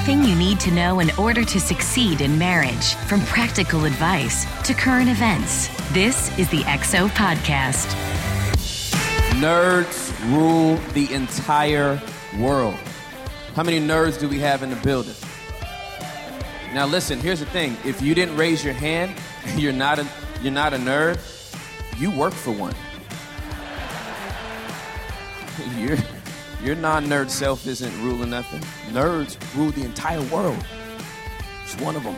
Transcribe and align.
Everything 0.00 0.24
you 0.24 0.34
need 0.34 0.58
to 0.60 0.70
know 0.70 1.00
in 1.00 1.10
order 1.18 1.44
to 1.44 1.60
succeed 1.60 2.22
in 2.22 2.38
marriage, 2.38 2.94
from 3.06 3.20
practical 3.26 3.84
advice 3.84 4.46
to 4.62 4.72
current 4.72 5.10
events. 5.10 5.68
This 5.92 6.36
is 6.38 6.48
the 6.48 6.62
XO 6.62 7.10
Podcast. 7.10 7.86
Nerds 9.38 10.10
rule 10.32 10.76
the 10.94 11.12
entire 11.12 12.00
world. 12.38 12.76
How 13.54 13.62
many 13.62 13.78
nerds 13.78 14.18
do 14.18 14.26
we 14.26 14.38
have 14.38 14.62
in 14.62 14.70
the 14.70 14.76
building? 14.76 15.14
Now 16.72 16.86
listen, 16.86 17.20
here's 17.20 17.40
the 17.40 17.46
thing. 17.46 17.76
If 17.84 18.00
you 18.00 18.14
didn't 18.14 18.38
raise 18.38 18.64
your 18.64 18.72
hand, 18.72 19.14
you're 19.54 19.74
not 19.74 19.98
a 19.98 20.06
you're 20.40 20.50
not 20.50 20.72
a 20.72 20.78
nerd, 20.78 21.18
you 22.00 22.10
work 22.10 22.32
for 22.32 22.52
one. 22.52 22.74
Your 26.60 26.74
your 26.74 26.76
non-nerd 26.76 27.30
self 27.30 27.66
isn't 27.66 28.02
ruling 28.02 28.30
nothing. 28.30 28.60
Nerds 28.92 29.38
rule 29.56 29.70
the 29.70 29.82
entire 29.82 30.20
world. 30.24 30.62
It's 31.64 31.74
one 31.80 31.96
of 31.96 32.04
them. 32.04 32.14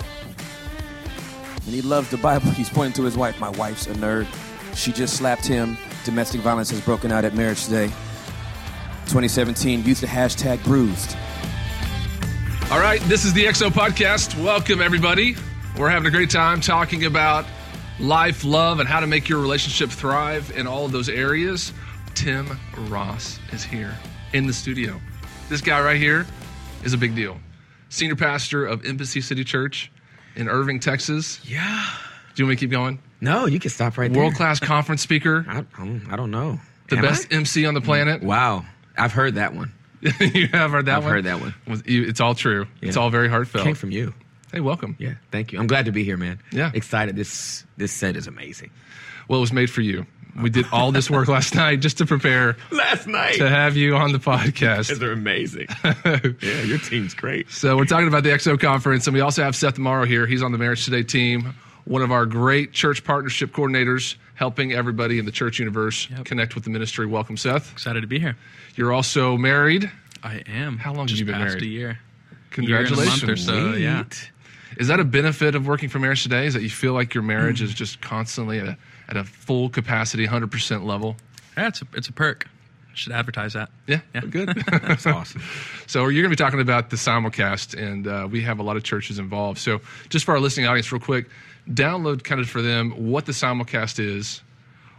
And 1.64 1.74
he 1.74 1.80
loves 1.80 2.10
the 2.10 2.16
Bible. 2.16 2.50
He's 2.50 2.68
pointing 2.68 2.94
to 2.94 3.04
his 3.04 3.16
wife. 3.16 3.38
My 3.38 3.50
wife's 3.50 3.86
a 3.86 3.94
nerd. 3.94 4.26
She 4.74 4.92
just 4.92 5.16
slapped 5.16 5.46
him. 5.46 5.78
Domestic 6.04 6.40
violence 6.40 6.70
has 6.70 6.80
broken 6.80 7.12
out 7.12 7.24
at 7.24 7.34
Marriage 7.34 7.64
Today. 7.64 7.86
2017, 9.06 9.84
use 9.84 10.00
the 10.00 10.06
hashtag 10.08 10.62
bruised. 10.64 11.16
All 12.72 12.80
right, 12.80 13.00
this 13.02 13.24
is 13.24 13.32
the 13.32 13.44
XO 13.44 13.68
Podcast. 13.68 14.42
Welcome, 14.42 14.80
everybody. 14.80 15.36
We're 15.78 15.90
having 15.90 16.08
a 16.08 16.10
great 16.10 16.30
time 16.30 16.60
talking 16.60 17.04
about 17.04 17.44
life, 18.00 18.44
love, 18.44 18.80
and 18.80 18.88
how 18.88 19.00
to 19.00 19.06
make 19.06 19.28
your 19.28 19.40
relationship 19.40 19.90
thrive 19.90 20.50
in 20.56 20.66
all 20.66 20.84
of 20.84 20.90
those 20.90 21.08
areas. 21.08 21.72
Tim 22.14 22.58
Ross 22.88 23.38
is 23.52 23.62
here 23.62 23.94
in 24.32 24.46
the 24.46 24.52
studio. 24.52 25.00
This 25.48 25.60
guy 25.60 25.80
right 25.82 25.96
here 25.98 26.26
is 26.84 26.92
a 26.92 26.98
big 26.98 27.14
deal. 27.14 27.38
Senior 27.88 28.16
pastor 28.16 28.64
of 28.66 28.84
Embassy 28.84 29.20
City 29.20 29.44
Church 29.44 29.90
in 30.34 30.48
Irving, 30.48 30.80
Texas. 30.80 31.40
Yeah. 31.44 31.84
Do 32.34 32.42
you 32.42 32.46
want 32.46 32.50
me 32.50 32.56
to 32.56 32.60
keep 32.60 32.70
going? 32.70 32.98
No, 33.20 33.46
you 33.46 33.60
can 33.60 33.70
stop 33.70 33.98
right 33.98 34.10
there. 34.12 34.22
World 34.22 34.34
class 34.34 34.58
conference 34.60 35.02
speaker, 35.02 35.44
I, 35.48 35.64
I 36.10 36.16
don't 36.16 36.30
know. 36.30 36.58
the 36.88 36.96
Am 36.96 37.02
best 37.02 37.28
I? 37.30 37.36
MC 37.36 37.66
on 37.66 37.74
the 37.74 37.80
planet. 37.82 38.22
Wow. 38.22 38.64
I've 38.96 39.12
heard 39.12 39.34
that 39.36 39.54
one. 39.54 39.72
you 40.20 40.48
have 40.48 40.72
heard 40.72 40.86
that 40.86 40.96
I've 40.98 41.04
one? 41.04 41.12
heard 41.12 41.24
that 41.24 41.40
one. 41.40 41.54
It's 41.86 42.20
all 42.20 42.34
true. 42.34 42.66
It's 42.80 42.96
all 42.96 43.10
very 43.10 43.28
heartfelt. 43.28 43.64
Came 43.64 43.74
from 43.76 43.90
you. 43.92 44.12
hey, 44.52 44.60
welcome. 44.60 44.96
Yeah. 44.98 45.14
Thank 45.30 45.52
you. 45.52 45.60
I'm 45.60 45.66
glad 45.68 45.84
to 45.84 45.92
be 45.92 46.02
here, 46.02 46.16
man. 46.16 46.40
Yeah. 46.50 46.72
Excited. 46.74 47.14
This 47.14 47.64
this 47.76 47.92
set 47.92 48.16
is 48.16 48.26
amazing. 48.26 48.70
Well, 49.28 49.38
it 49.38 49.42
was 49.42 49.52
made 49.52 49.70
for 49.70 49.80
you. 49.82 50.06
We 50.40 50.50
did 50.50 50.66
all 50.72 50.92
this 50.92 51.10
work 51.10 51.28
last 51.28 51.54
night 51.56 51.80
just 51.80 51.98
to 51.98 52.06
prepare 52.06 52.56
Last 52.70 53.06
night. 53.06 53.36
to 53.36 53.48
have 53.48 53.76
you 53.76 53.96
on 53.96 54.12
the 54.12 54.18
podcast. 54.18 54.98
They're 54.98 55.12
amazing. 55.12 55.66
yeah, 56.42 56.62
your 56.62 56.78
team's 56.78 57.14
great. 57.14 57.50
So 57.50 57.76
we're 57.76 57.84
talking 57.84 58.08
about 58.08 58.22
the 58.22 58.30
XO 58.30 58.58
conference, 58.58 59.06
and 59.06 59.14
we 59.14 59.20
also 59.20 59.42
have 59.42 59.54
Seth 59.54 59.78
Morrow 59.78 60.06
here. 60.06 60.26
He's 60.26 60.42
on 60.42 60.52
the 60.52 60.58
Marriage 60.58 60.84
Today 60.84 61.02
team, 61.02 61.54
one 61.84 62.02
of 62.02 62.10
our 62.10 62.24
great 62.24 62.72
church 62.72 63.04
partnership 63.04 63.52
coordinators, 63.52 64.16
helping 64.34 64.72
everybody 64.72 65.18
in 65.18 65.26
the 65.26 65.32
church 65.32 65.58
universe 65.58 66.08
connect 66.24 66.54
with 66.54 66.64
the 66.64 66.70
ministry. 66.70 67.06
Welcome, 67.06 67.36
Seth. 67.36 67.70
Excited 67.72 68.00
to 68.00 68.06
be 68.06 68.18
here. 68.18 68.36
You're 68.74 68.92
also 68.92 69.36
married. 69.36 69.90
I 70.22 70.42
am. 70.46 70.78
How 70.78 70.94
long 70.94 71.08
have 71.08 71.18
you 71.18 71.24
been 71.24 71.34
past 71.34 71.56
married? 71.56 71.62
A 71.62 71.66
year. 71.66 71.98
Congratulations. 72.50 73.22
Year 73.22 73.30
and 73.32 73.48
a 73.48 73.52
month 73.52 73.72
or 73.72 73.74
so. 73.74 73.78
Yeah. 73.78 74.04
Is 74.78 74.88
that 74.88 75.00
a 75.00 75.04
benefit 75.04 75.54
of 75.54 75.66
working 75.66 75.88
for 75.88 75.98
Marriage 75.98 76.22
Today? 76.22 76.46
Is 76.46 76.54
that 76.54 76.62
you 76.62 76.70
feel 76.70 76.94
like 76.94 77.14
your 77.14 77.22
marriage 77.22 77.58
hmm. 77.58 77.66
is 77.66 77.74
just 77.74 78.00
constantly 78.00 78.58
at 78.58 78.68
a, 78.68 78.78
at 79.12 79.16
a 79.18 79.24
full 79.24 79.68
capacity, 79.68 80.26
100% 80.26 80.84
level? 80.84 81.16
Yeah, 81.56 81.68
it's 81.68 81.82
a 81.82 81.86
it's 81.94 82.08
a 82.08 82.12
perk. 82.12 82.48
Should 82.94 83.12
advertise 83.12 83.52
that. 83.54 83.70
Yeah, 83.86 84.00
Yeah. 84.14 84.20
good. 84.22 84.48
That's 84.82 85.06
awesome. 85.06 85.42
So 85.86 86.08
you're 86.08 86.22
going 86.22 86.30
to 86.34 86.36
be 86.36 86.42
talking 86.42 86.60
about 86.60 86.88
the 86.88 86.96
simulcast, 86.96 87.74
and 87.78 88.06
uh, 88.06 88.26
we 88.30 88.40
have 88.42 88.58
a 88.58 88.62
lot 88.62 88.76
of 88.78 88.82
churches 88.82 89.18
involved. 89.18 89.58
So 89.58 89.80
just 90.08 90.24
for 90.24 90.32
our 90.32 90.40
listening 90.40 90.66
audience, 90.66 90.90
real 90.90 91.00
quick, 91.00 91.28
download 91.70 92.24
kind 92.24 92.40
of 92.40 92.48
for 92.48 92.62
them 92.62 92.90
what 93.10 93.26
the 93.26 93.32
simulcast 93.32 93.98
is, 93.98 94.40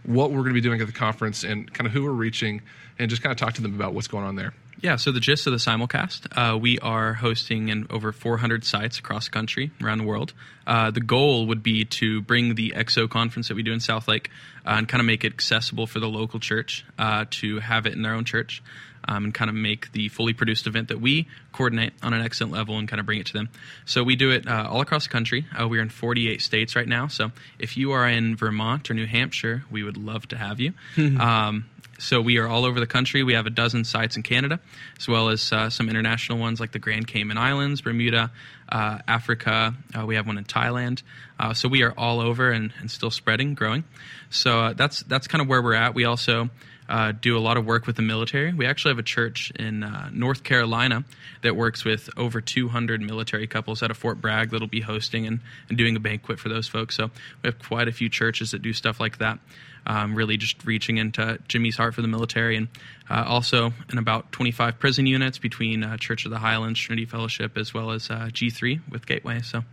what 0.03 0.29
we're 0.29 0.37
going 0.41 0.49
to 0.49 0.53
be 0.53 0.61
doing 0.61 0.79
at 0.81 0.87
the 0.87 0.93
conference, 0.93 1.43
and 1.43 1.71
kind 1.73 1.87
of 1.87 1.93
who 1.93 2.03
we're 2.03 2.11
reaching, 2.11 2.61
and 2.99 3.09
just 3.09 3.23
kind 3.23 3.31
of 3.31 3.37
talk 3.37 3.53
to 3.55 3.61
them 3.63 3.73
about 3.73 3.93
what's 3.95 4.07
going 4.07 4.23
on 4.23 4.35
there. 4.35 4.53
Yeah. 4.83 4.97
So 4.97 5.13
the 5.13 5.21
gist 5.21 5.47
of 5.47 5.53
the 5.53 5.59
simulcast, 5.59 6.27
uh, 6.37 6.57
we 6.57 6.77
are 6.79 7.13
hosting 7.13 7.69
in 7.69 7.87
over 7.89 8.11
400 8.11 8.65
sites 8.65 8.99
across 8.99 9.25
the 9.25 9.31
country, 9.31 9.71
around 9.81 9.99
the 9.99 10.03
world. 10.03 10.33
Uh, 10.67 10.91
the 10.91 10.99
goal 10.99 11.47
would 11.47 11.63
be 11.63 11.85
to 11.85 12.21
bring 12.21 12.55
the 12.55 12.73
XO 12.75 13.09
conference 13.09 13.47
that 13.47 13.55
we 13.55 13.63
do 13.63 13.71
in 13.71 13.79
Southlake 13.79 14.27
uh, 14.65 14.71
and 14.71 14.89
kind 14.89 14.99
of 14.99 15.05
make 15.05 15.23
it 15.23 15.31
accessible 15.31 15.87
for 15.87 16.01
the 16.01 16.09
local 16.09 16.37
church 16.37 16.85
uh, 16.99 17.23
to 17.29 17.59
have 17.59 17.85
it 17.85 17.93
in 17.93 18.01
their 18.01 18.13
own 18.13 18.25
church. 18.25 18.61
Um, 19.05 19.25
and 19.25 19.33
kind 19.33 19.49
of 19.49 19.55
make 19.55 19.91
the 19.91 20.07
fully 20.07 20.31
produced 20.31 20.65
event 20.65 20.87
that 20.87 21.01
we 21.01 21.27
coordinate 21.51 21.91
on 22.01 22.13
an 22.13 22.21
excellent 22.21 22.53
level 22.53 22.77
and 22.77 22.87
kind 22.87 23.01
of 23.01 23.05
bring 23.05 23.19
it 23.19 23.25
to 23.25 23.33
them. 23.33 23.49
So 23.83 24.01
we 24.01 24.15
do 24.15 24.31
it 24.31 24.47
uh, 24.47 24.69
all 24.69 24.79
across 24.79 25.03
the 25.03 25.09
country. 25.09 25.45
Uh, 25.59 25.67
we're 25.67 25.81
in 25.81 25.89
48 25.89 26.41
states 26.41 26.73
right 26.73 26.87
now. 26.87 27.07
So 27.07 27.33
if 27.59 27.75
you 27.75 27.91
are 27.91 28.07
in 28.07 28.37
Vermont 28.37 28.89
or 28.89 28.93
New 28.93 29.05
Hampshire, 29.05 29.65
we 29.69 29.83
would 29.83 29.97
love 29.97 30.29
to 30.29 30.37
have 30.37 30.61
you. 30.61 30.71
um, 31.19 31.65
so 32.03 32.21
we 32.21 32.37
are 32.37 32.47
all 32.47 32.65
over 32.65 32.79
the 32.79 32.87
country. 32.87 33.23
We 33.23 33.33
have 33.33 33.45
a 33.45 33.49
dozen 33.49 33.85
sites 33.85 34.17
in 34.17 34.23
Canada, 34.23 34.59
as 34.99 35.07
well 35.07 35.29
as 35.29 35.51
uh, 35.53 35.69
some 35.69 35.89
international 35.89 36.37
ones 36.37 36.59
like 36.59 36.73
the 36.73 36.79
Grand 36.79 37.07
Cayman 37.07 37.37
Islands, 37.37 37.81
Bermuda, 37.81 38.29
uh, 38.69 38.99
Africa. 39.07 39.73
Uh, 39.97 40.05
we 40.05 40.15
have 40.15 40.27
one 40.27 40.37
in 40.37 40.43
Thailand. 40.43 41.01
Uh, 41.39 41.53
so 41.53 41.69
we 41.69 41.81
are 41.81 41.93
all 41.97 42.19
over 42.19 42.51
and, 42.51 42.73
and 42.79 42.91
still 42.91 43.09
spreading, 43.09 43.53
growing. 43.53 43.85
So 44.29 44.59
uh, 44.59 44.73
that's 44.73 45.01
that's 45.03 45.27
kind 45.27 45.41
of 45.41 45.47
where 45.47 45.61
we're 45.61 45.75
at. 45.75 45.95
We 45.95 46.03
also 46.03 46.49
uh, 46.89 47.13
do 47.13 47.37
a 47.37 47.39
lot 47.39 47.55
of 47.55 47.65
work 47.65 47.87
with 47.87 47.95
the 47.95 48.01
military. 48.01 48.53
We 48.53 48.65
actually 48.65 48.91
have 48.91 48.99
a 48.99 49.03
church 49.03 49.51
in 49.57 49.85
North 50.11 50.43
Carolina 50.43 51.05
that 51.41 51.55
works 51.55 51.85
with 51.85 52.09
over 52.17 52.41
200 52.41 53.01
military 53.01 53.47
couples 53.47 53.81
out 53.81 53.91
of 53.91 53.97
Fort 53.97 54.19
Bragg 54.19 54.51
that'll 54.51 54.67
be 54.67 54.81
hosting 54.81 55.25
and, 55.25 55.39
and 55.69 55.77
doing 55.77 55.95
a 55.95 55.99
banquet 55.99 56.39
for 56.39 56.49
those 56.49 56.67
folks. 56.67 56.95
So 56.97 57.11
we 57.41 57.47
have 57.47 57.59
quite 57.59 57.87
a 57.87 57.93
few 57.93 58.09
churches 58.09 58.51
that 58.51 58.61
do 58.61 58.73
stuff 58.73 58.99
like 58.99 59.19
that. 59.19 59.39
Um, 59.85 60.15
really 60.15 60.37
just 60.37 60.65
reaching 60.65 60.97
into 60.97 61.37
Jimmy's 61.49 61.75
heart 61.75 61.93
for 61.93 62.01
the 62.01 62.07
military 62.07 62.55
and 62.55 62.69
uh, 63.09 63.25
also 63.27 63.73
in 63.91 63.97
about 63.97 64.31
25 64.31 64.79
prison 64.79 65.05
units 65.05 65.37
between 65.37 65.83
uh, 65.83 65.97
Church 65.97 66.23
of 66.23 66.31
the 66.31 66.37
Highlands, 66.37 66.79
Trinity 66.79 67.05
Fellowship, 67.05 67.57
as 67.57 67.73
well 67.73 67.91
as 67.91 68.09
uh, 68.09 68.29
G3 68.31 68.79
with 68.89 69.05
Gateway. 69.05 69.41
So 69.41 69.63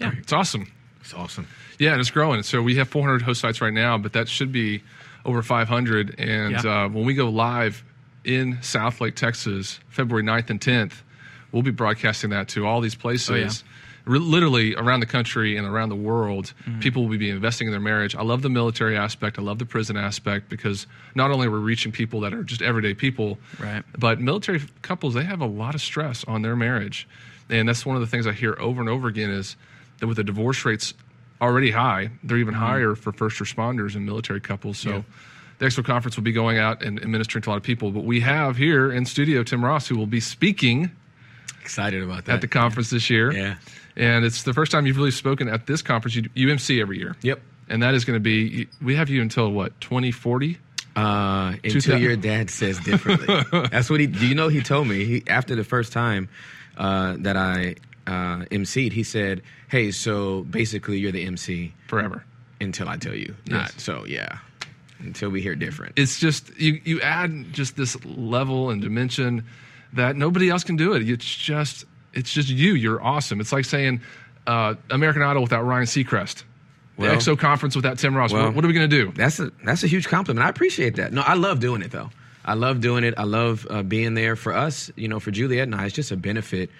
yeah. 0.00 0.10
It's 0.18 0.32
awesome. 0.32 0.70
It's 1.00 1.14
awesome. 1.14 1.46
Yeah, 1.78 1.92
and 1.92 2.00
it's 2.00 2.10
growing. 2.10 2.42
So 2.42 2.62
we 2.62 2.76
have 2.76 2.88
400 2.88 3.22
host 3.22 3.40
sites 3.40 3.60
right 3.60 3.72
now, 3.72 3.96
but 3.96 4.12
that 4.14 4.28
should 4.28 4.50
be 4.52 4.82
over 5.24 5.40
500. 5.42 6.16
And 6.18 6.64
Yeah. 6.64 6.84
uh, 6.84 6.88
when 6.88 7.04
we 7.04 7.14
go 7.14 7.28
live 7.30 7.84
in 8.24 8.56
Southlake, 8.58 9.14
Texas, 9.14 9.78
February 9.88 10.24
9th 10.24 10.50
and 10.50 10.60
10th, 10.60 11.02
we'll 11.52 11.62
be 11.62 11.70
broadcasting 11.70 12.30
that 12.30 12.48
to 12.48 12.66
all 12.66 12.80
these 12.80 12.94
places. 12.96 13.30
Oh, 13.30 13.34
yeah. 13.36 13.50
Literally 14.18 14.74
around 14.74 15.00
the 15.00 15.06
country 15.06 15.56
and 15.56 15.66
around 15.66 15.88
the 15.90 15.94
world, 15.96 16.52
Mm-hmm. 16.66 16.80
people 16.80 17.06
will 17.06 17.16
be 17.18 17.30
investing 17.30 17.68
in 17.68 17.70
their 17.72 17.80
marriage. 17.80 18.14
I 18.16 18.22
love 18.22 18.42
the 18.42 18.48
military 18.50 18.96
aspect. 18.96 19.38
I 19.38 19.42
love 19.42 19.58
the 19.58 19.66
prison 19.66 19.96
aspect 19.96 20.48
because 20.48 20.86
not 21.14 21.30
only 21.30 21.46
are 21.46 21.50
we 21.50 21.58
reaching 21.58 21.92
people 21.92 22.20
that 22.20 22.32
are 22.34 22.42
just 22.42 22.60
everyday 22.62 22.94
people, 22.94 23.38
Right. 23.58 23.82
but 23.98 24.20
military 24.20 24.60
couples 24.82 25.14
they 25.14 25.24
have 25.24 25.40
a 25.40 25.46
lot 25.46 25.74
of 25.74 25.80
stress 25.80 26.24
on 26.24 26.42
their 26.42 26.56
marriage, 26.56 27.06
and 27.48 27.68
that's 27.68 27.86
one 27.86 27.94
of 27.96 28.00
the 28.02 28.06
things 28.08 28.26
I 28.26 28.32
hear 28.32 28.56
over 28.58 28.80
and 28.80 28.88
over 28.90 29.06
again 29.08 29.30
is 29.30 29.56
that 29.98 30.06
with 30.06 30.16
the 30.16 30.24
divorce 30.24 30.64
rates 30.64 30.94
already 31.40 31.70
high, 31.70 32.10
they're 32.24 32.38
even 32.38 32.54
higher 32.54 32.94
for 32.94 33.12
first 33.12 33.38
responders 33.38 33.94
and 33.94 34.04
military 34.04 34.40
couples. 34.40 34.78
So. 34.78 35.04
The 35.58 35.66
XO 35.66 35.84
Conference 35.84 36.16
will 36.16 36.24
be 36.24 36.32
going 36.32 36.56
out 36.56 36.82
and 36.82 36.98
administering 37.02 37.42
to 37.42 37.50
a 37.50 37.52
lot 37.52 37.56
of 37.58 37.62
people, 37.62 37.90
but 37.90 38.02
we 38.04 38.20
have 38.20 38.56
here 38.56 38.90
in 38.90 39.04
studio 39.04 39.42
Tim 39.42 39.62
Ross, 39.62 39.86
who 39.88 39.94
will 39.94 40.06
be 40.06 40.18
speaking 40.20 40.90
Excited 41.60 42.02
about 42.02 42.24
that. 42.24 42.36
at 42.36 42.40
the 42.40 42.48
conference 42.48 42.88
this 42.88 43.10
year. 43.10 43.30
Yeah. 43.30 43.56
And 43.96 44.24
it's 44.24 44.42
the 44.44 44.52
first 44.54 44.72
time 44.72 44.86
you've 44.86 44.96
really 44.96 45.10
spoken 45.10 45.48
at 45.48 45.66
this 45.66 45.82
conference. 45.82 46.14
You, 46.14 46.28
you 46.34 46.50
MC 46.50 46.80
every 46.80 46.98
year. 46.98 47.16
Yep. 47.22 47.40
And 47.68 47.82
that 47.82 47.94
is 47.94 48.04
going 48.04 48.16
to 48.16 48.20
be, 48.20 48.66
we 48.82 48.94
have 48.96 49.08
you 49.10 49.20
until 49.22 49.50
what, 49.52 49.78
2040? 49.80 50.58
Uh, 50.96 51.54
until 51.62 51.98
your 51.98 52.16
dad 52.16 52.50
says 52.50 52.78
differently. 52.80 53.44
That's 53.70 53.88
what 53.88 54.00
he. 54.00 54.06
Do 54.08 54.26
you 54.26 54.34
know? 54.34 54.48
He 54.48 54.60
told 54.60 54.88
me 54.88 55.04
he 55.04 55.22
after 55.28 55.54
the 55.54 55.62
first 55.62 55.92
time 55.92 56.28
uh, 56.76 57.14
that 57.20 57.36
I 57.36 57.76
uh, 58.08 58.44
MC'd, 58.50 58.92
he 58.92 59.04
said, 59.04 59.42
"Hey, 59.68 59.92
so 59.92 60.42
basically 60.42 60.98
you're 60.98 61.12
the 61.12 61.24
MC 61.24 61.72
Forever. 61.86 62.24
until 62.60 62.88
I 62.88 62.96
tell 62.96 63.14
you 63.14 63.36
Yes. 63.44 63.52
not." 63.54 63.80
So 63.80 64.04
yeah, 64.04 64.38
until 64.98 65.30
we 65.30 65.40
hear 65.40 65.54
different. 65.54 65.92
it's 65.96 66.18
just 66.18 66.50
you 66.58 66.80
you 66.84 67.00
add 67.02 67.52
just 67.52 67.76
this 67.76 67.96
level 68.04 68.70
and 68.70 68.82
dimension 68.82 69.44
that 69.92 70.16
nobody 70.16 70.50
else 70.50 70.64
can 70.64 70.74
do 70.74 70.94
it. 70.94 71.08
It's 71.08 71.24
just 71.36 71.84
it's 72.12 72.32
just 72.32 72.48
you. 72.48 72.74
You're 72.74 73.02
awesome. 73.02 73.40
It's 73.40 73.52
like 73.52 73.64
saying 73.64 74.00
uh, 74.46 74.74
American 74.90 75.22
Idol 75.22 75.42
without 75.42 75.62
Ryan 75.62 75.86
Seacrest, 75.86 76.44
the 76.98 77.06
XO 77.06 77.38
conference 77.38 77.76
without 77.76 77.98
Tim 77.98 78.16
Ross. 78.16 78.32
well- 78.32 78.46
what, 78.46 78.56
what 78.56 78.64
are 78.64 78.68
we 78.68 78.74
going 78.74 78.88
to 78.90 79.04
do? 79.04 79.12
That's 79.12 79.38
a 79.40 79.50
that's 79.64 79.82
a 79.84 79.86
huge 79.86 80.08
compliment. 80.08 80.44
I 80.44 80.48
appreciate 80.50 80.96
that. 80.96 81.12
No, 81.12 81.22
I 81.22 81.34
love 81.34 81.60
doing 81.60 81.82
it 81.82 81.90
though. 81.90 82.10
I 82.44 82.54
love 82.54 82.80
doing 82.80 83.04
it. 83.04 83.14
I 83.18 83.24
love 83.24 83.66
uh, 83.70 83.82
being 83.82 84.14
there 84.14 84.34
for 84.34 84.54
us. 84.54 84.90
You 84.96 85.08
know, 85.08 85.20
for 85.20 85.30
Juliet 85.30 85.64
and 85.64 85.74
I, 85.74 85.86
it's 85.86 85.94
just 85.94 86.10
a 86.10 86.16
benefit 86.16 86.70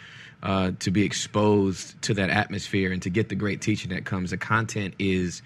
uh, 0.42 0.72
to 0.80 0.90
be 0.90 1.04
exposed 1.04 2.00
to 2.02 2.14
that 2.14 2.30
atmosphere 2.30 2.92
and 2.92 3.02
to 3.02 3.10
get 3.10 3.28
the 3.28 3.34
great 3.34 3.60
teaching 3.60 3.90
that 3.90 4.04
comes. 4.06 4.30
The 4.30 4.38
content 4.38 4.94
is 4.98 5.42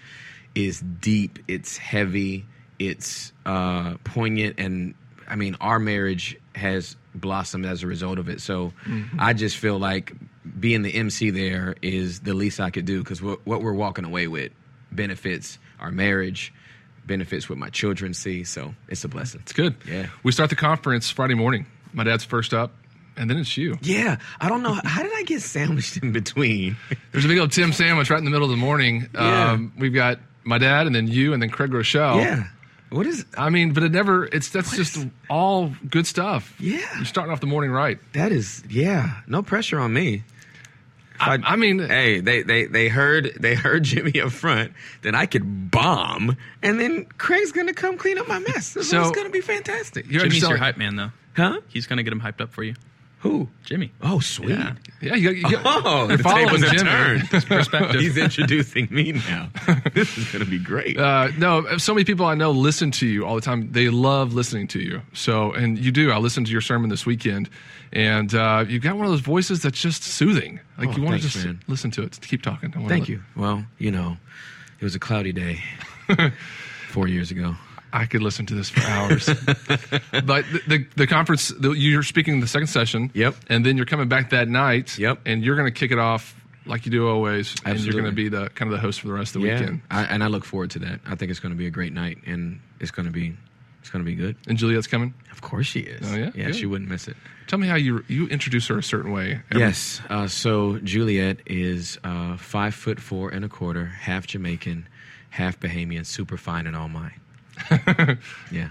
is 0.55 0.79
deep. 0.79 1.39
It's 1.49 1.77
heavy. 1.77 2.45
It's 2.79 3.33
uh, 3.45 3.95
poignant, 4.03 4.55
and 4.57 4.95
I 5.27 5.35
mean, 5.35 5.55
our 5.61 5.79
marriage 5.79 6.37
has 6.55 6.95
blossomed 7.13 7.65
as 7.65 7.83
a 7.83 7.87
result 7.87 8.17
of 8.19 8.29
it. 8.29 8.41
So 8.41 8.73
Mm-hmm. 8.85 9.17
I 9.19 9.33
just 9.33 9.57
feel 9.57 9.77
like 9.77 10.13
being 10.59 10.81
the 10.81 10.93
MC 10.95 11.29
there 11.31 11.75
is 11.81 12.21
the 12.21 12.33
least 12.33 12.59
I 12.59 12.69
could 12.69 12.85
do 12.85 12.99
because 13.03 13.21
what, 13.21 13.45
what 13.45 13.61
we're 13.61 13.73
walking 13.73 14.05
away 14.05 14.27
with 14.27 14.51
benefits 14.91 15.57
our 15.79 15.91
marriage, 15.91 16.53
benefits 17.05 17.49
what 17.49 17.57
my 17.57 17.69
children 17.69 18.13
see. 18.13 18.43
So 18.43 18.73
it's 18.87 19.03
a 19.03 19.07
blessing. 19.07 19.41
It's 19.41 19.53
good. 19.53 19.75
Yeah. 19.87 20.07
We 20.23 20.31
start 20.31 20.49
the 20.49 20.55
conference 20.55 21.09
Friday 21.09 21.33
morning. 21.35 21.65
My 21.93 22.03
dad's 22.03 22.23
first 22.23 22.53
up, 22.53 22.73
and 23.17 23.29
then 23.29 23.37
it's 23.37 23.55
you. 23.57 23.77
Yeah, 23.81 24.17
I 24.39 24.49
don't 24.49 24.63
know 24.63 24.79
how 24.83 25.03
did 25.03 25.11
I 25.13 25.23
get 25.23 25.41
sandwiched 25.41 25.97
in 25.97 26.11
between. 26.11 26.75
There's 27.11 27.25
a 27.25 27.27
big 27.27 27.37
old 27.39 27.51
Tim 27.51 27.71
sandwich 27.73 28.09
right 28.09 28.19
in 28.19 28.25
the 28.25 28.31
middle 28.31 28.45
of 28.45 28.51
the 28.51 28.57
morning. 28.57 29.07
Yeah. 29.13 29.51
Um, 29.51 29.73
we've 29.77 29.93
got 29.93 30.19
my 30.43 30.57
dad, 30.57 30.87
and 30.87 30.95
then 30.95 31.07
you, 31.07 31.33
and 31.33 31.41
then 31.41 31.49
Craig 31.49 31.71
Groeschel. 31.71 32.17
Yeah, 32.21 32.47
what 32.95 33.05
is 33.07 33.25
I 33.37 33.49
mean, 33.49 33.73
but 33.73 33.83
it 33.83 33.91
never. 33.91 34.25
It's 34.25 34.49
that's 34.49 34.75
just 34.75 35.05
all 35.29 35.73
good 35.89 36.07
stuff. 36.07 36.55
Yeah. 36.59 36.79
You're 36.95 37.05
starting 37.05 37.31
off 37.33 37.41
the 37.41 37.47
morning 37.47 37.71
right. 37.71 37.99
that? 38.13 38.31
Is 38.31 38.63
yeah, 38.69 39.21
no 39.27 39.43
pressure 39.43 39.79
on 39.79 39.93
me. 39.93 40.23
I, 41.17 41.39
I 41.43 41.55
mean, 41.55 41.79
Hey, 41.79 42.19
they, 42.19 42.41
they 42.43 42.65
they 42.65 42.89
heard 42.89 43.31
they 43.39 43.55
heard 43.55 43.83
Jimmy 43.91 44.19
up 44.19 44.31
front. 44.31 44.73
Then 45.01 45.15
I 45.15 45.25
could 45.27 45.71
bomb, 45.71 46.35
and 46.61 46.79
then 46.79 47.05
Craig's 47.17 47.51
gonna 47.53 47.73
come 47.73 47.97
clean 47.97 48.17
up 48.17 48.27
my 48.27 48.39
mess. 48.39 48.67
So 48.67 48.81
So- 48.81 49.01
it's 49.01 49.11
gonna 49.15 49.29
be 49.29 49.41
fantastic. 49.41 50.09
you're 50.09 50.21
Jimmy's 50.21 50.41
your 50.41 50.49
selling- 50.49 50.61
hype 50.61 50.77
man, 50.77 50.95
though. 50.97 51.11
Huh? 51.37 51.61
He's 51.69 51.87
gonna 51.87 52.03
get 52.03 52.11
him 52.13 52.21
hyped 52.21 52.41
up 52.41 52.51
for 52.53 52.63
you, 52.63 52.75
Who? 53.19 53.47
Jimmy. 53.63 53.91
Oh, 54.01 54.19
sweet. 54.19 54.49
Yeah. 54.51 54.73
Yeah, 55.01 55.15
you 55.15 55.41
got, 55.41 55.51
you 55.51 55.57
Oh, 55.65 56.07
the 56.07 56.17
tables 56.17 56.63
have 56.63 56.81
turned. 56.81 57.29
Perspective. 57.47 57.99
He's 58.01 58.17
introducing 58.17 58.87
me 58.89 59.11
now. 59.11 59.49
this 59.93 60.17
is 60.17 60.31
gonna 60.31 60.45
be 60.45 60.57
great. 60.57 60.97
Uh, 60.97 61.29
no, 61.37 61.77
so 61.77 61.93
many 61.93 62.05
people 62.05 62.25
I 62.25 62.33
know 62.35 62.51
listen 62.51 62.91
to 62.91 63.05
you 63.07 63.25
all 63.25 63.35
the 63.35 63.41
time. 63.41 63.71
They 63.71 63.89
love 63.89 64.33
listening 64.33 64.67
to 64.69 64.79
you. 64.79 65.01
So, 65.13 65.51
and 65.51 65.77
you 65.77 65.91
do. 65.91 66.11
I 66.11 66.17
listened 66.17 66.45
to 66.47 66.51
your 66.51 66.61
sermon 66.61 66.89
this 66.89 67.05
weekend, 67.05 67.49
and 67.93 68.33
uh, 68.33 68.65
you've 68.67 68.83
got 68.83 68.95
one 68.95 69.05
of 69.05 69.11
those 69.11 69.19
voices 69.21 69.61
that's 69.61 69.79
just 69.79 70.01
soothing. 70.03 70.59
Like 70.77 70.89
Oh, 70.89 70.91
you 70.93 71.03
want 71.03 71.17
to 71.17 71.21
just 71.27 71.45
man. 71.45 71.61
listen 71.67 71.91
to 71.91 72.03
it. 72.03 72.17
Keep 72.21 72.41
talking. 72.41 72.71
Thank 72.87 73.09
you. 73.09 73.21
Well, 73.35 73.65
you 73.77 73.91
know, 73.91 74.17
it 74.79 74.83
was 74.83 74.95
a 74.95 74.99
cloudy 74.99 75.33
day 75.33 75.61
four 76.89 77.07
years 77.07 77.31
ago. 77.31 77.55
I 77.95 78.05
could 78.05 78.21
listen 78.21 78.45
to 78.47 78.53
this 78.55 78.69
for 78.69 78.81
hours. 78.81 79.25
but 80.11 80.45
the, 80.51 80.61
the 80.67 80.87
the 80.97 81.07
conference, 81.07 81.47
the, 81.49 81.71
you're 81.71 82.03
speaking 82.03 82.41
the 82.41 82.47
second 82.47 82.67
session. 82.67 83.09
Yep. 83.13 83.35
And 83.47 83.65
then 83.65 83.77
you're 83.77 83.85
coming 83.85 84.09
back 84.09 84.31
that 84.31 84.47
night. 84.49 84.97
Yep. 84.97 85.19
And 85.25 85.43
you're 85.43 85.55
going 85.55 85.71
to 85.71 85.79
kick 85.79 85.91
it 85.91 85.99
off 85.99 86.35
like 86.65 86.85
you 86.85 86.91
do 86.91 87.07
always. 87.07 87.55
And 87.63 87.79
you're 87.79 87.93
going 87.93 88.05
to 88.05 88.11
be 88.11 88.27
the 88.29 88.49
kind 88.49 88.71
of 88.71 88.77
the 88.77 88.81
host 88.81 88.99
for 88.99 89.07
the 89.07 89.13
rest 89.13 89.35
of 89.35 89.41
the 89.41 89.47
Yeah, 89.47 89.59
weekend. 89.59 89.81
I, 89.89 90.03
and 90.03 90.23
I 90.23 90.27
look 90.27 90.43
forward 90.43 90.71
to 90.71 90.79
that. 90.79 90.99
I 91.05 91.15
think 91.15 91.31
it's 91.31 91.39
going 91.39 91.53
to 91.53 91.57
be 91.57 91.67
a 91.67 91.71
great 91.71 91.93
night, 91.93 92.17
and 92.25 92.59
it's 92.81 92.91
going 92.91 93.05
to 93.05 93.11
be 93.13 93.35
it's 93.79 93.89
going 93.91 94.03
to 94.03 94.09
be 94.09 94.15
good. 94.15 94.35
And 94.47 94.57
Juliet's 94.57 94.87
coming. 94.87 95.13
Of 95.31 95.41
course 95.41 95.67
she 95.67 95.81
is. 95.81 96.11
Oh, 96.11 96.15
yeah? 96.15 96.31
yeah, 96.35 96.45
Good. 96.47 96.55
she 96.55 96.65
wouldn't 96.65 96.89
miss 96.89 97.07
it. 97.07 97.15
Tell 97.47 97.59
me 97.59 97.67
how 97.67 97.75
you 97.75 98.03
you 98.07 98.27
introduce 98.27 98.67
her 98.67 98.77
a 98.79 98.83
certain 98.83 99.11
way. 99.11 99.41
every- 99.51 99.61
Yes. 99.63 100.01
Uh, 100.09 100.27
so 100.27 100.79
Juliet 100.79 101.37
is 101.45 101.97
uh, 102.03 102.35
five 102.37 102.73
foot 102.75 102.99
four 102.99 103.29
and 103.29 103.45
a 103.45 103.49
quarter, 103.49 103.85
half 103.85 104.25
Jamaican, 104.27 104.87
half 105.29 105.59
Bahamian, 105.59 106.05
super 106.05 106.35
fine 106.35 106.65
and 106.67 106.75
all 106.75 106.89
mine. 106.89 107.13
yeah, 108.51 108.69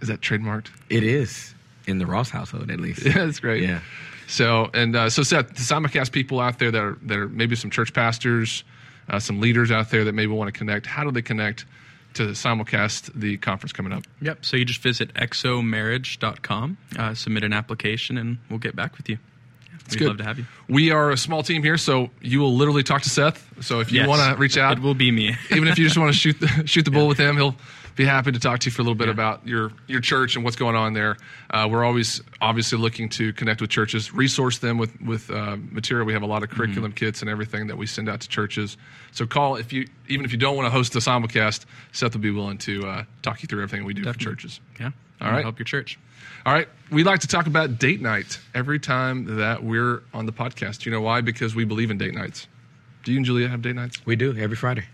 Is 0.00 0.08
that 0.08 0.20
trademarked? 0.20 0.68
it 0.90 1.02
is 1.04 1.54
in 1.86 1.98
the 1.98 2.06
Ross 2.06 2.30
household 2.30 2.70
at 2.70 2.80
least. 2.80 3.04
Yeah, 3.04 3.12
that's 3.26 3.40
great. 3.40 3.62
Yeah. 3.62 3.80
So 4.28 4.70
and 4.72 4.94
uh, 4.96 5.10
so 5.10 5.22
Seth, 5.22 5.48
the 5.48 5.54
simulcast 5.62 6.12
people 6.12 6.40
out 6.40 6.58
there 6.58 6.70
that 6.70 6.80
are 6.82 6.98
that 7.02 7.18
are 7.18 7.28
maybe 7.28 7.56
some 7.56 7.70
church 7.70 7.92
pastors, 7.92 8.64
uh, 9.08 9.18
some 9.18 9.40
leaders 9.40 9.70
out 9.70 9.90
there 9.90 10.04
that 10.04 10.12
maybe 10.12 10.32
want 10.32 10.52
to 10.52 10.56
connect. 10.58 10.86
How 10.86 11.04
do 11.04 11.10
they 11.10 11.22
connect 11.22 11.66
to 12.14 12.28
simulcast 12.28 13.10
the 13.14 13.36
conference 13.38 13.72
coming 13.72 13.92
up? 13.92 14.04
Yep. 14.20 14.44
So 14.44 14.56
you 14.56 14.64
just 14.64 14.80
visit 14.82 15.12
xomarriage.com, 15.14 16.76
uh, 16.98 17.14
submit 17.14 17.44
an 17.44 17.52
application, 17.52 18.16
and 18.18 18.38
we'll 18.48 18.58
get 18.58 18.76
back 18.76 18.96
with 18.96 19.08
you. 19.08 19.18
We'd 19.90 19.98
good. 19.98 20.08
love 20.08 20.18
to 20.18 20.24
have 20.24 20.38
you. 20.38 20.46
We 20.68 20.90
are 20.92 21.10
a 21.10 21.16
small 21.16 21.42
team 21.42 21.62
here, 21.62 21.76
so 21.76 22.10
you 22.20 22.40
will 22.40 22.54
literally 22.54 22.82
talk 22.84 23.02
to 23.02 23.10
Seth. 23.10 23.46
So 23.62 23.80
if 23.80 23.90
you 23.90 24.00
Yes. 24.00 24.08
want 24.08 24.32
to 24.34 24.40
reach 24.40 24.56
out, 24.56 24.78
it 24.78 24.82
will 24.82 24.94
be 24.94 25.10
me. 25.10 25.36
even 25.50 25.66
if 25.68 25.76
you 25.78 25.84
just 25.84 25.98
want 25.98 26.12
to 26.12 26.18
shoot 26.18 26.38
the, 26.38 26.46
shoot 26.66 26.84
the 26.84 26.90
bull 26.90 27.08
with 27.08 27.18
him, 27.18 27.36
he'll 27.36 27.56
be 27.94 28.04
happy 28.04 28.32
to 28.32 28.38
talk 28.38 28.60
to 28.60 28.66
you 28.66 28.72
for 28.72 28.82
a 28.82 28.84
little 28.84 28.94
bit 28.94 29.08
about 29.08 29.46
your 29.46 29.72
your 29.86 30.00
church 30.00 30.36
and 30.36 30.44
what's 30.44 30.56
going 30.56 30.76
on 30.76 30.92
there. 30.92 31.16
Uh, 31.50 31.68
we're 31.70 31.84
always 31.84 32.22
obviously 32.40 32.78
looking 32.78 33.08
to 33.10 33.32
connect 33.34 33.60
with 33.60 33.70
churches, 33.70 34.12
resource 34.14 34.58
them 34.58 34.78
with 34.78 35.00
with 35.00 35.30
uh, 35.30 35.56
material. 35.70 36.06
We 36.06 36.12
have 36.12 36.22
a 36.22 36.26
lot 36.26 36.42
of 36.42 36.50
curriculum 36.50 36.92
kits 36.92 37.20
and 37.20 37.30
everything 37.30 37.66
that 37.66 37.76
we 37.76 37.86
send 37.86 38.08
out 38.08 38.20
to 38.22 38.28
churches. 38.28 38.76
So 39.12 39.26
call 39.26 39.56
if 39.56 39.72
you 39.72 39.88
even 40.08 40.24
if 40.24 40.32
you 40.32 40.38
don't 40.38 40.56
want 40.56 40.66
to 40.66 40.70
host 40.70 40.92
the 40.92 41.00
simulcast, 41.00 41.64
Seth 41.92 42.14
will 42.14 42.20
be 42.20 42.30
willing 42.30 42.58
to 42.58 42.86
uh, 42.86 43.04
talk 43.22 43.42
you 43.42 43.46
through 43.46 43.62
everything 43.62 43.84
we 43.84 43.94
do 43.94 44.04
for 44.04 44.18
churches. 44.18 44.60
yeah. 44.80 44.90
All 45.20 45.30
right. 45.30 45.42
Help 45.44 45.58
your 45.58 45.64
church. 45.64 45.98
All 46.44 46.52
right. 46.52 46.68
We 46.90 47.04
like 47.04 47.20
to 47.20 47.28
talk 47.28 47.46
about 47.46 47.78
date 47.78 48.00
night 48.00 48.40
every 48.54 48.80
time 48.80 49.36
that 49.36 49.62
we're 49.62 50.02
on 50.12 50.26
the 50.26 50.32
podcast. 50.32 50.84
You 50.84 50.90
know 50.90 51.00
why? 51.00 51.20
Because 51.20 51.54
we 51.54 51.64
believe 51.64 51.90
in 51.92 51.98
date 51.98 52.14
nights. 52.14 52.48
Do 53.04 53.12
you 53.12 53.18
and 53.18 53.26
Julia 53.26 53.48
have 53.48 53.62
date 53.62 53.76
nights? 53.76 54.04
We 54.04 54.16
do 54.16 54.36
every 54.36 54.56
Friday. 54.56 54.84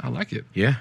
I 0.00 0.08
like 0.08 0.32
it. 0.32 0.44
Yeah. 0.52 0.76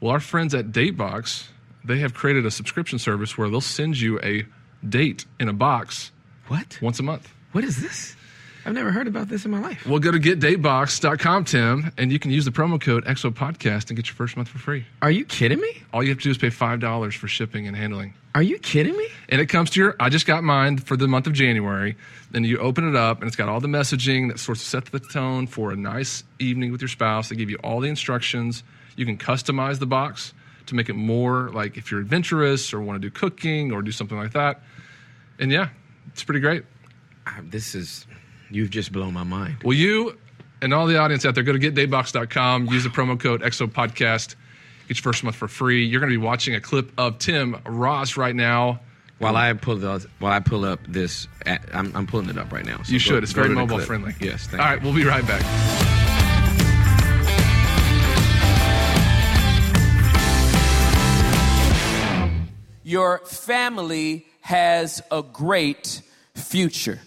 Well, 0.00 0.12
our 0.12 0.20
friends 0.20 0.54
at 0.54 0.72
Datebox, 0.72 1.48
they 1.84 1.98
have 1.98 2.14
created 2.14 2.46
a 2.46 2.50
subscription 2.50 2.98
service 2.98 3.36
where 3.36 3.48
they'll 3.50 3.60
send 3.60 4.00
you 4.00 4.18
a 4.20 4.46
date 4.88 5.26
in 5.38 5.48
a 5.48 5.52
box 5.52 6.10
What? 6.48 6.78
once 6.80 6.98
a 6.98 7.02
month. 7.02 7.32
What 7.52 7.64
is 7.64 7.82
this? 7.82 8.16
I've 8.64 8.74
never 8.74 8.90
heard 8.92 9.06
about 9.06 9.28
this 9.28 9.44
in 9.46 9.50
my 9.50 9.58
life. 9.60 9.86
Well, 9.86 9.98
go 9.98 10.10
to 10.10 10.18
getdatebox.com, 10.18 11.44
Tim, 11.44 11.92
and 11.96 12.12
you 12.12 12.18
can 12.18 12.30
use 12.30 12.44
the 12.44 12.50
promo 12.50 12.80
code 12.80 13.04
XOPODCAST 13.06 13.88
and 13.88 13.96
get 13.96 14.06
your 14.06 14.14
first 14.14 14.36
month 14.36 14.48
for 14.48 14.58
free. 14.58 14.84
Are 15.00 15.10
you 15.10 15.24
kidding 15.24 15.58
me? 15.60 15.82
All 15.92 16.02
you 16.02 16.10
have 16.10 16.18
to 16.18 16.24
do 16.24 16.30
is 16.30 16.38
pay 16.38 16.48
$5 16.48 17.14
for 17.14 17.26
shipping 17.26 17.66
and 17.66 17.74
handling. 17.76 18.12
Are 18.34 18.42
you 18.42 18.58
kidding 18.58 18.96
me? 18.96 19.08
And 19.30 19.40
it 19.40 19.46
comes 19.46 19.70
to 19.70 19.80
your, 19.80 19.96
I 19.98 20.08
just 20.10 20.26
got 20.26 20.44
mine 20.44 20.76
for 20.76 20.96
the 20.96 21.08
month 21.08 21.26
of 21.26 21.32
January. 21.32 21.96
Then 22.30 22.44
you 22.44 22.58
open 22.58 22.86
it 22.88 22.94
up, 22.94 23.20
and 23.20 23.26
it's 23.28 23.36
got 23.36 23.48
all 23.48 23.60
the 23.60 23.68
messaging 23.68 24.28
that 24.28 24.38
sort 24.38 24.58
of 24.58 24.62
sets 24.62 24.90
the 24.90 25.00
tone 25.00 25.46
for 25.46 25.72
a 25.72 25.76
nice 25.76 26.22
evening 26.38 26.70
with 26.70 26.80
your 26.82 26.88
spouse. 26.88 27.30
They 27.30 27.36
give 27.36 27.50
you 27.50 27.58
all 27.64 27.80
the 27.80 27.88
instructions. 27.88 28.62
You 28.96 29.06
can 29.06 29.16
customize 29.18 29.78
the 29.78 29.86
box 29.86 30.34
to 30.66 30.74
make 30.74 30.88
it 30.88 30.94
more 30.94 31.50
like 31.50 31.76
if 31.76 31.90
you're 31.90 32.00
adventurous 32.00 32.72
or 32.72 32.80
want 32.80 33.00
to 33.00 33.08
do 33.08 33.10
cooking 33.10 33.72
or 33.72 33.82
do 33.82 33.92
something 33.92 34.16
like 34.18 34.32
that. 34.32 34.62
And 35.38 35.50
yeah, 35.50 35.68
it's 36.08 36.22
pretty 36.22 36.40
great. 36.40 36.64
Uh, 37.26 37.32
this 37.44 37.74
is 37.74 38.06
you've 38.50 38.70
just 38.70 38.92
blown 38.92 39.14
my 39.14 39.22
mind. 39.24 39.56
Well, 39.64 39.72
you 39.76 40.18
and 40.62 40.74
all 40.74 40.86
the 40.86 40.98
audience 40.98 41.24
out 41.24 41.34
there, 41.34 41.44
go 41.44 41.52
to 41.52 41.58
getdatebox.com, 41.58 42.66
use 42.66 42.84
the 42.84 42.90
promo 42.90 43.18
code 43.18 43.40
XOPODCAST, 43.42 44.34
get 44.88 44.96
your 44.98 45.02
first 45.02 45.24
month 45.24 45.36
for 45.36 45.48
free. 45.48 45.84
You're 45.86 46.00
going 46.00 46.12
to 46.12 46.18
be 46.18 46.22
watching 46.24 46.54
a 46.54 46.60
clip 46.60 46.92
of 46.98 47.18
Tim 47.18 47.56
Ross 47.64 48.16
right 48.16 48.34
now. 48.36 48.80
While 49.18 49.36
I 49.36 49.52
pull 49.52 49.76
the, 49.76 50.06
while 50.18 50.32
I 50.32 50.40
pull 50.40 50.64
up 50.64 50.80
this, 50.88 51.28
I'm, 51.72 51.92
I'm 51.94 52.06
pulling 52.06 52.30
it 52.30 52.38
up 52.38 52.52
right 52.52 52.64
now. 52.64 52.78
So 52.82 52.92
You 52.92 52.98
go- 52.98 53.02
should. 53.02 53.22
It's 53.22 53.32
go 53.34 53.42
very 53.42 53.54
mobile 53.54 53.78
friendly. 53.78 54.14
Yes. 54.20 54.46
Thank 54.46 54.62
All 54.62 54.68
you. 54.70 54.74
right, 54.76 54.82
we'll 54.82 54.94
be 54.94 55.04
right 55.04 55.26
back. 55.26 55.89
Your 62.90 63.18
family 63.18 64.26
has 64.40 65.00
a 65.12 65.22
great 65.22 66.02
future. 66.34 66.98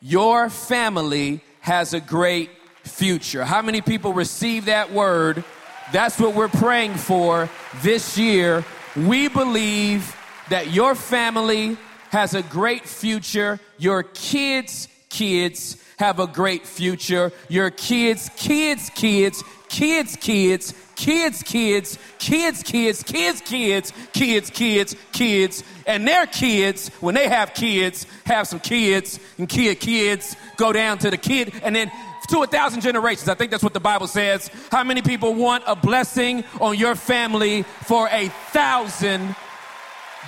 Your 0.00 0.50
family 0.50 1.40
has 1.60 1.94
a 1.94 2.00
great 2.00 2.50
future. 2.82 3.44
How 3.44 3.62
many 3.62 3.80
people 3.80 4.12
receive 4.12 4.64
that 4.64 4.92
word? 4.92 5.44
That's 5.92 6.18
what 6.18 6.34
we're 6.34 6.48
praying 6.48 6.96
for 6.96 7.48
this 7.80 8.18
year. 8.18 8.64
We 8.96 9.28
believe 9.28 10.16
that 10.50 10.72
your 10.72 10.96
family 10.96 11.76
has 12.10 12.34
a 12.34 12.42
great 12.42 12.84
future. 12.84 13.60
Your 13.78 14.02
kids' 14.02 14.88
kids 15.10 15.76
have 15.98 16.18
a 16.18 16.26
great 16.26 16.66
future. 16.66 17.30
Your 17.48 17.70
kids' 17.70 18.30
kids' 18.36 18.90
kids, 18.96 19.44
kids' 19.68 20.16
kids, 20.16 20.74
kids' 20.96 21.42
kids, 21.42 21.98
kids' 22.18 22.62
kids, 22.62 23.02
kids' 23.02 23.40
kids, 23.42 23.92
kids' 24.12 24.50
kids, 24.50 24.96
kids, 25.12 25.64
and 25.86 26.06
their 26.06 26.26
kids, 26.26 26.88
when 27.00 27.14
they 27.14 27.28
have 27.28 27.54
kids, 27.54 28.06
have 28.24 28.46
some 28.46 28.60
kids, 28.60 29.20
and 29.38 29.48
kid 29.48 29.80
kids 29.80 30.36
go 30.56 30.72
down 30.72 30.98
to 30.98 31.10
the 31.10 31.16
kid, 31.16 31.52
and 31.62 31.74
then 31.74 31.90
to 32.28 32.42
a 32.42 32.46
thousand 32.46 32.82
generations. 32.82 33.28
I 33.28 33.34
think 33.34 33.50
that's 33.50 33.62
what 33.62 33.72
the 33.72 33.80
Bible 33.80 34.06
says. 34.06 34.50
How 34.70 34.84
many 34.84 35.02
people 35.02 35.34
want 35.34 35.64
a 35.66 35.74
blessing 35.74 36.44
on 36.60 36.76
your 36.76 36.94
family 36.94 37.62
for 37.62 38.08
a 38.10 38.28
thousand 38.52 39.34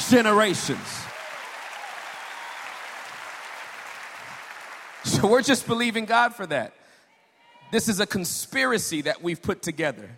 generations? 0.09 0.79
So 5.05 5.27
we're 5.27 5.43
just 5.43 5.67
believing 5.67 6.05
God 6.05 6.35
for 6.35 6.47
that. 6.47 6.73
This 7.71 7.89
is 7.89 8.01
a 8.01 8.07
conspiracy 8.07 9.03
that 9.03 9.23
we've 9.23 9.41
put 9.41 9.63
together. 9.63 10.11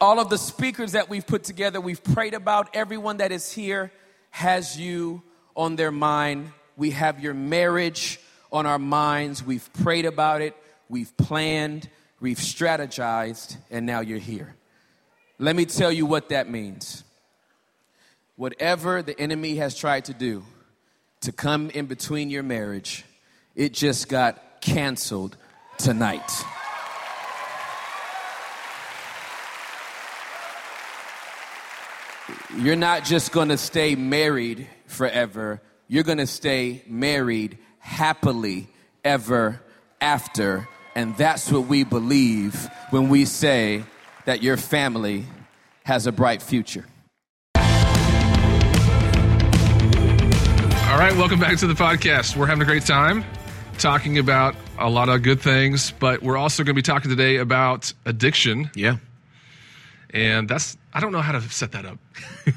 All 0.00 0.18
of 0.18 0.30
the 0.30 0.38
speakers 0.38 0.92
that 0.92 1.10
we've 1.10 1.26
put 1.26 1.44
together, 1.44 1.82
we've 1.82 2.02
prayed 2.02 2.32
about. 2.32 2.74
Everyone 2.74 3.18
that 3.18 3.30
is 3.30 3.52
here 3.52 3.92
has 4.30 4.78
you 4.78 5.22
on 5.54 5.76
their 5.76 5.90
mind. 5.90 6.50
We 6.78 6.92
have 6.92 7.20
your 7.20 7.34
marriage 7.34 8.18
on 8.50 8.64
our 8.64 8.78
minds. 8.78 9.44
We've 9.44 9.70
prayed 9.74 10.06
about 10.06 10.40
it. 10.40 10.56
We've 10.88 11.14
planned. 11.18 11.90
We've 12.20 12.38
strategized. 12.38 13.58
And 13.70 13.84
now 13.84 14.00
you're 14.00 14.18
here. 14.18 14.54
Let 15.38 15.56
me 15.56 15.66
tell 15.66 15.92
you 15.92 16.06
what 16.06 16.30
that 16.30 16.48
means. 16.48 17.04
Whatever 18.36 19.02
the 19.02 19.18
enemy 19.20 19.56
has 19.56 19.76
tried 19.76 20.06
to 20.06 20.14
do, 20.14 20.42
to 21.20 21.32
come 21.32 21.68
in 21.70 21.84
between 21.84 22.30
your 22.30 22.44
marriage, 22.44 23.04
it 23.54 23.74
just 23.74 24.08
got 24.08 24.62
canceled 24.62 25.36
tonight. 25.76 26.44
You're 32.58 32.74
not 32.74 33.04
just 33.04 33.30
gonna 33.30 33.56
stay 33.56 33.94
married 33.94 34.66
forever, 34.86 35.62
you're 35.86 36.02
gonna 36.02 36.26
stay 36.26 36.82
married 36.88 37.56
happily 37.78 38.66
ever 39.04 39.62
after. 40.00 40.66
And 40.96 41.16
that's 41.16 41.52
what 41.52 41.68
we 41.68 41.84
believe 41.84 42.68
when 42.90 43.10
we 43.10 43.26
say 43.26 43.84
that 44.24 44.42
your 44.42 44.56
family 44.56 45.26
has 45.84 46.08
a 46.08 46.12
bright 46.12 46.42
future. 46.42 46.84
All 47.54 47.62
right, 50.98 51.14
welcome 51.16 51.38
back 51.38 51.58
to 51.58 51.68
the 51.68 51.74
podcast. 51.74 52.36
We're 52.36 52.46
having 52.46 52.62
a 52.62 52.66
great 52.66 52.84
time 52.84 53.24
talking 53.78 54.18
about 54.18 54.56
a 54.78 54.90
lot 54.90 55.08
of 55.08 55.22
good 55.22 55.40
things, 55.40 55.92
but 56.00 56.24
we're 56.24 56.36
also 56.36 56.64
going 56.64 56.74
to 56.74 56.78
be 56.78 56.82
talking 56.82 57.08
today 57.08 57.36
about 57.36 57.92
addiction. 58.04 58.68
Yeah. 58.74 58.96
And 60.10 60.48
that's, 60.48 60.76
I 60.92 61.00
don't 61.00 61.12
know 61.12 61.20
how 61.20 61.32
to 61.32 61.40
set 61.42 61.72
that 61.72 61.84
up 61.84 61.98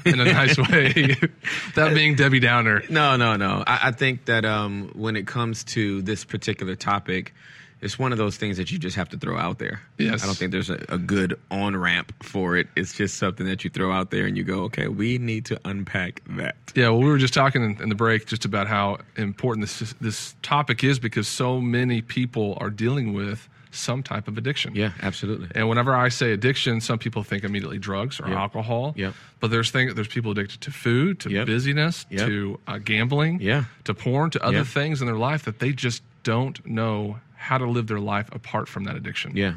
in 0.04 0.18
a 0.18 0.24
nice 0.24 0.56
way. 0.56 1.16
that 1.74 1.92
being 1.94 2.14
Debbie 2.14 2.40
Downer. 2.40 2.82
No, 2.88 3.16
no, 3.16 3.36
no. 3.36 3.62
I, 3.66 3.88
I 3.88 3.90
think 3.92 4.24
that 4.24 4.44
um, 4.44 4.90
when 4.94 5.16
it 5.16 5.26
comes 5.26 5.64
to 5.64 6.02
this 6.02 6.24
particular 6.24 6.74
topic, 6.74 7.34
it's 7.82 7.98
one 7.98 8.12
of 8.12 8.18
those 8.18 8.36
things 8.36 8.56
that 8.56 8.70
you 8.70 8.78
just 8.78 8.96
have 8.96 9.08
to 9.10 9.18
throw 9.18 9.36
out 9.36 9.58
there. 9.58 9.82
Yes. 9.98 10.22
I 10.22 10.26
don't 10.26 10.36
think 10.36 10.52
there's 10.52 10.70
a, 10.70 10.84
a 10.88 10.98
good 10.98 11.38
on 11.50 11.76
ramp 11.76 12.14
for 12.22 12.56
it. 12.56 12.68
It's 12.76 12.94
just 12.94 13.18
something 13.18 13.44
that 13.46 13.64
you 13.64 13.70
throw 13.70 13.92
out 13.92 14.10
there 14.10 14.24
and 14.24 14.36
you 14.36 14.44
go, 14.44 14.62
okay, 14.64 14.86
we 14.86 15.18
need 15.18 15.44
to 15.46 15.60
unpack 15.64 16.22
that. 16.36 16.54
Yeah, 16.74 16.90
well, 16.90 17.00
we 17.00 17.06
were 17.06 17.18
just 17.18 17.34
talking 17.34 17.62
in, 17.62 17.82
in 17.82 17.88
the 17.88 17.94
break 17.96 18.26
just 18.26 18.44
about 18.44 18.68
how 18.68 18.98
important 19.16 19.66
this 19.66 19.94
this 20.00 20.36
topic 20.42 20.84
is 20.84 21.00
because 21.00 21.26
so 21.26 21.60
many 21.60 22.00
people 22.00 22.56
are 22.60 22.70
dealing 22.70 23.12
with 23.12 23.48
some 23.74 24.02
type 24.02 24.28
of 24.28 24.36
addiction. 24.38 24.74
Yeah, 24.74 24.92
absolutely. 25.00 25.48
And 25.54 25.68
whenever 25.68 25.94
I 25.96 26.08
say 26.10 26.32
addiction, 26.32 26.80
some 26.80 26.98
people 26.98 27.22
think 27.22 27.42
immediately 27.42 27.78
drugs 27.78 28.20
or 28.20 28.28
Yep. 28.28 28.36
alcohol. 28.36 28.94
Yep. 28.96 29.14
But 29.40 29.50
there's 29.50 29.70
thing, 29.70 29.94
there's 29.94 30.08
people 30.08 30.30
addicted 30.32 30.60
to 30.60 30.70
food, 30.70 31.20
to 31.20 31.30
Yep. 31.30 31.46
busyness, 31.46 32.06
Yep. 32.10 32.26
to 32.28 32.60
uh, 32.66 32.78
gambling, 32.78 33.40
Yeah. 33.40 33.64
to 33.84 33.94
porn, 33.94 34.30
to 34.30 34.42
other 34.44 34.62
things 34.64 35.00
in 35.00 35.06
their 35.06 35.16
life 35.16 35.42
that 35.44 35.58
they 35.58 35.72
just 35.72 36.02
don't 36.22 36.64
know 36.66 37.18
how 37.34 37.58
to 37.58 37.66
live 37.66 37.86
their 37.88 37.98
life 37.98 38.28
apart 38.32 38.68
from 38.68 38.84
that 38.84 38.94
addiction. 38.94 39.36
Yeah. 39.36 39.54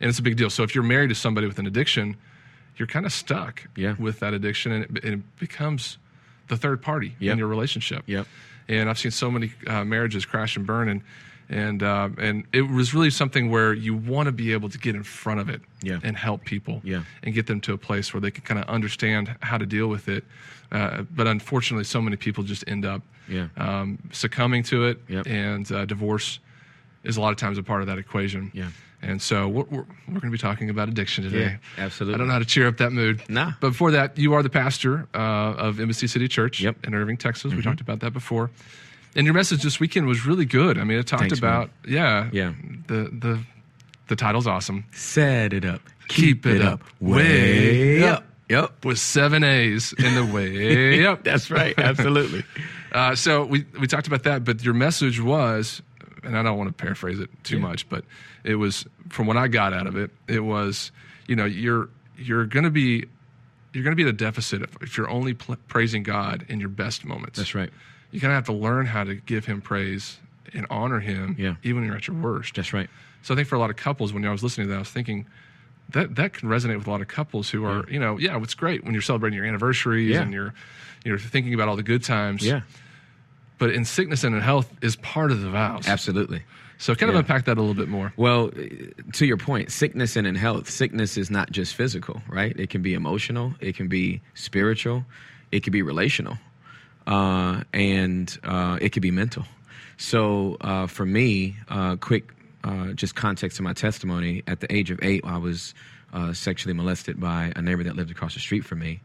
And 0.00 0.08
it's 0.10 0.18
a 0.18 0.22
big 0.22 0.36
deal. 0.36 0.50
So 0.50 0.64
if 0.64 0.74
you're 0.74 0.84
married 0.84 1.08
to 1.10 1.14
somebody 1.14 1.46
with 1.46 1.58
an 1.58 1.66
addiction, 1.66 2.16
you're 2.76 2.88
kind 2.88 3.06
of 3.06 3.12
stuck 3.12 3.62
Yeah. 3.76 3.94
with 3.98 4.18
that 4.20 4.34
addiction, 4.34 4.72
and 4.72 4.84
it, 4.84 5.04
and 5.04 5.14
it 5.14 5.38
becomes 5.38 5.98
the 6.48 6.56
third 6.56 6.82
party 6.82 7.14
in 7.20 7.38
your 7.38 7.46
relationship. 7.46 8.02
Yep. 8.06 8.26
And 8.68 8.90
I've 8.90 8.98
seen 8.98 9.12
so 9.12 9.30
many 9.30 9.52
uh, 9.66 9.84
marriages 9.84 10.24
crash 10.26 10.56
and 10.56 10.66
burn, 10.66 10.88
and 10.88 11.02
and 11.52 11.82
uh, 11.82 12.08
and 12.18 12.44
it 12.52 12.62
was 12.62 12.94
really 12.94 13.10
something 13.10 13.50
where 13.50 13.72
you 13.74 13.94
want 13.94 14.26
to 14.26 14.32
be 14.32 14.52
able 14.52 14.68
to 14.70 14.78
get 14.78 14.94
in 14.94 15.02
front 15.02 15.38
of 15.40 15.48
it 15.48 15.60
Yeah. 15.82 16.00
and 16.02 16.16
help 16.16 16.44
people 16.44 16.80
Yeah. 16.84 17.02
and 17.22 17.34
get 17.34 17.46
them 17.46 17.60
to 17.62 17.72
a 17.74 17.78
place 17.78 18.12
where 18.14 18.20
they 18.20 18.30
can 18.30 18.42
kind 18.44 18.58
of 18.60 18.68
understand 18.68 19.34
how 19.40 19.58
to 19.58 19.66
deal 19.66 19.88
with 19.88 20.08
it. 20.08 20.24
Uh, 20.72 21.02
but 21.14 21.26
unfortunately, 21.26 21.84
so 21.84 22.00
many 22.00 22.16
people 22.16 22.42
just 22.44 22.64
end 22.66 22.84
up 22.84 23.02
Yeah. 23.28 23.48
um, 23.56 23.98
succumbing 24.12 24.62
to 24.64 24.84
it, 24.86 24.98
Yep. 25.08 25.26
and 25.26 25.70
uh, 25.70 25.84
divorce 25.84 26.40
is 27.04 27.16
a 27.16 27.20
lot 27.20 27.30
of 27.30 27.36
times 27.36 27.58
a 27.58 27.62
part 27.62 27.80
of 27.82 27.86
that 27.88 27.98
equation. 27.98 28.50
Yeah. 28.54 28.68
And 29.04 29.20
so 29.20 29.48
we're, 29.48 29.64
we're, 29.64 29.84
we're 30.06 30.20
going 30.20 30.30
to 30.30 30.30
be 30.30 30.38
talking 30.38 30.70
about 30.70 30.88
addiction 30.88 31.24
today. 31.24 31.58
Yeah, 31.76 31.84
absolutely. 31.84 32.14
I 32.14 32.18
don't 32.18 32.28
know 32.28 32.34
how 32.34 32.38
to 32.38 32.44
cheer 32.44 32.68
up 32.68 32.76
that 32.76 32.92
mood. 32.92 33.20
Nah. 33.28 33.52
But 33.60 33.70
before 33.70 33.90
that, 33.90 34.16
you 34.16 34.32
are 34.34 34.42
the 34.44 34.48
pastor 34.50 35.08
uh, 35.12 35.18
of 35.66 35.80
Embassy 35.80 36.06
City 36.06 36.28
Church 36.28 36.60
Yep. 36.60 36.76
Mm-hmm. 36.76 36.94
in 36.94 37.00
Irving, 37.00 37.16
Texas. 37.16 37.52
We 37.52 37.62
talked 37.62 37.80
about 37.80 37.98
that 38.00 38.12
before. 38.12 38.50
And 39.14 39.26
your 39.26 39.34
message 39.34 39.62
this 39.62 39.78
weekend 39.78 40.06
was 40.06 40.26
really 40.26 40.44
good. 40.44 40.78
I 40.78 40.84
mean, 40.84 40.98
it 40.98 41.06
talked 41.06 41.22
Thanks, 41.22 41.38
about 41.38 41.70
yeah, 41.86 42.28
Yeah. 42.32 42.52
The 42.86 43.10
the 43.12 43.40
the 44.08 44.16
title's 44.16 44.46
awesome. 44.46 44.84
Set 44.92 45.52
it 45.52 45.64
up. 45.64 45.80
Keep 46.08 46.46
it 46.46 46.62
up. 46.62 46.82
Way 47.00 48.02
up. 48.04 48.24
Yep. 48.48 48.84
With 48.84 48.98
seven 48.98 49.44
A's 49.44 49.94
in 49.94 50.14
the 50.14 50.26
way 50.26 51.06
up. 51.06 51.24
That's 51.24 51.50
right. 51.50 51.74
Absolutely. 51.78 52.44
Uh, 52.92 53.14
so 53.14 53.42
we 53.46 53.64
we 53.80 53.86
talked 53.86 54.06
about 54.06 54.24
that, 54.24 54.44
but 54.44 54.62
your 54.62 54.74
message 54.74 55.18
was, 55.18 55.80
and 56.22 56.36
I 56.36 56.42
don't 56.42 56.58
want 56.58 56.68
to 56.68 56.74
paraphrase 56.74 57.18
it 57.20 57.30
too 57.42 57.58
much, 57.58 57.88
but 57.88 58.04
it 58.44 58.56
was 58.56 58.84
from 59.08 59.26
what 59.26 59.38
I 59.38 59.48
got 59.48 59.72
out 59.72 59.86
of 59.86 59.96
it. 59.96 60.10
It 60.28 60.40
was, 60.40 60.92
you 61.26 61.34
know, 61.34 61.46
you're 61.46 61.88
you're 62.18 62.44
going 62.44 62.64
to 62.64 62.70
be 62.70 63.06
you're 63.72 63.82
going 63.82 63.96
to 63.96 63.96
be 63.96 64.02
at 64.02 64.08
a 64.10 64.12
deficit 64.12 64.60
if, 64.60 64.76
if 64.82 64.98
you're 64.98 65.08
only 65.08 65.32
pl- 65.32 65.56
praising 65.68 66.02
God 66.02 66.44
in 66.50 66.60
your 66.60 66.68
best 66.68 67.06
moments. 67.06 67.38
That's 67.38 67.54
right. 67.54 67.70
You're 68.12 68.20
going 68.20 68.30
to 68.30 68.34
have 68.36 68.46
to 68.46 68.52
learn 68.52 68.86
how 68.86 69.02
to 69.04 69.14
give 69.16 69.44
Him 69.46 69.60
praise 69.60 70.18
and 70.54 70.66
honor 70.70 71.00
Him, 71.00 71.34
Yeah. 71.38 71.54
even 71.62 71.76
when 71.80 71.86
you're 71.86 71.96
at 71.96 72.06
your 72.06 72.16
worst. 72.16 72.54
That's 72.54 72.72
right. 72.72 72.88
So 73.22 73.34
I 73.34 73.36
think 73.36 73.48
for 73.48 73.56
a 73.56 73.58
lot 73.58 73.70
of 73.70 73.76
couples, 73.76 74.12
when 74.12 74.24
I 74.24 74.30
was 74.30 74.42
listening 74.42 74.66
to 74.66 74.70
that, 74.70 74.76
I 74.76 74.80
was 74.80 74.90
thinking 74.90 75.26
that 75.90 76.14
that 76.16 76.32
can 76.34 76.48
resonate 76.48 76.76
with 76.78 76.86
a 76.86 76.90
lot 76.90 77.00
of 77.00 77.08
couples 77.08 77.50
who 77.50 77.64
are, 77.64 77.84
you 77.90 77.98
know, 77.98 78.18
yeah, 78.18 78.38
it's 78.42 78.54
great 78.54 78.84
when 78.84 78.92
you're 78.92 79.02
celebrating 79.02 79.36
your 79.36 79.46
anniversaries 79.46 80.10
Yeah. 80.10 80.22
and 80.22 80.32
you're 80.32 80.54
you're 81.04 81.18
thinking 81.18 81.52
about 81.54 81.68
all 81.68 81.74
the 81.76 81.82
good 81.82 82.04
times. 82.04 82.44
Yeah. 82.46 82.60
But 83.58 83.70
in 83.70 83.84
sickness 83.84 84.24
and 84.24 84.34
in 84.34 84.40
health 84.40 84.72
is 84.82 84.96
part 84.96 85.30
of 85.32 85.40
the 85.40 85.50
vows. 85.50 85.86
Absolutely. 85.88 86.42
So 86.78 86.94
kind 86.94 87.10
of 87.10 87.14
Yeah. 87.14 87.20
unpack 87.20 87.44
that 87.46 87.58
a 87.58 87.60
little 87.60 87.74
bit 87.74 87.88
more. 87.88 88.12
Well, 88.16 88.50
to 89.14 89.26
your 89.26 89.36
point, 89.36 89.70
sickness 89.70 90.16
and 90.16 90.26
in 90.26 90.34
health, 90.34 90.68
sickness 90.68 91.16
is 91.16 91.30
not 91.30 91.50
just 91.52 91.74
physical, 91.74 92.22
right? 92.28 92.54
It 92.58 92.70
can 92.70 92.82
be 92.82 92.94
emotional, 92.94 93.54
it 93.60 93.76
can 93.76 93.86
be 93.88 94.20
spiritual, 94.34 95.06
it 95.52 95.62
can 95.62 95.72
be 95.72 95.82
relational, 95.82 96.38
uh, 97.06 97.62
and 97.72 98.38
uh, 98.44 98.78
it 98.80 98.90
could 98.90 99.02
be 99.02 99.10
mental. 99.10 99.44
So 99.96 100.56
uh, 100.60 100.86
for 100.86 101.06
me, 101.06 101.56
uh, 101.68 101.96
quick, 101.96 102.32
uh, 102.64 102.92
just 102.92 103.14
context 103.14 103.56
to 103.58 103.62
my 103.62 103.72
testimony. 103.72 104.42
At 104.46 104.60
the 104.60 104.72
age 104.74 104.90
of 104.90 104.98
eight, 105.02 105.24
I 105.24 105.38
was 105.38 105.74
uh, 106.12 106.32
sexually 106.32 106.74
molested 106.74 107.20
by 107.20 107.52
a 107.54 107.62
neighbor 107.62 107.84
that 107.84 107.96
lived 107.96 108.10
across 108.10 108.34
the 108.34 108.40
street 108.40 108.64
from 108.64 108.80
me. 108.80 109.00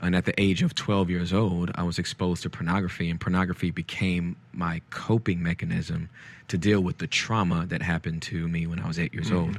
And 0.00 0.14
at 0.14 0.26
the 0.26 0.38
age 0.40 0.62
of 0.62 0.74
12 0.74 1.08
years 1.08 1.32
old, 1.32 1.70
I 1.76 1.82
was 1.82 1.98
exposed 1.98 2.42
to 2.42 2.50
pornography, 2.50 3.08
and 3.08 3.18
pornography 3.18 3.70
became 3.70 4.36
my 4.52 4.82
coping 4.90 5.42
mechanism 5.42 6.10
to 6.48 6.58
deal 6.58 6.80
with 6.80 6.98
the 6.98 7.06
trauma 7.06 7.64
that 7.66 7.80
happened 7.80 8.20
to 8.22 8.46
me 8.46 8.66
when 8.66 8.80
I 8.80 8.86
was 8.86 8.98
eight 8.98 9.14
years 9.14 9.32
old. 9.32 9.58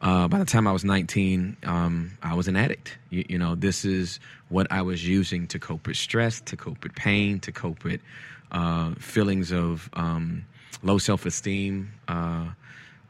Uh, 0.00 0.28
by 0.28 0.38
the 0.38 0.44
time 0.44 0.66
I 0.66 0.72
was 0.72 0.84
19, 0.84 1.56
um, 1.64 2.12
I 2.22 2.34
was 2.34 2.46
an 2.46 2.56
addict. 2.56 2.96
You, 3.10 3.24
you 3.28 3.38
know, 3.38 3.54
this 3.54 3.84
is 3.84 4.20
what 4.48 4.70
I 4.70 4.82
was 4.82 5.06
using 5.06 5.46
to 5.48 5.58
cope 5.58 5.86
with 5.86 5.96
stress, 5.96 6.40
to 6.42 6.56
cope 6.56 6.82
with 6.82 6.94
pain, 6.94 7.40
to 7.40 7.52
cope 7.52 7.82
with 7.82 8.00
uh, 8.52 8.94
feelings 8.94 9.52
of 9.52 9.90
um, 9.94 10.44
low 10.82 10.98
self 10.98 11.26
esteem, 11.26 11.92
uh, 12.06 12.46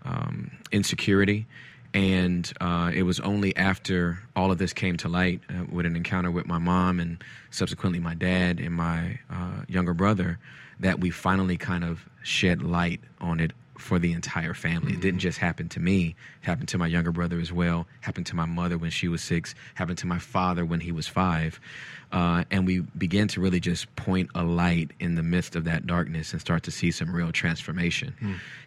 um, 0.04 0.50
insecurity. 0.72 1.46
And 1.94 2.50
uh, 2.60 2.90
it 2.94 3.02
was 3.02 3.18
only 3.20 3.56
after 3.56 4.22
all 4.36 4.50
of 4.50 4.58
this 4.58 4.72
came 4.72 4.96
to 4.98 5.08
light 5.08 5.40
uh, 5.48 5.64
with 5.70 5.86
an 5.86 5.96
encounter 5.96 6.30
with 6.30 6.46
my 6.46 6.58
mom 6.58 7.00
and 7.00 7.22
subsequently 7.50 7.98
my 7.98 8.14
dad 8.14 8.60
and 8.60 8.74
my 8.74 9.18
uh, 9.30 9.62
younger 9.68 9.94
brother 9.94 10.38
that 10.80 11.00
we 11.00 11.10
finally 11.10 11.56
kind 11.56 11.84
of 11.84 12.06
shed 12.22 12.62
light 12.62 13.00
on 13.20 13.40
it 13.40 13.52
for 13.78 13.98
the 13.98 14.12
entire 14.12 14.54
family. 14.54 14.92
It 14.92 15.00
didn't 15.00 15.18
mm-hmm. 15.18 15.28
just 15.28 15.38
happen 15.38 15.68
to 15.70 15.80
me, 15.80 16.16
it 16.42 16.46
happened 16.46 16.68
to 16.68 16.78
my 16.78 16.86
younger 16.86 17.12
brother 17.12 17.40
as 17.40 17.52
well, 17.52 17.86
happened 18.00 18.26
to 18.26 18.36
my 18.36 18.44
mother 18.44 18.76
when 18.76 18.90
she 18.90 19.08
was 19.08 19.22
six, 19.22 19.54
happened 19.74 19.98
to 19.98 20.06
my 20.06 20.18
father 20.18 20.64
when 20.64 20.80
he 20.80 20.92
was 20.92 21.06
five. 21.06 21.60
Uh, 22.10 22.44
and 22.50 22.66
we 22.66 22.80
begin 22.96 23.28
to 23.28 23.40
really 23.40 23.60
just 23.60 23.94
point 23.96 24.30
a 24.34 24.42
light 24.42 24.90
in 24.98 25.14
the 25.14 25.22
midst 25.22 25.54
of 25.56 25.64
that 25.64 25.86
darkness 25.86 26.32
and 26.32 26.40
start 26.40 26.62
to 26.62 26.70
see 26.70 26.90
some 26.90 27.14
real 27.14 27.30
transformation. 27.32 28.14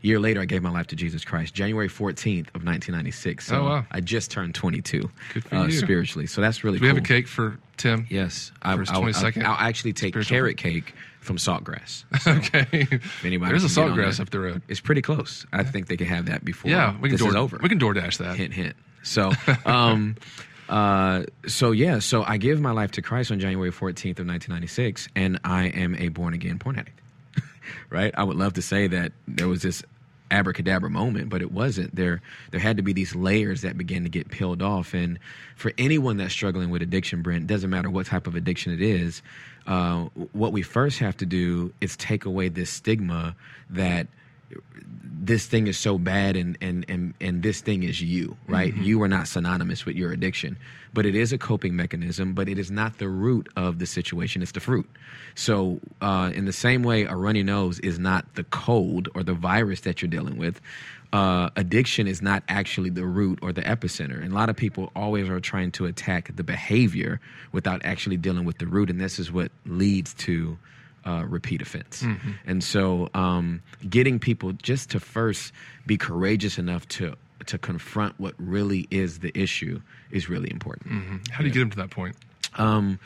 A 0.04 0.06
year 0.06 0.20
later, 0.20 0.42
I 0.42 0.46
gave 0.46 0.62
my 0.62 0.70
life 0.70 0.88
to 0.88 0.96
Jesus 0.96 1.26
Christ, 1.26 1.54
January 1.54 1.90
14th 1.90 2.48
of 2.54 2.64
1996. 2.64 3.48
So 3.48 3.56
Oh, 3.56 3.64
wow. 3.66 3.86
I 3.92 4.00
just 4.02 4.30
turned 4.32 4.54
22 4.56 5.10
Good 5.34 5.44
for 5.44 5.56
uh, 5.56 5.66
you. 5.66 5.72
spiritually. 5.72 6.28
So 6.28 6.40
that's 6.42 6.64
really 6.64 6.78
Do 6.78 6.84
we 6.84 6.90
cool. 6.90 6.96
have 6.98 7.04
a 7.04 7.08
cake 7.08 7.28
for 7.28 7.58
Tim? 7.78 8.06
Yes, 8.10 8.52
I, 8.62 8.74
For 8.76 8.82
his 8.82 8.90
I'll, 8.92 9.02
22nd 9.02 9.44
I'll, 9.44 9.52
I'll 9.54 9.68
actually 9.68 9.94
take 9.94 10.14
spiritual- 10.14 10.36
carrot 10.36 10.58
cake 10.58 10.94
from 11.20 11.38
Saltgrass. 11.38 12.04
Okay. 12.28 12.88
anybody 13.24 13.52
There's 13.52 13.64
a 13.64 13.68
can 13.74 13.88
get 13.88 13.92
on 13.92 13.98
saltgrass 14.12 14.20
up 14.20 14.30
the 14.30 14.40
road. 14.40 14.62
It's 14.68 14.80
pretty 14.80 15.02
close. 15.02 15.46
I 15.52 15.64
think 15.64 15.88
they 15.88 15.98
can 15.98 16.08
have 16.08 16.26
that 16.28 16.46
before 16.46 16.70
Yeah, 16.72 16.94
we 17.00 17.10
can 17.10 17.12
this 17.12 17.22
door 17.22 17.30
is 17.30 17.36
over. 17.36 17.60
we 17.62 17.70
can 17.70 17.80
DoorDash 17.80 18.18
that. 18.20 18.36
hint, 18.38 18.54
hint. 18.54 18.76
So, 19.04 19.32
um, 19.66 20.16
uh, 20.72 21.26
so 21.48 21.72
yeah, 21.72 22.00
so 22.00 22.24
I 22.24 22.38
give 22.38 22.62
my 22.62 22.72
life 22.72 22.92
to 22.92 23.02
Christ 23.02 23.30
on 23.30 23.40
January 23.40 23.72
14th 23.72 24.20
of 24.20 24.28
1996, 24.28 25.10
and 25.16 25.38
I 25.44 25.66
am 25.66 25.96
a 25.96 26.08
born 26.08 26.34
again 26.34 26.60
porn 26.60 26.80
addict. 26.80 27.02
right? 27.90 28.14
I 28.18 28.24
would 28.24 28.38
love 28.38 28.54
to 28.54 28.62
say 28.62 28.88
that 28.88 29.12
there 29.28 29.50
was 29.50 29.62
this 29.62 29.84
abracadabra 30.32 30.90
moment, 30.90 31.30
but 31.30 31.42
it 31.42 31.52
wasn't. 31.52 31.94
There, 31.94 32.22
there 32.52 32.60
had 32.62 32.78
to 32.78 32.84
be 32.84 32.94
these 32.94 33.14
layers 33.14 33.64
that 33.64 33.78
began 33.78 34.04
to 34.04 34.10
get 34.10 34.32
peeled 34.32 34.62
off. 34.62 34.94
And 34.94 35.20
for 35.58 35.74
anyone 35.78 36.16
that's 36.16 36.34
struggling 36.34 36.70
with 36.70 36.82
addiction, 36.82 37.22
Brent, 37.22 37.48
doesn't 37.48 37.70
matter 37.70 37.90
what 37.90 38.06
type 38.06 38.26
of 38.26 38.36
addiction 38.36 38.72
it 38.72 38.82
is. 38.82 39.22
Uh, 39.68 40.06
what 40.32 40.54
we 40.54 40.62
first 40.62 41.00
have 41.00 41.18
to 41.18 41.26
do 41.26 41.74
is 41.82 41.98
take 41.98 42.24
away 42.24 42.48
this 42.48 42.70
stigma 42.70 43.36
that 43.70 44.08
this 45.24 45.46
thing 45.46 45.68
is 45.68 45.78
so 45.78 46.00
bad 46.00 46.36
and 46.36 46.58
and 46.62 46.84
and 46.90 47.14
and 47.22 47.44
this 47.44 47.62
thing 47.62 47.84
is 47.84 48.02
you 48.02 48.36
right? 48.48 48.76
You 48.76 49.02
are 49.04 49.08
not 49.08 49.28
synonymous 49.28 49.86
with 49.86 49.96
your 49.96 50.12
addiction 50.12 50.58
but 50.94 51.06
it 51.06 51.16
is 51.16 51.32
a 51.32 51.38
coping 51.38 51.76
mechanism 51.76 52.34
but 52.34 52.50
it 52.50 52.58
is 52.58 52.72
not 52.72 52.98
the 52.98 53.08
root 53.08 53.48
of 53.56 53.78
the 53.78 53.86
situation 53.86 54.42
it's 54.42 54.52
the 54.52 54.60
fruit. 54.60 54.90
So 55.36 55.80
uh, 56.02 56.32
in 56.34 56.46
the 56.46 56.54
same 56.54 56.82
way 56.82 57.04
a 57.04 57.16
runny 57.16 57.44
nose 57.44 57.80
is 57.80 58.00
not 58.00 58.34
the 58.34 58.44
cold 58.46 59.10
or 59.14 59.22
the 59.22 59.36
virus 59.36 59.82
that 59.82 60.02
you're 60.02 60.10
dealing 60.10 60.38
with 60.38 60.60
uh, 61.14 61.50
addiction 61.56 62.08
is 62.08 62.22
not 62.22 62.42
actually 62.48 62.90
the 62.90 63.06
root 63.06 63.38
or 63.42 63.52
the 63.52 63.62
epicenter. 63.62 64.24
And 64.24 64.32
a 64.32 64.36
lot 64.36 64.50
of 64.50 64.56
people 64.56 64.92
always 64.96 65.30
are 65.30 65.42
trying 65.42 65.72
to 65.74 65.86
attack 65.86 66.36
the 66.36 66.44
behavior 66.44 67.20
without 67.52 67.82
actually 67.86 68.18
dealing 68.18 68.46
with 68.46 68.58
the 68.58 68.66
root 68.66 68.90
and 68.90 69.00
this 69.00 69.20
is 69.20 69.32
what 69.32 69.52
leads 69.68 70.16
to 70.16 70.58
uh, 71.06 71.26
repeat 71.28 71.62
offense. 71.62 72.04
And 72.46 72.64
so, 72.64 73.10
um, 73.14 73.62
getting 73.90 74.20
people 74.20 74.54
just 74.54 74.92
to 74.92 75.00
first 75.00 75.52
be 75.86 75.98
courageous 75.98 76.58
enough 76.58 76.88
to 76.90 77.16
to 77.48 77.58
confront 77.58 78.20
what 78.20 78.36
really 78.38 78.88
is 78.92 79.20
the 79.20 79.32
issue 79.38 79.82
is 80.12 80.30
really 80.30 80.52
important. 80.52 81.22
How 81.32 81.40
do 81.40 81.46
you 81.46 81.52
get 81.52 81.60
them 81.62 81.72
to 81.72 81.78
that 81.78 81.90
point? 81.90 82.16
Um, 82.56 83.00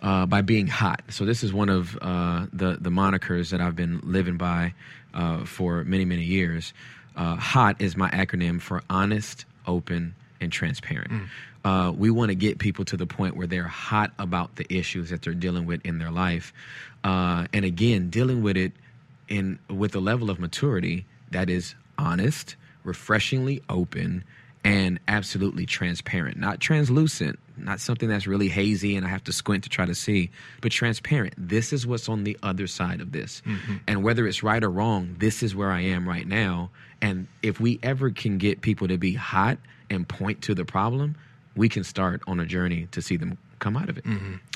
uh, 0.00 0.26
by 0.26 0.40
being 0.40 0.66
hot. 0.66 1.02
So 1.10 1.24
this 1.24 1.44
is 1.44 1.52
one 1.52 1.68
of 1.68 1.96
uh, 2.00 2.46
the 2.52 2.78
the 2.80 2.90
monikers 2.90 3.50
that 3.50 3.60
I've 3.60 3.76
been 3.76 4.00
living 4.02 4.36
by 4.36 4.74
uh, 5.14 5.44
for 5.44 5.84
many 5.84 6.04
many 6.04 6.24
years. 6.24 6.72
Uh, 7.14 7.36
hot 7.36 7.80
is 7.80 7.96
my 7.96 8.08
acronym 8.10 8.60
for 8.60 8.82
honest, 8.88 9.44
open, 9.66 10.14
and 10.40 10.50
transparent. 10.50 11.28
Uh, 11.64 11.92
we 11.96 12.10
want 12.10 12.30
to 12.30 12.34
get 12.34 12.58
people 12.58 12.84
to 12.84 12.96
the 12.96 13.06
point 13.06 13.36
where 13.36 13.46
they're 13.46 13.62
hot 13.62 14.12
about 14.18 14.56
the 14.56 14.66
issues 14.74 15.10
that 15.10 15.22
they're 15.22 15.34
dealing 15.34 15.64
with 15.64 15.84
in 15.84 15.98
their 15.98 16.10
life, 16.10 16.52
uh, 17.04 17.46
and 17.52 17.64
again, 17.64 18.10
dealing 18.10 18.42
with 18.42 18.56
it 18.56 18.72
in 19.28 19.58
with 19.68 19.94
a 19.94 20.00
level 20.00 20.30
of 20.30 20.40
maturity 20.40 21.06
that 21.30 21.48
is 21.48 21.74
honest, 21.98 22.56
refreshingly 22.84 23.62
open, 23.68 24.24
and 24.64 25.00
absolutely 25.08 25.66
transparent. 25.66 26.36
Not 26.36 26.60
translucent, 26.60 27.38
not 27.56 27.80
something 27.80 28.08
that's 28.08 28.26
really 28.26 28.48
hazy 28.48 28.96
and 28.96 29.04
I 29.04 29.08
have 29.08 29.24
to 29.24 29.32
squint 29.32 29.64
to 29.64 29.70
try 29.70 29.86
to 29.86 29.94
see, 29.94 30.30
but 30.60 30.72
transparent. 30.72 31.34
This 31.36 31.72
is 31.72 31.86
what's 31.86 32.08
on 32.08 32.24
the 32.24 32.38
other 32.42 32.66
side 32.66 33.00
of 33.00 33.12
this. 33.12 33.42
And 33.88 34.02
whether 34.02 34.26
it's 34.26 34.42
right 34.42 34.62
or 34.62 34.70
wrong, 34.70 35.16
this 35.18 35.42
is 35.42 35.54
where 35.54 35.72
I 35.72 35.80
am 35.80 36.08
right 36.08 36.26
now. 36.26 36.70
And 37.00 37.26
if 37.42 37.58
we 37.58 37.80
ever 37.82 38.10
can 38.10 38.38
get 38.38 38.60
people 38.60 38.88
to 38.88 38.98
be 38.98 39.14
hot 39.14 39.58
and 39.90 40.08
point 40.08 40.42
to 40.42 40.54
the 40.54 40.64
problem, 40.64 41.16
we 41.56 41.68
can 41.68 41.84
start 41.84 42.22
on 42.26 42.40
a 42.40 42.46
journey 42.46 42.88
to 42.92 43.02
see 43.02 43.16
them 43.16 43.38
come 43.58 43.76
out 43.76 43.88
of 43.88 43.98
it. 43.98 44.04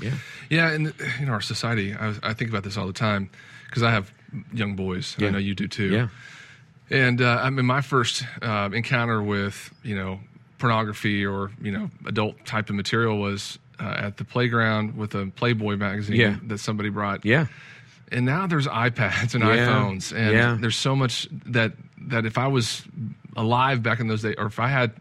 Yeah. 0.02 0.12
Yeah, 0.50 0.70
and 0.72 0.92
in 1.20 1.28
our 1.28 1.40
society, 1.40 1.94
I, 1.94 2.14
I 2.22 2.32
think 2.34 2.50
about 2.50 2.64
this 2.64 2.76
all 2.76 2.86
the 2.86 2.92
time 2.92 3.30
because 3.66 3.82
I 3.82 3.90
have 3.90 4.12
young 4.52 4.74
boys. 4.76 5.14
and 5.18 5.26
I 5.26 5.30
know 5.30 5.38
you 5.38 5.54
do 5.54 5.68
too. 5.68 5.90
Yeah. 5.90 6.08
And 6.90 7.20
uh, 7.20 7.40
I 7.42 7.50
mean, 7.50 7.66
my 7.66 7.80
first 7.80 8.24
uh, 8.42 8.70
encounter 8.72 9.22
with 9.22 9.72
you 9.82 9.96
know 9.96 10.20
pornography 10.58 11.24
or 11.26 11.50
you 11.60 11.70
know 11.72 11.90
adult 12.06 12.44
type 12.46 12.70
of 12.70 12.76
material 12.76 13.18
was 13.18 13.58
uh, 13.78 13.84
at 14.06 14.16
the 14.16 14.24
playground 14.24 14.96
with 14.96 15.14
a 15.14 15.26
Playboy 15.26 15.76
magazine 15.76 16.16
Yeah. 16.16 16.36
that 16.44 16.58
somebody 16.58 16.88
brought. 16.88 17.24
Yeah. 17.24 17.46
And 18.12 18.24
now 18.24 18.46
there's 18.46 18.66
iPads 18.68 19.34
and 19.34 19.42
Yeah. 19.44 19.56
iPhones, 19.66 20.14
and 20.16 20.32
Yeah. 20.32 20.56
there's 20.60 20.76
so 20.76 20.94
much 20.96 21.28
that 21.46 21.72
that 22.08 22.24
if 22.24 22.38
I 22.38 22.46
was 22.46 22.82
alive 23.36 23.82
back 23.82 24.00
in 24.00 24.06
those 24.08 24.22
days, 24.22 24.36
or 24.38 24.46
if 24.46 24.58
I 24.60 24.68
had 24.68 24.92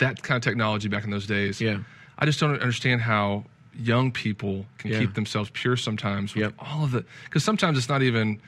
that 0.00 0.22
kind 0.22 0.36
of 0.36 0.42
technology 0.42 0.88
back 0.88 1.04
in 1.04 1.10
those 1.10 1.26
days, 1.26 1.60
Yeah. 1.60 1.78
I 2.18 2.26
just 2.26 2.38
don't 2.40 2.52
understand 2.60 3.00
how 3.00 3.44
young 3.74 4.10
people 4.12 4.66
can 4.78 4.90
Yeah. 4.90 4.98
keep 4.98 5.14
themselves 5.14 5.48
pure 5.54 5.76
sometimes 5.76 6.34
with 6.34 6.42
Yep. 6.42 6.54
all 6.58 6.84
of 6.84 6.90
the 6.90 7.04
because 7.24 7.44
sometimes 7.44 7.78
it's 7.78 7.88
not 7.88 8.02
even 8.02 8.40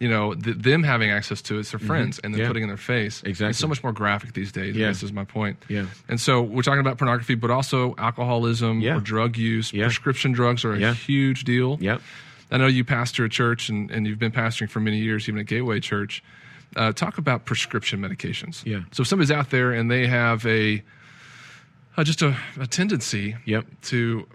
you 0.00 0.08
know 0.08 0.34
th- 0.34 0.56
them 0.56 0.82
having 0.82 1.10
access 1.10 1.40
to 1.42 1.56
it, 1.56 1.60
it's 1.60 1.70
their 1.70 1.78
friends 1.78 2.18
and 2.18 2.32
then 2.34 2.38
Mm-hmm. 2.38 2.42
Yeah. 2.42 2.48
putting 2.48 2.62
in 2.64 2.68
their 2.68 2.76
face. 2.76 3.22
Exactly. 3.24 3.50
It's 3.50 3.58
so 3.60 3.68
much 3.68 3.82
more 3.84 3.92
graphic 3.92 4.32
these 4.32 4.50
days. 4.50 4.74
Yeah. 4.74 4.88
Guess 4.88 5.04
is 5.04 5.12
my 5.12 5.24
point. 5.24 5.62
Yeah. 5.68 5.86
And 6.08 6.18
so 6.20 6.42
we're 6.42 6.62
talking 6.62 6.80
about 6.80 6.98
pornography, 6.98 7.36
but 7.36 7.50
also 7.52 7.94
alcoholism 7.98 8.80
Yeah. 8.80 8.96
or 8.96 9.00
drug 9.00 9.36
use. 9.36 9.72
Yeah. 9.72 9.84
Prescription 9.84 10.32
drugs 10.32 10.64
are 10.64 10.72
a 10.74 10.92
huge 10.94 11.44
deal. 11.44 11.78
Yep. 11.80 12.00
I 12.50 12.56
know 12.58 12.66
you 12.66 12.82
pastor 12.84 13.24
a 13.24 13.28
church 13.28 13.68
and, 13.68 13.90
and 13.90 14.06
you've 14.06 14.18
been 14.18 14.32
pastoring 14.32 14.68
for 14.68 14.80
many 14.80 14.98
years, 14.98 15.28
even 15.28 15.40
at 15.40 15.46
Gateway 15.46 15.78
Church. 15.80 16.22
Uh, 16.76 16.92
talk 16.92 17.18
about 17.18 17.44
prescription 17.44 18.00
medications. 18.00 18.64
Yeah. 18.64 18.80
So 18.92 19.02
if 19.02 19.08
somebody's 19.08 19.30
out 19.30 19.50
there 19.50 19.72
and 19.72 19.90
they 19.90 20.06
have 20.06 20.46
a 20.46 20.82
uh, 21.96 22.04
just 22.04 22.22
a, 22.22 22.34
a 22.58 22.66
tendency 22.66 23.36
Yep. 23.44 23.66
to 23.82 24.26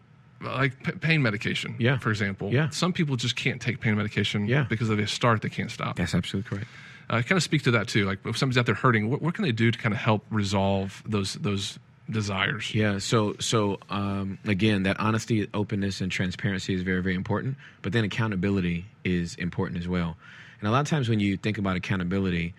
like 0.41 0.83
p- 0.83 0.91
pain 0.91 1.21
medication, 1.23 1.75
Yeah. 1.79 1.97
for 1.97 2.11
example. 2.11 2.51
Yeah. 2.53 2.69
Some 2.69 2.93
people 2.93 3.15
just 3.15 3.35
can't 3.35 3.59
take 3.59 3.79
pain 3.79 3.95
medication 3.95 4.45
Yeah. 4.47 4.65
because 4.69 4.89
of 4.91 4.99
a 4.99 5.07
start 5.07 5.41
they 5.41 5.49
can't 5.49 5.71
stop. 5.71 5.95
That's 5.95 6.13
absolutely 6.13 6.47
correct. 6.49 6.67
Uh, 7.09 7.21
kind 7.23 7.37
of 7.37 7.43
speak 7.43 7.63
to 7.63 7.71
that 7.71 7.87
too. 7.87 8.05
Like 8.05 8.19
if 8.25 8.37
somebody's 8.37 8.57
out 8.59 8.65
there 8.67 8.75
hurting, 8.75 9.09
what, 9.09 9.21
what 9.21 9.33
can 9.33 9.43
they 9.43 9.51
do 9.51 9.71
to 9.71 9.79
kind 9.79 9.93
of 9.95 9.99
help 9.99 10.23
resolve 10.29 11.01
those 11.07 11.33
those 11.35 11.79
desires? 12.09 12.75
Yeah. 12.75 12.99
So 12.99 13.35
so 13.39 13.79
um, 13.89 14.37
again, 14.45 14.83
that 14.83 14.99
honesty, 14.99 15.47
openness, 15.53 16.01
and 16.01 16.11
transparency 16.11 16.73
is 16.75 16.83
very 16.83 17.01
very 17.01 17.15
important. 17.15 17.55
But 17.81 17.93
then 17.93 18.03
accountability 18.03 18.85
is 19.03 19.33
important 19.35 19.79
as 19.79 19.87
well. 19.87 20.17
And 20.59 20.67
a 20.67 20.71
lot 20.71 20.81
of 20.81 20.87
times 20.87 21.09
when 21.09 21.19
you 21.19 21.37
think 21.37 21.57
about 21.57 21.75
accountability, 21.75 22.53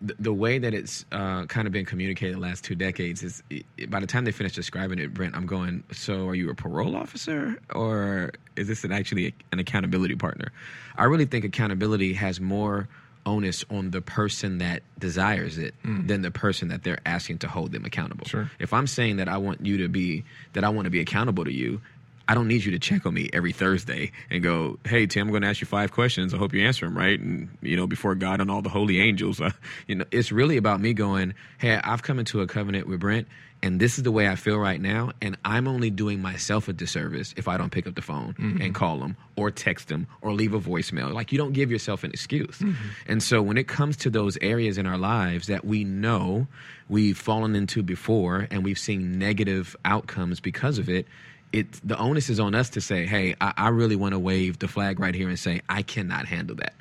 the, 0.00 0.14
the 0.18 0.32
way 0.32 0.58
that 0.58 0.74
it's 0.74 1.04
uh, 1.12 1.46
kind 1.46 1.66
of 1.66 1.72
been 1.72 1.84
communicated 1.84 2.36
the 2.36 2.40
last 2.40 2.64
two 2.64 2.74
decades 2.74 3.22
is 3.22 3.42
it, 3.50 3.90
by 3.90 4.00
the 4.00 4.06
time 4.06 4.24
they 4.24 4.32
finish 4.32 4.54
describing 4.54 4.98
it, 4.98 5.12
Brent, 5.12 5.36
I'm 5.36 5.46
going. 5.46 5.84
So 5.92 6.28
are 6.28 6.34
you 6.34 6.50
a 6.50 6.54
parole 6.54 6.96
officer 6.96 7.60
or 7.74 8.32
is 8.56 8.68
this 8.68 8.84
an 8.84 8.92
actually 8.92 9.34
an 9.50 9.58
accountability 9.58 10.14
partner? 10.16 10.52
I 10.96 11.04
really 11.04 11.26
think 11.26 11.44
accountability 11.44 12.14
has 12.14 12.40
more 12.40 12.88
onus 13.24 13.64
on 13.70 13.90
the 13.90 14.00
person 14.00 14.58
that 14.58 14.82
desires 14.98 15.58
it 15.58 15.74
than 15.84 16.22
the 16.22 16.30
person 16.30 16.68
that 16.68 16.82
they're 16.82 16.98
asking 17.06 17.38
to 17.38 17.48
hold 17.48 17.70
them 17.70 17.84
accountable. 17.84 18.26
Sure. 18.26 18.50
If 18.58 18.72
I'm 18.72 18.86
saying 18.88 19.16
that 19.16 19.28
I 19.28 19.36
want 19.36 19.64
you 19.64 19.78
to 19.78 19.88
be 19.88 20.24
that 20.54 20.64
I 20.64 20.70
want 20.70 20.86
to 20.86 20.90
be 20.90 21.00
accountable 21.00 21.44
to 21.44 21.52
you, 21.52 21.80
I 22.28 22.34
don't 22.34 22.48
need 22.48 22.64
you 22.64 22.72
to 22.72 22.78
check 22.78 23.06
on 23.06 23.14
me 23.14 23.28
every 23.32 23.52
Thursday 23.52 24.12
and 24.30 24.42
go, 24.42 24.78
"Hey 24.84 25.06
Tim, 25.06 25.28
I'm 25.28 25.30
going 25.30 25.42
to 25.42 25.48
ask 25.48 25.60
you 25.60 25.66
five 25.66 25.92
questions. 25.92 26.34
I 26.34 26.36
hope 26.38 26.54
you 26.54 26.64
answer 26.66 26.86
them 26.86 26.96
right." 26.96 27.18
And 27.18 27.48
you 27.62 27.76
know, 27.76 27.86
before 27.86 28.14
God 28.14 28.40
and 28.40 28.50
all 28.50 28.62
the 28.62 28.68
holy 28.68 29.00
angels, 29.00 29.40
uh, 29.40 29.50
you 29.86 29.96
know, 29.96 30.04
it's 30.10 30.32
really 30.32 30.56
about 30.56 30.80
me 30.80 30.92
going, 30.94 31.34
"Hey, 31.58 31.76
I've 31.82 32.02
come 32.02 32.18
into 32.18 32.40
a 32.40 32.46
covenant 32.46 32.86
with 32.88 33.00
Brent." 33.00 33.28
And 33.64 33.78
this 33.78 33.96
is 33.96 34.02
the 34.02 34.10
way 34.10 34.26
I 34.26 34.34
feel 34.34 34.58
right 34.58 34.80
now, 34.80 35.12
and 35.22 35.36
I'm 35.44 35.68
only 35.68 35.88
doing 35.88 36.20
myself 36.20 36.66
a 36.66 36.72
disservice 36.72 37.32
if 37.36 37.46
I 37.46 37.56
don't 37.56 37.70
pick 37.70 37.86
up 37.86 37.94
the 37.94 38.02
phone 38.02 38.34
and 38.60 38.74
call 38.74 38.98
them 38.98 39.16
or 39.36 39.52
text 39.52 39.86
them 39.86 40.08
or 40.20 40.32
leave 40.32 40.52
a 40.52 40.58
voicemail. 40.58 41.12
Like 41.12 41.30
you 41.30 41.38
don't 41.38 41.52
give 41.52 41.70
yourself 41.70 42.02
an 42.02 42.10
excuse. 42.10 42.60
And 43.06 43.22
so 43.22 43.40
when 43.40 43.56
it 43.56 43.68
comes 43.68 43.96
to 43.98 44.10
those 44.10 44.36
areas 44.40 44.78
in 44.78 44.86
our 44.88 44.98
lives 44.98 45.46
that 45.46 45.64
we 45.64 45.84
know 45.84 46.48
we've 46.88 47.16
fallen 47.16 47.54
into 47.54 47.84
before 47.84 48.48
and 48.50 48.64
we've 48.64 48.80
seen 48.80 49.16
negative 49.20 49.76
outcomes 49.84 50.40
because 50.40 50.78
of 50.78 50.88
it, 50.88 51.06
it 51.52 51.72
the 51.86 51.98
onus 51.98 52.30
is 52.30 52.40
on 52.40 52.54
us 52.54 52.70
to 52.70 52.80
say, 52.80 53.06
"Hey, 53.06 53.34
I, 53.40 53.52
I 53.56 53.68
really 53.68 53.96
want 53.96 54.12
to 54.12 54.18
wave 54.18 54.58
the 54.58 54.68
flag 54.68 55.00
right 55.00 55.14
here 55.14 55.28
and 55.28 55.38
say 55.38 55.62
I 55.68 55.82
cannot 55.82 56.26
handle 56.26 56.56
that." 56.56 56.74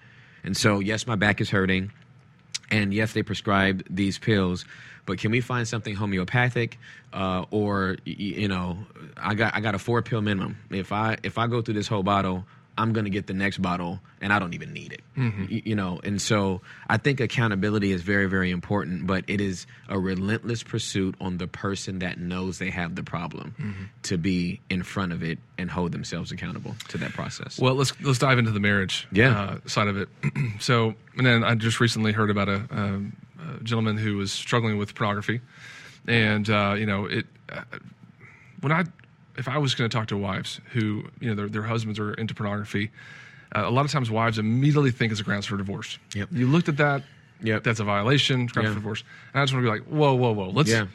And 0.43 0.57
so, 0.57 0.79
yes, 0.79 1.05
my 1.05 1.15
back 1.15 1.39
is 1.39 1.49
hurting 1.49 1.91
and 2.71 2.93
yes, 2.93 3.13
they 3.13 3.21
prescribed 3.21 3.84
these 3.89 4.17
pills, 4.17 4.65
but 5.05 5.19
can 5.19 5.29
we 5.29 5.41
find 5.41 5.67
something 5.67 5.93
homeopathic, 5.93 6.79
uh, 7.12 7.45
or 7.51 7.97
you 8.05 8.47
know, 8.47 8.77
I 9.17 9.36
got 9.36 9.53
I 9.53 9.60
got 9.60 9.75
a 9.75 9.79
four 9.79 10.01
pill 10.01 10.21
minimum. 10.21 10.57
If 10.69 10.91
I 10.91 11.17
if 11.21 11.38
I 11.38 11.47
go 11.47 11.62
through 11.62 11.73
this 11.73 11.88
whole 11.88 12.03
bottle, 12.03 12.45
I'm 12.77 12.93
gonna 12.93 13.10
get 13.10 13.27
the 13.27 13.34
next 13.34 13.62
bottle, 13.62 13.99
and 14.21 14.31
I 14.34 14.39
don't 14.39 14.53
even 14.53 14.73
need 14.73 14.93
it. 14.93 15.01
Y- 15.17 15.62
you 15.65 15.75
know, 15.75 15.99
and 16.03 16.21
so 16.21 16.62
I 16.89 16.97
think 16.97 17.19
accountability 17.19 17.91
is 17.91 18.01
very 18.01 18.27
very 18.27 18.49
important, 18.51 19.05
but 19.07 19.23
it 19.27 19.41
is 19.41 19.67
a 19.89 19.99
relentless 19.99 20.63
pursuit 20.63 21.15
on 21.19 21.38
the 21.38 21.47
person 21.47 21.99
that 21.99 22.17
knows 22.19 22.57
they 22.60 22.69
have 22.71 22.95
the 22.95 23.03
problem 23.03 23.89
to 24.03 24.17
be 24.17 24.62
in 24.69 24.84
front 24.84 25.12
of 25.12 25.21
it 25.23 25.38
and 25.57 25.69
hold 25.69 25.91
themselves 25.91 26.31
accountable 26.31 26.75
to 26.88 26.97
that 26.99 27.12
process. 27.13 27.60
Well, 27.60 27.75
let's 27.75 27.93
let's 28.01 28.19
dive 28.19 28.39
into 28.39 28.51
the 28.51 28.60
marriage 28.62 29.07
Yeah. 29.12 29.39
uh, 29.39 29.57
side 29.67 29.88
of 29.88 29.97
it. 29.97 30.10
so, 30.60 30.95
and 31.17 31.25
then 31.25 31.43
I 31.43 31.55
just 31.55 31.79
recently 31.79 32.12
heard 32.13 32.29
about 32.29 32.49
a, 32.49 32.65
um 32.71 33.15
a 33.60 33.63
gentleman 33.63 33.97
who 33.97 34.17
was 34.17 34.31
struggling 34.31 34.77
with 34.77 34.95
pornography, 34.95 35.41
and 36.07 36.49
uh, 36.49 36.75
you 36.77 36.86
know, 36.86 37.05
it 37.05 37.25
uh, 37.51 37.63
when 38.62 38.71
I 38.71 38.86
if 39.41 39.47
I 39.47 39.58
was 39.58 39.75
going 39.75 39.89
to 39.89 39.95
talk 39.97 40.08
to 40.10 40.17
wives 40.17 40.62
who 40.73 41.04
you 41.19 41.27
know 41.30 41.36
their 41.36 41.49
their 41.49 41.63
husbands 41.63 41.99
are 41.99 42.13
into 42.13 42.34
pornography, 42.34 42.91
uh, 43.56 43.63
a 43.65 43.71
lot 43.77 43.86
of 43.86 43.91
times 43.91 44.10
wives 44.10 44.38
immediately 44.39 44.91
think 44.91 45.12
it's 45.12 45.19
a 45.21 45.23
grounds 45.23 45.45
for 45.45 45.58
divorce. 45.58 45.97
Yep. 46.15 46.30
You 46.32 46.47
looked 46.47 46.69
at 46.69 46.77
that. 46.77 47.04
Yep. 47.43 47.63
That's 47.63 47.80
a 47.80 47.84
violation. 47.84 48.45
Grounds 48.45 48.67
Yeah. 48.67 48.73
for 48.73 48.80
divorce. 48.80 49.04
And 49.34 49.41
I 49.41 49.43
just 49.43 49.54
want 49.54 49.65
to 49.65 49.71
be 49.71 49.77
like, 49.80 49.88
whoa, 49.89 50.13
whoa, 50.13 50.32
whoa. 50.32 50.49
Let's 50.49 50.69
Yeah. 50.69 50.86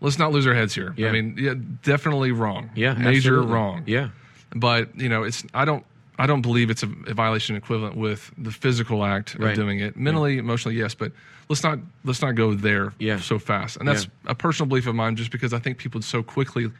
let's 0.00 0.18
not 0.18 0.32
lose 0.32 0.46
our 0.46 0.54
heads 0.54 0.74
here. 0.74 0.92
Yeah. 0.96 1.08
I 1.08 1.12
mean, 1.12 1.36
yeah, 1.38 1.54
definitely 1.84 2.32
wrong. 2.32 2.70
yeah, 2.74 2.94
major 2.94 3.34
absolutely. 3.38 3.54
wrong 3.54 3.82
Yeah. 3.86 4.08
but 4.54 4.82
you 5.00 5.08
know 5.08 5.22
it's 5.24 5.44
i 5.54 5.64
don't 5.64 5.84
i 6.18 6.26
don't 6.26 6.42
believe 6.42 6.70
it's 6.70 6.82
a, 6.82 6.90
a 7.08 7.14
violation 7.14 7.56
equivalent 7.56 7.96
with 7.96 8.30
the 8.38 8.50
physical 8.50 9.04
act 9.04 9.34
of 9.36 9.54
doing 9.54 9.78
it 9.80 9.96
mentally 9.96 10.38
emotionally 10.38 10.76
yes 10.76 10.94
but 10.94 11.10
let's 11.48 11.62
not 11.62 11.78
let's 12.04 12.22
not 12.22 12.34
go 12.36 12.54
there 12.54 12.92
Yeah. 12.98 13.18
so 13.20 13.38
fast 13.38 13.76
and 13.78 13.86
that's 13.88 14.06
a 14.26 14.34
personal 14.34 14.66
belief 14.68 14.86
of 14.86 14.94
mine 14.94 15.16
just 15.16 15.30
because 15.30 15.52
i 15.52 15.58
think 15.58 15.78
people 15.78 16.00
so 16.02 16.22
quickly 16.22 16.70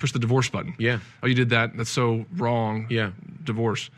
push 0.00 0.12
the 0.12 0.18
divorce 0.18 0.48
button 0.50 0.74
Yeah. 0.78 0.98
oh 1.22 1.26
you 1.28 1.34
did 1.34 1.50
that 1.50 1.76
that's 1.76 1.90
so 1.90 2.26
wrong 2.36 2.86
Yeah. 2.90 3.10
divorce 3.44 3.90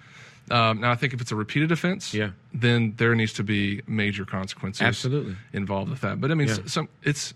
Um, 0.50 0.80
now, 0.80 0.90
I 0.90 0.96
think 0.96 1.14
if 1.14 1.20
it's 1.20 1.30
a 1.32 1.36
repeated 1.36 1.70
offense, 1.72 2.12
Yeah. 2.12 2.30
then 2.52 2.94
there 2.96 3.14
needs 3.14 3.32
to 3.34 3.44
be 3.44 3.80
major 3.86 4.24
consequences 4.26 4.82
Absolutely. 4.82 5.36
involved 5.52 5.88
with 5.90 6.00
that. 6.00 6.20
But 6.20 6.30
I 6.32 6.34
mean, 6.34 6.48
Yeah. 6.48 6.66
some 6.66 6.88
it's. 7.04 7.32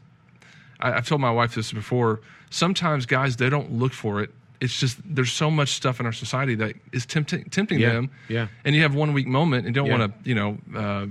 I, 0.81 0.93
I've 0.93 1.07
told 1.07 1.21
my 1.21 1.31
wife 1.31 1.55
this 1.55 1.73
before. 1.73 2.21
Sometimes 2.51 3.07
guys 3.07 3.37
they 3.37 3.49
don't 3.49 3.71
look 3.73 3.93
for 3.93 4.21
it. 4.23 4.31
It's 4.61 4.79
just 4.81 4.99
there's 5.05 5.33
so 5.33 5.51
much 5.51 5.69
stuff 5.71 6.01
in 6.01 6.05
our 6.05 6.13
society 6.13 6.57
that 6.57 6.75
is 6.93 7.07
tempting 7.07 7.45
tempting 7.45 7.79
Yeah. 7.79 7.93
them. 7.93 8.11
Yeah. 8.29 8.49
And 8.65 8.75
you 8.75 8.83
have 8.83 8.95
one 8.95 9.13
weak 9.15 9.29
moment 9.29 9.67
and 9.67 9.75
don't 9.75 9.89
want 9.89 10.03
to, 10.13 10.29
you 10.29 10.35
know. 10.35 10.59
Uh, 10.75 11.07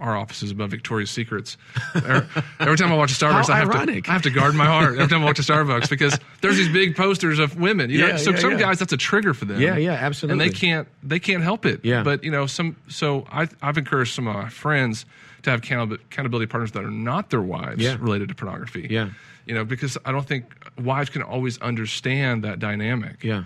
our 0.00 0.16
office 0.16 0.42
is 0.42 0.50
above 0.50 0.70
Victoria's 0.70 1.10
Secrets. 1.10 1.56
Er- 1.96 2.26
Every 2.60 2.76
time 2.76 2.92
I 2.92 2.96
watch 2.96 3.12
a 3.12 3.14
Starbucks, 3.14 3.48
I 3.50 3.58
have, 3.58 3.70
ironic. 3.70 4.04
to, 4.04 4.10
I 4.10 4.12
have 4.12 4.22
to 4.22 4.30
guard 4.30 4.54
my 4.54 4.66
heart 4.66 4.94
every 4.98 5.08
time 5.08 5.22
I 5.22 5.24
watch 5.26 5.38
a 5.38 5.42
Starbucks 5.42 5.88
because 5.90 6.18
there's 6.40 6.56
these 6.56 6.68
big 6.68 6.96
posters 6.96 7.38
of 7.38 7.58
women. 7.58 7.90
You 7.90 7.98
know, 7.98 8.06
Yeah, 8.08 8.16
so 8.16 8.30
yeah, 8.30 8.38
some 8.38 8.52
yeah. 8.52 8.58
guys 8.58 8.78
that's 8.78 8.92
a 8.92 8.96
trigger 8.96 9.34
for 9.34 9.44
them. 9.44 9.60
Yeah, 9.60 9.76
yeah, 9.76 9.92
absolutely. 9.92 10.44
And 10.44 10.52
they 10.52 10.56
can't 10.56 10.88
they 11.02 11.18
can't 11.18 11.42
help 11.42 11.66
it. 11.66 11.80
Yeah. 11.84 12.02
But 12.02 12.24
you 12.24 12.30
know, 12.30 12.46
some 12.46 12.76
so 12.88 13.26
I 13.30 13.48
I've 13.62 13.78
encouraged 13.78 14.14
some 14.14 14.26
of 14.28 14.34
my 14.34 14.48
friends 14.48 15.06
to 15.42 15.50
have 15.50 15.60
accountability, 15.60 16.02
accountability 16.10 16.46
partners 16.46 16.72
that 16.72 16.84
are 16.84 16.90
not 16.90 17.30
their 17.30 17.42
wives 17.42 17.82
Yeah. 17.82 17.96
related 18.00 18.28
to 18.28 18.34
pornography. 18.34 18.86
Yeah. 18.90 19.10
You 19.46 19.54
know, 19.54 19.64
because 19.64 19.98
I 20.06 20.12
don't 20.12 20.26
think 20.26 20.46
wives 20.82 21.10
can 21.10 21.22
always 21.22 21.58
understand 21.60 22.44
that 22.44 22.58
dynamic. 22.60 23.22
Yeah. 23.22 23.44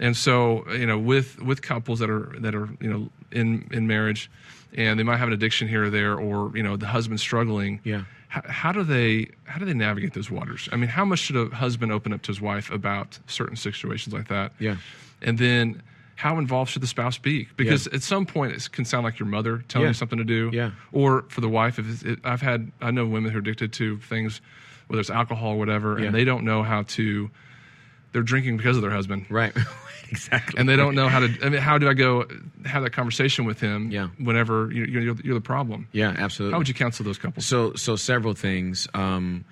And 0.00 0.16
so, 0.16 0.64
you 0.72 0.86
know, 0.86 0.98
with 0.98 1.40
with 1.40 1.62
couples 1.62 1.98
that 2.00 2.10
are 2.10 2.34
that 2.40 2.54
are 2.54 2.68
you 2.80 2.90
know 2.90 3.08
in 3.30 3.68
in 3.70 3.86
marriage, 3.86 4.30
and 4.74 4.98
they 4.98 5.04
might 5.04 5.18
have 5.18 5.28
an 5.28 5.34
addiction 5.34 5.68
here 5.68 5.84
or 5.84 5.90
there, 5.90 6.18
or 6.18 6.50
you 6.56 6.62
know, 6.62 6.76
the 6.76 6.86
husband's 6.86 7.22
struggling. 7.22 7.80
Yeah. 7.84 8.04
How, 8.28 8.42
how 8.46 8.72
do 8.72 8.82
they 8.82 9.28
how 9.44 9.58
do 9.58 9.64
they 9.66 9.74
navigate 9.74 10.14
those 10.14 10.30
waters? 10.30 10.68
I 10.72 10.76
mean, 10.76 10.88
how 10.88 11.04
much 11.04 11.18
should 11.20 11.36
a 11.36 11.54
husband 11.54 11.92
open 11.92 12.12
up 12.12 12.22
to 12.22 12.28
his 12.28 12.40
wife 12.40 12.70
about 12.70 13.18
certain 13.26 13.56
situations 13.56 14.14
like 14.14 14.28
that? 14.28 14.52
Yeah. 14.58 14.76
And 15.20 15.36
then, 15.36 15.82
how 16.16 16.38
involved 16.38 16.70
should 16.70 16.82
the 16.82 16.86
spouse 16.86 17.18
be? 17.18 17.48
Because 17.56 17.86
at 17.88 18.02
some 18.02 18.24
point, 18.24 18.52
it 18.52 18.72
can 18.72 18.86
sound 18.86 19.04
like 19.04 19.18
your 19.18 19.28
mother 19.28 19.64
telling 19.68 19.84
Yeah. 19.84 19.90
you 19.90 19.94
something 19.94 20.18
to 20.18 20.24
do. 20.24 20.50
Yeah. 20.52 20.70
Or 20.92 21.22
for 21.28 21.42
the 21.42 21.48
wife, 21.48 21.78
if 21.78 22.06
it, 22.06 22.20
I've 22.24 22.40
had 22.40 22.72
I 22.80 22.90
know 22.90 23.04
women 23.04 23.32
who 23.32 23.36
are 23.36 23.40
addicted 23.40 23.72
to 23.74 23.98
things, 23.98 24.40
whether 24.86 25.00
it's 25.00 25.10
alcohol 25.10 25.50
or 25.54 25.58
whatever, 25.58 25.98
Yeah. 25.98 26.06
and 26.06 26.14
they 26.14 26.24
don't 26.24 26.44
know 26.44 26.62
how 26.62 26.84
to. 26.96 27.30
They're 28.12 28.22
drinking 28.22 28.56
because 28.56 28.76
of 28.76 28.82
their 28.82 28.90
husband 28.90 29.26
Right. 29.30 29.52
exactly. 30.10 30.58
and 30.58 30.68
they 30.68 30.74
don't 30.76 30.94
know 30.96 31.08
how 31.08 31.20
to. 31.20 31.28
I 31.42 31.48
mean, 31.50 31.60
how 31.60 31.78
do 31.78 31.88
I 31.88 31.94
go 31.94 32.26
have 32.66 32.82
that 32.82 32.90
conversation 32.90 33.44
with 33.44 33.60
him? 33.60 33.90
Yeah. 33.92 34.08
Whenever 34.18 34.70
you- 34.72 34.84
you're, 34.84 35.02
you're, 35.02 35.16
you're 35.22 35.34
the 35.34 35.40
problem. 35.40 35.86
Yeah, 35.92 36.14
absolutely. 36.18 36.52
How 36.54 36.58
would 36.58 36.68
you 36.68 36.74
counsel 36.74 37.04
those 37.04 37.18
couples? 37.18 37.46
So, 37.46 37.74
so 37.74 37.94
several 37.96 38.34
things. 38.34 38.88
Um, 38.94 39.44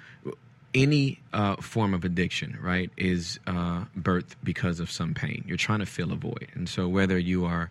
any 0.75 1.18
uh, 1.33 1.57
form 1.57 1.94
of 1.94 2.05
addiction, 2.05 2.59
right, 2.61 2.90
is 2.97 3.40
uh, 3.47 3.85
birthed 3.99 4.35
because 4.44 4.81
of 4.81 4.90
some 4.90 5.14
pain. 5.14 5.42
You're 5.47 5.57
trying 5.57 5.79
to 5.79 5.87
fill 5.87 6.12
a 6.12 6.16
void, 6.16 6.49
and 6.55 6.68
so 6.68 6.88
whether 6.88 7.18
you 7.18 7.44
are 7.47 7.71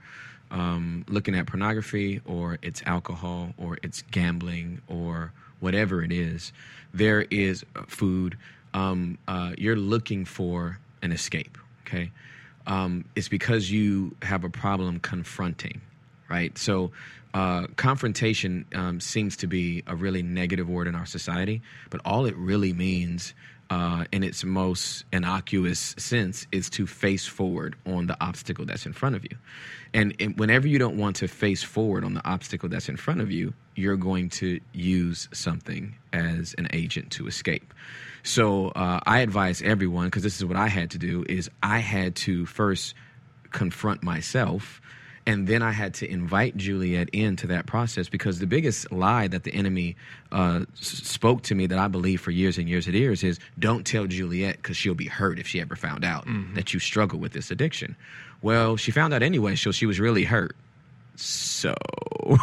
um, 0.50 1.06
looking 1.08 1.36
at 1.36 1.46
pornography 1.46 2.22
or 2.26 2.58
it's 2.62 2.82
alcohol 2.86 3.54
or 3.58 3.78
it's 3.84 4.02
gambling 4.12 4.82
or 4.88 5.32
whatever 5.60 6.02
it 6.02 6.12
is, 6.12 6.52
there 6.94 7.22
is 7.30 7.64
food. 7.88 8.38
Um, 8.74 9.18
uh, 9.28 9.54
you're 9.58 9.76
looking 9.76 10.26
for 10.26 10.80
an 11.02 11.12
escape. 11.12 11.58
Okay, 11.86 12.12
um, 12.66 13.06
it's 13.16 13.30
because 13.30 13.72
you 13.72 14.16
have 14.22 14.44
a 14.44 14.50
problem 14.50 15.00
confronting 15.00 15.82
right? 16.30 16.58
So, 16.58 16.92
uh, 17.34 17.68
confrontation 17.76 18.66
um, 18.74 19.00
seems 19.00 19.38
to 19.38 19.48
be 19.48 19.84
a 19.86 19.96
really 19.96 20.24
negative 20.24 20.70
word 20.70 20.88
in 20.88 20.96
our 20.96 21.06
society, 21.06 21.62
but 21.90 22.02
all 22.06 22.26
it 22.26 22.36
really 22.36 22.74
means, 22.74 23.34
uh, 23.70 24.06
in 24.12 24.24
its 24.24 24.44
most 24.44 25.06
innocuous 25.12 25.96
sense, 25.98 26.48
is 26.52 26.70
to 26.72 26.88
face 26.88 27.26
forward 27.26 27.76
on 27.86 28.08
the 28.08 28.18
obstacle 28.22 28.66
that's 28.66 28.86
in 28.86 28.94
front 28.94 29.16
of 29.16 29.24
you. 29.24 29.38
And, 29.94 30.16
and 30.20 30.38
whenever 30.38 30.68
you 30.68 30.80
don't 30.80 30.98
want 30.98 31.16
to 31.18 31.28
face 31.28 31.64
forward 31.64 32.04
on 32.04 32.14
the 32.14 32.26
obstacle 32.28 32.70
that's 32.70 32.90
in 32.90 32.98
front 32.98 33.22
of 33.22 33.32
you, 33.32 33.54
you're 33.76 33.98
going 33.98 34.30
to 34.30 34.60
use 34.74 35.30
something 35.34 35.96
as 36.14 36.56
an 36.58 36.68
agent 36.74 37.12
to 37.12 37.28
escape. 37.28 37.74
So 38.24 38.70
uh, 38.70 39.00
I 39.06 39.20
advise 39.20 39.62
everyone, 39.62 40.08
because 40.08 40.24
this 40.24 40.38
is 40.38 40.46
what 40.46 40.58
I 40.58 40.68
had 40.68 40.92
to 40.92 40.98
do, 40.98 41.26
is 41.30 41.50
I 41.64 41.80
had 41.80 42.16
to 42.18 42.46
first 42.46 42.94
confront 43.52 44.04
myself 44.04 44.82
and 45.28 45.46
then 45.46 45.62
I 45.62 45.72
had 45.72 45.94
to 45.96 46.10
invite 46.10 46.58
Juliet 46.58 47.10
into 47.10 47.46
that 47.48 47.68
process 47.68 48.10
because 48.10 48.40
the 48.40 48.48
biggest 48.48 48.92
lie 48.92 49.28
that 49.28 49.44
the 49.44 49.54
enemy 49.54 49.96
uh, 50.32 50.62
s- 50.80 50.88
spoke 50.88 51.44
to 51.44 51.54
me 51.54 51.68
that 51.68 51.78
I 51.78 51.88
believe 51.88 52.22
for 52.22 52.32
years 52.32 52.58
and 52.58 52.68
years 52.68 52.88
and 52.88 52.96
years 52.96 53.24
is 53.24 53.38
don't 53.60 53.86
tell 53.86 54.08
Juliet 54.08 54.56
because 54.56 54.78
she'll 54.78 54.96
be 54.96 55.08
hurt 55.08 55.38
if 55.38 55.46
she 55.46 55.62
ever 55.62 55.76
found 55.76 56.04
out 56.04 56.26
that 56.56 56.74
you 56.74 56.80
struggle 56.80 57.20
with 57.20 57.34
this 57.34 57.52
addiction. 57.52 57.96
Well, 58.42 58.78
she 58.78 58.92
found 58.92 59.14
out 59.14 59.22
anyway, 59.22 59.56
so 59.56 59.72
she 59.72 59.86
was 59.86 60.00
really 60.00 60.24
hurt. 60.24 60.56
So 61.18 61.76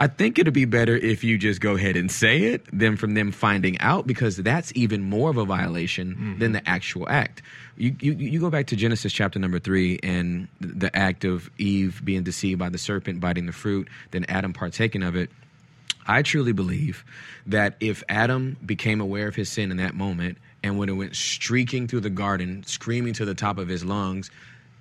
I 0.00 0.06
think 0.06 0.38
it'd 0.38 0.54
be 0.54 0.64
better 0.64 0.96
if 0.96 1.24
you 1.24 1.36
just 1.36 1.60
go 1.60 1.74
ahead 1.74 1.96
and 1.96 2.08
say 2.08 2.44
it 2.44 2.64
than 2.72 2.96
from 2.96 3.14
them 3.14 3.32
finding 3.32 3.80
out 3.80 4.06
because 4.06 4.36
that's 4.36 4.72
even 4.76 5.02
more 5.02 5.28
of 5.28 5.36
a 5.36 5.44
violation 5.44 6.36
than 6.38 6.52
mm-hmm. 6.52 6.52
the 6.52 6.68
actual 6.68 7.08
act. 7.08 7.42
You, 7.76 7.96
you 8.00 8.12
you 8.12 8.40
go 8.40 8.48
back 8.48 8.68
to 8.68 8.76
Genesis 8.76 9.12
chapter 9.12 9.40
number 9.40 9.58
three 9.58 9.98
and 10.04 10.46
the 10.60 10.96
act 10.96 11.24
of 11.24 11.50
Eve 11.58 12.00
being 12.04 12.22
deceived 12.22 12.60
by 12.60 12.68
the 12.68 12.78
serpent 12.78 13.18
biting 13.18 13.46
the 13.46 13.52
fruit, 13.52 13.88
then 14.12 14.24
Adam 14.28 14.52
partaking 14.52 15.02
of 15.02 15.16
it. 15.16 15.30
I 16.06 16.22
truly 16.22 16.52
believe 16.52 17.04
that 17.46 17.74
if 17.80 18.04
Adam 18.08 18.56
became 18.64 19.00
aware 19.00 19.26
of 19.26 19.34
his 19.34 19.48
sin 19.48 19.72
in 19.72 19.78
that 19.78 19.94
moment 19.94 20.38
and 20.62 20.78
when 20.78 20.88
it 20.88 20.92
went 20.92 21.16
streaking 21.16 21.88
through 21.88 22.00
the 22.00 22.10
garden, 22.10 22.62
screaming 22.64 23.14
to 23.14 23.24
the 23.24 23.34
top 23.34 23.58
of 23.58 23.66
his 23.66 23.84
lungs, 23.84 24.30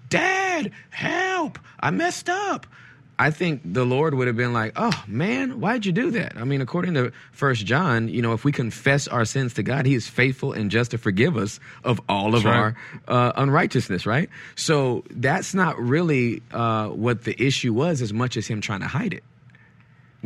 Dad, 0.10 0.71
help! 0.91 1.58
I 1.80 1.89
messed 1.89 2.30
up. 2.30 2.67
I 3.19 3.32
think 3.32 3.62
the 3.65 3.86
Lord 3.86 4.13
would 4.13 4.27
have 4.27 4.36
been 4.38 4.53
like, 4.53 4.73
"Oh 4.75 5.03
man, 5.08 5.60
why'd 5.60 5.86
you 5.86 5.91
do 5.91 6.12
that?" 6.12 6.38
I 6.38 6.43
mean, 6.43 6.62
according 6.62 6.93
to 6.95 7.12
First 7.32 7.65
John, 7.65 8.08
you 8.08 8.21
know, 8.21 8.34
if 8.34 8.45
we 8.45 8.51
confess 8.51 9.08
our 9.08 9.25
sins 9.25 9.56
to 9.56 9.63
God, 9.63 9.86
He 9.86 9.95
is 9.95 10.08
faithful 10.08 10.53
and 10.53 10.69
just 10.69 10.91
to 10.91 10.97
forgive 10.97 11.36
us 11.36 11.60
of 11.84 11.99
all 12.08 12.36
of 12.36 12.43
That's 12.43 12.45
our 12.45 12.75
uh, 13.08 13.32
unrighteousness. 13.36 14.06
Right? 14.06 14.30
So 14.56 15.03
that's 15.10 15.53
not 15.53 15.80
really 15.80 16.41
uh, 16.51 16.89
what 16.89 17.23
the 17.23 17.36
issue 17.41 17.73
was, 17.73 18.01
as 18.01 18.13
much 18.13 18.38
as 18.38 18.47
Him 18.47 18.62
trying 18.62 18.82
to 18.82 18.88
hide 18.88 19.13
it 19.13 19.23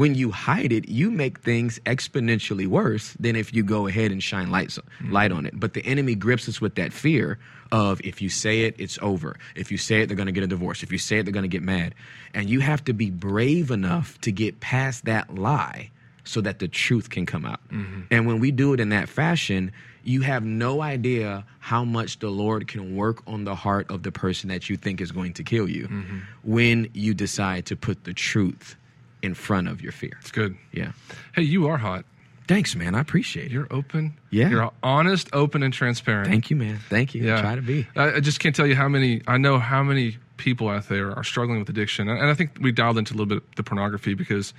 when 0.02 0.16
you 0.16 0.32
hide 0.32 0.72
it, 0.72 0.90
you 0.90 1.12
make 1.12 1.42
things 1.42 1.80
exponentially 1.86 2.66
worse 2.66 3.14
than 3.20 3.36
if 3.36 3.54
you 3.54 3.62
go 3.62 3.86
ahead 3.86 4.12
and 4.12 4.24
shine 4.24 4.50
lights, 4.50 4.80
mm-hmm. 4.80 5.12
light 5.12 5.32
on 5.32 5.46
it. 5.46 5.54
But 5.60 5.76
the 5.76 5.86
enemy 5.86 6.16
grips 6.16 6.50
us 6.50 6.60
with 6.60 6.74
that 6.74 6.92
fear 6.92 7.38
of 7.72 8.02
if 8.04 8.20
you 8.20 8.28
say 8.28 8.62
it, 8.62 8.74
it's 8.80 8.98
over. 9.04 9.38
If 9.54 9.72
you 9.72 9.78
say 9.78 10.02
it, 10.02 10.08
they're 10.08 10.18
going 10.18 10.26
to 10.26 10.32
get 10.32 10.44
a 10.44 10.48
divorce. 10.48 10.82
If 10.82 10.92
you 10.92 10.98
say 10.98 11.20
it, 11.20 11.24
they're 11.26 11.32
going 11.32 11.44
to 11.44 11.56
get 11.56 11.62
mad. 11.62 11.94
And 12.34 12.50
you 12.50 12.62
have 12.62 12.84
to 12.86 12.94
be 12.94 13.12
brave 13.12 13.70
enough 13.70 14.20
to 14.22 14.32
get 14.32 14.60
past 14.60 15.06
that 15.06 15.36
lie 15.36 15.92
so 16.24 16.42
that 16.42 16.58
the 16.58 16.68
truth 16.68 17.12
can 17.12 17.28
come 17.28 17.46
out. 17.46 17.62
Mm-hmm. 17.70 18.02
And 18.10 18.26
when 18.26 18.40
we 18.40 18.50
do 18.50 18.74
it 18.74 18.80
in 18.80 18.90
that 18.90 19.08
fashion, 19.08 19.72
you 20.04 20.22
have 20.22 20.44
no 20.44 20.82
idea 20.82 21.46
how 21.60 21.86
much 21.86 22.18
the 22.18 22.32
Lord 22.32 22.68
can 22.68 22.96
work 22.96 23.22
on 23.28 23.44
the 23.44 23.54
heart 23.54 23.92
of 23.92 24.02
the 24.02 24.12
person 24.12 24.50
that 24.50 24.68
you 24.68 24.78
think 24.78 25.00
is 25.00 25.12
going 25.12 25.34
to 25.34 25.44
kill 25.44 25.70
you 25.70 25.84
mm-hmm. 25.84 26.20
when 26.42 26.90
you 26.96 27.14
decide 27.14 27.68
to 27.68 27.76
put 27.76 28.04
the 28.06 28.14
truth 28.14 28.78
in 29.22 29.34
front 29.34 29.68
of 29.68 29.82
your 29.82 29.92
fear. 29.92 30.18
It's 30.22 30.32
good. 30.32 30.56
Yeah. 30.72 30.92
Hey, 31.34 31.44
you 31.44 31.68
are 31.68 31.78
hot. 31.78 32.06
Thanks, 32.48 32.76
man. 32.76 32.96
I 32.96 33.00
appreciate 33.00 33.46
it. 33.46 33.52
You're 33.52 33.68
open. 33.72 34.18
Yeah. 34.30 34.50
You're 34.50 34.72
honest, 34.84 35.30
open, 35.32 35.64
and 35.64 35.74
transparent. 35.74 36.28
Thank 36.28 36.50
you, 36.50 36.56
man. 36.58 36.80
Thank 36.90 37.16
you. 37.16 37.24
Yeah. 37.24 37.42
Try 37.42 37.56
to 37.56 37.62
be. 37.62 37.88
I, 37.96 38.16
I 38.16 38.20
just 38.20 38.40
can't 38.40 38.56
tell 38.56 38.68
you 38.68 38.76
how 38.76 38.90
many. 38.90 39.22
I 39.28 39.38
know 39.38 39.58
how 39.58 39.84
many 39.84 40.18
people 40.38 40.68
out 40.68 40.90
there 40.90 41.16
are 41.16 41.24
struggling 41.24 41.60
with 41.60 41.70
addiction, 41.70 42.10
and, 42.10 42.20
and 42.20 42.30
I 42.30 42.34
think 42.34 42.58
we 42.60 42.72
dialed 42.72 42.98
into 42.98 43.14
a 43.14 43.16
little 43.16 43.28
bit 43.38 43.56
the 43.56 43.64
pornography 43.64 44.16
because 44.16 44.54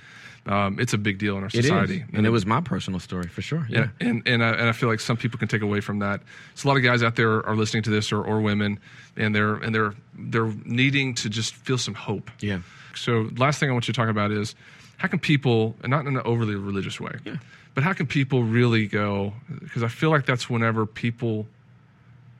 um, 0.45 0.79
it's 0.79 0.93
a 0.93 0.97
big 0.97 1.19
deal 1.19 1.37
in 1.37 1.43
our 1.43 1.49
society. 1.49 2.03
And 2.13 2.25
it 2.25 2.29
was 2.29 2.45
my 2.45 2.61
personal 2.61 2.99
story 2.99 3.27
for 3.27 3.41
sure. 3.41 3.65
Yeah. 3.69 3.89
And 3.99 4.23
and 4.25 4.27
and 4.27 4.43
I, 4.43 4.49
and 4.51 4.69
I 4.69 4.71
feel 4.71 4.89
like 4.89 4.99
some 4.99 5.17
people 5.17 5.37
can 5.37 5.47
take 5.47 5.61
away 5.61 5.79
from 5.81 5.99
that. 5.99 6.21
So 6.55 6.67
a 6.67 6.69
lot 6.69 6.77
of 6.77 6.83
guys 6.83 7.03
out 7.03 7.15
there 7.15 7.45
are 7.45 7.55
listening 7.55 7.83
to 7.83 7.89
this, 7.89 8.11
or, 8.11 8.23
or 8.23 8.41
women, 8.41 8.79
and 9.15 9.35
they're 9.35 9.55
and 9.55 9.75
they're 9.75 9.93
they're 10.15 10.51
needing 10.65 11.13
to 11.15 11.29
just 11.29 11.53
feel 11.53 11.77
some 11.77 11.93
hope. 11.93 12.31
Yeah. 12.39 12.59
So 12.97 13.29
last 13.37 13.59
thing 13.59 13.69
I 13.69 13.73
want 13.73 13.87
you 13.87 13.93
to 13.93 13.97
talk 13.99 14.09
about 14.09 14.31
is 14.31 14.55
how 14.97 15.07
can 15.07 15.19
people, 15.19 15.75
and 15.81 15.89
not 15.89 16.05
in 16.05 16.15
an 16.15 16.21
overly 16.25 16.55
religious 16.55 16.99
way, 16.99 17.15
Yeah. 17.25 17.37
but 17.73 17.83
how 17.83 17.93
can 17.93 18.05
people 18.07 18.43
really 18.43 18.87
go? 18.87 19.33
Because 19.61 19.83
I 19.83 19.87
feel 19.87 20.09
like 20.11 20.25
that's 20.25 20.49
whenever 20.49 20.85
people 20.85 21.47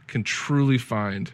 can 0.08 0.24
truly 0.24 0.78
find 0.78 1.32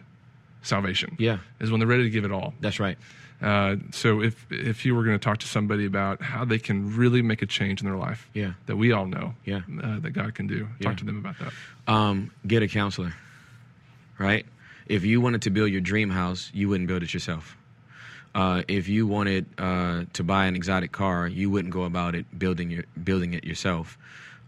salvation. 0.62 1.16
Yeah. 1.18 1.38
is 1.60 1.70
when 1.70 1.80
they're 1.80 1.88
ready 1.88 2.02
to 2.04 2.10
give 2.10 2.24
it 2.24 2.32
all. 2.32 2.54
That's 2.60 2.78
right. 2.80 2.98
Uh, 3.40 3.76
so 3.92 4.20
if 4.20 4.46
if 4.50 4.84
you 4.84 4.94
were 4.94 5.02
going 5.04 5.18
to 5.18 5.22
talk 5.24 5.38
to 5.38 5.46
somebody 5.48 5.86
about 5.86 6.20
how 6.20 6.44
they 6.44 6.58
can 6.58 6.94
really 6.94 7.22
make 7.22 7.40
a 7.40 7.46
change 7.46 7.80
in 7.80 7.86
their 7.86 7.96
life, 7.96 8.28
Yeah. 8.34 8.52
that 8.66 8.76
we 8.76 8.92
all 8.92 9.06
know, 9.06 9.34
Yeah. 9.46 9.60
uh, 9.82 9.98
that 10.00 10.10
God 10.10 10.34
can 10.34 10.46
do, 10.46 10.68
Yeah. 10.78 10.88
talk 10.88 10.98
to 10.98 11.04
them 11.06 11.16
about 11.16 11.36
that. 11.38 11.52
Um, 11.90 12.30
get 12.46 12.62
a 12.62 12.68
counselor. 12.68 13.14
Right? 14.18 14.44
If 14.86 15.04
you 15.04 15.22
wanted 15.22 15.40
to 15.42 15.50
build 15.50 15.70
your 15.70 15.80
dream 15.80 16.10
house, 16.10 16.50
you 16.52 16.68
wouldn't 16.68 16.88
build 16.88 17.02
it 17.02 17.14
yourself. 17.14 17.56
Uh, 18.34 18.62
if 18.68 18.88
you 18.88 19.06
wanted 19.06 19.46
uh, 19.58 20.04
to 20.12 20.22
buy 20.22 20.46
an 20.46 20.54
exotic 20.56 20.92
car, 20.92 21.26
you 21.26 21.50
wouldn't 21.50 21.72
go 21.74 21.82
about 21.84 22.14
it 22.14 22.26
building 22.38 22.70
your 22.70 22.84
building 23.02 23.34
it 23.34 23.44
yourself. 23.44 23.98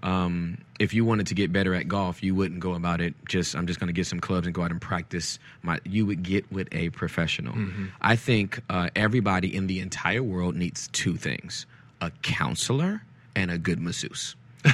um, 0.03 0.59
if 0.81 0.93
you 0.93 1.05
wanted 1.05 1.29
to 1.29 1.35
get 1.35 1.53
better 1.53 1.75
at 1.75 1.87
golf, 1.87 2.25
you 2.25 2.35
wouldn't 2.35 2.59
go 2.59 2.75
about 2.75 3.01
it 3.01 3.15
just 3.29 3.55
I'm 3.55 3.67
just 3.69 3.79
going 3.79 3.87
to 3.87 3.93
get 3.93 4.07
some 4.07 4.19
clubs 4.19 4.47
and 4.47 4.55
go 4.55 4.63
out 4.63 4.73
and 4.73 4.81
practice. 4.81 5.39
My 5.63 5.79
you 5.85 6.07
would 6.07 6.23
get 6.25 6.51
with 6.51 6.69
a 6.73 6.91
professional. 6.91 7.55
I 8.01 8.17
think 8.17 8.61
uh, 8.69 8.91
everybody 8.97 9.55
in 9.55 9.67
the 9.69 9.79
entire 9.81 10.23
world 10.23 10.57
needs 10.57 10.89
two 10.89 11.17
things: 11.17 11.67
a 12.01 12.11
counselor 12.23 13.03
and 13.37 13.51
a 13.51 13.59
good 13.59 13.81
masseuse. 13.81 14.35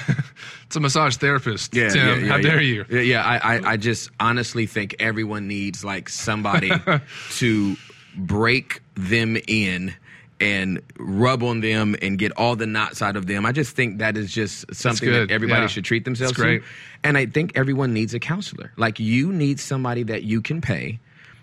It's 0.66 0.77
a 0.77 0.81
massage 0.81 1.16
therapist. 1.16 1.73
Tim, 1.88 2.27
how 2.29 2.37
dare 2.38 2.61
you? 2.61 2.85
Yeah, 2.90 3.01
yeah. 3.01 3.23
I, 3.25 3.57
I, 3.57 3.73
I 3.73 3.77
just 3.79 4.11
honestly 4.21 4.66
think 4.66 4.97
everyone 4.99 5.49
needs 5.49 5.83
like 5.83 6.11
somebody 6.11 6.71
to 7.38 7.77
break 8.18 8.83
them 8.94 9.37
in 9.46 9.94
and 10.40 10.81
rub 10.98 11.42
on 11.42 11.61
them 11.61 11.96
and 12.00 12.18
get 12.18 12.31
all 12.37 12.54
the 12.54 12.66
knots 12.66 13.02
out 13.02 13.16
of 13.16 13.26
them. 13.26 13.44
I 13.44 13.52
just 13.52 13.74
think 13.74 13.98
that 13.98 14.16
is 14.16 14.33
just 14.33 14.72
something 14.74 15.11
that 15.11 15.31
everybody 15.31 15.62
Yeah. 15.62 15.66
should 15.68 15.85
treat 15.85 16.04
themselves 16.04 16.35
to. 16.37 16.62
And 17.02 17.16
I 17.18 17.26
think 17.26 17.52
everyone 17.57 17.92
needs 17.92 18.14
a 18.14 18.20
counselor. 18.20 18.72
Like 18.76 19.00
you 19.00 19.33
need 19.33 19.59
somebody 19.59 20.02
that 20.04 20.22
you 20.24 20.40
can 20.40 20.61
pay 20.61 21.00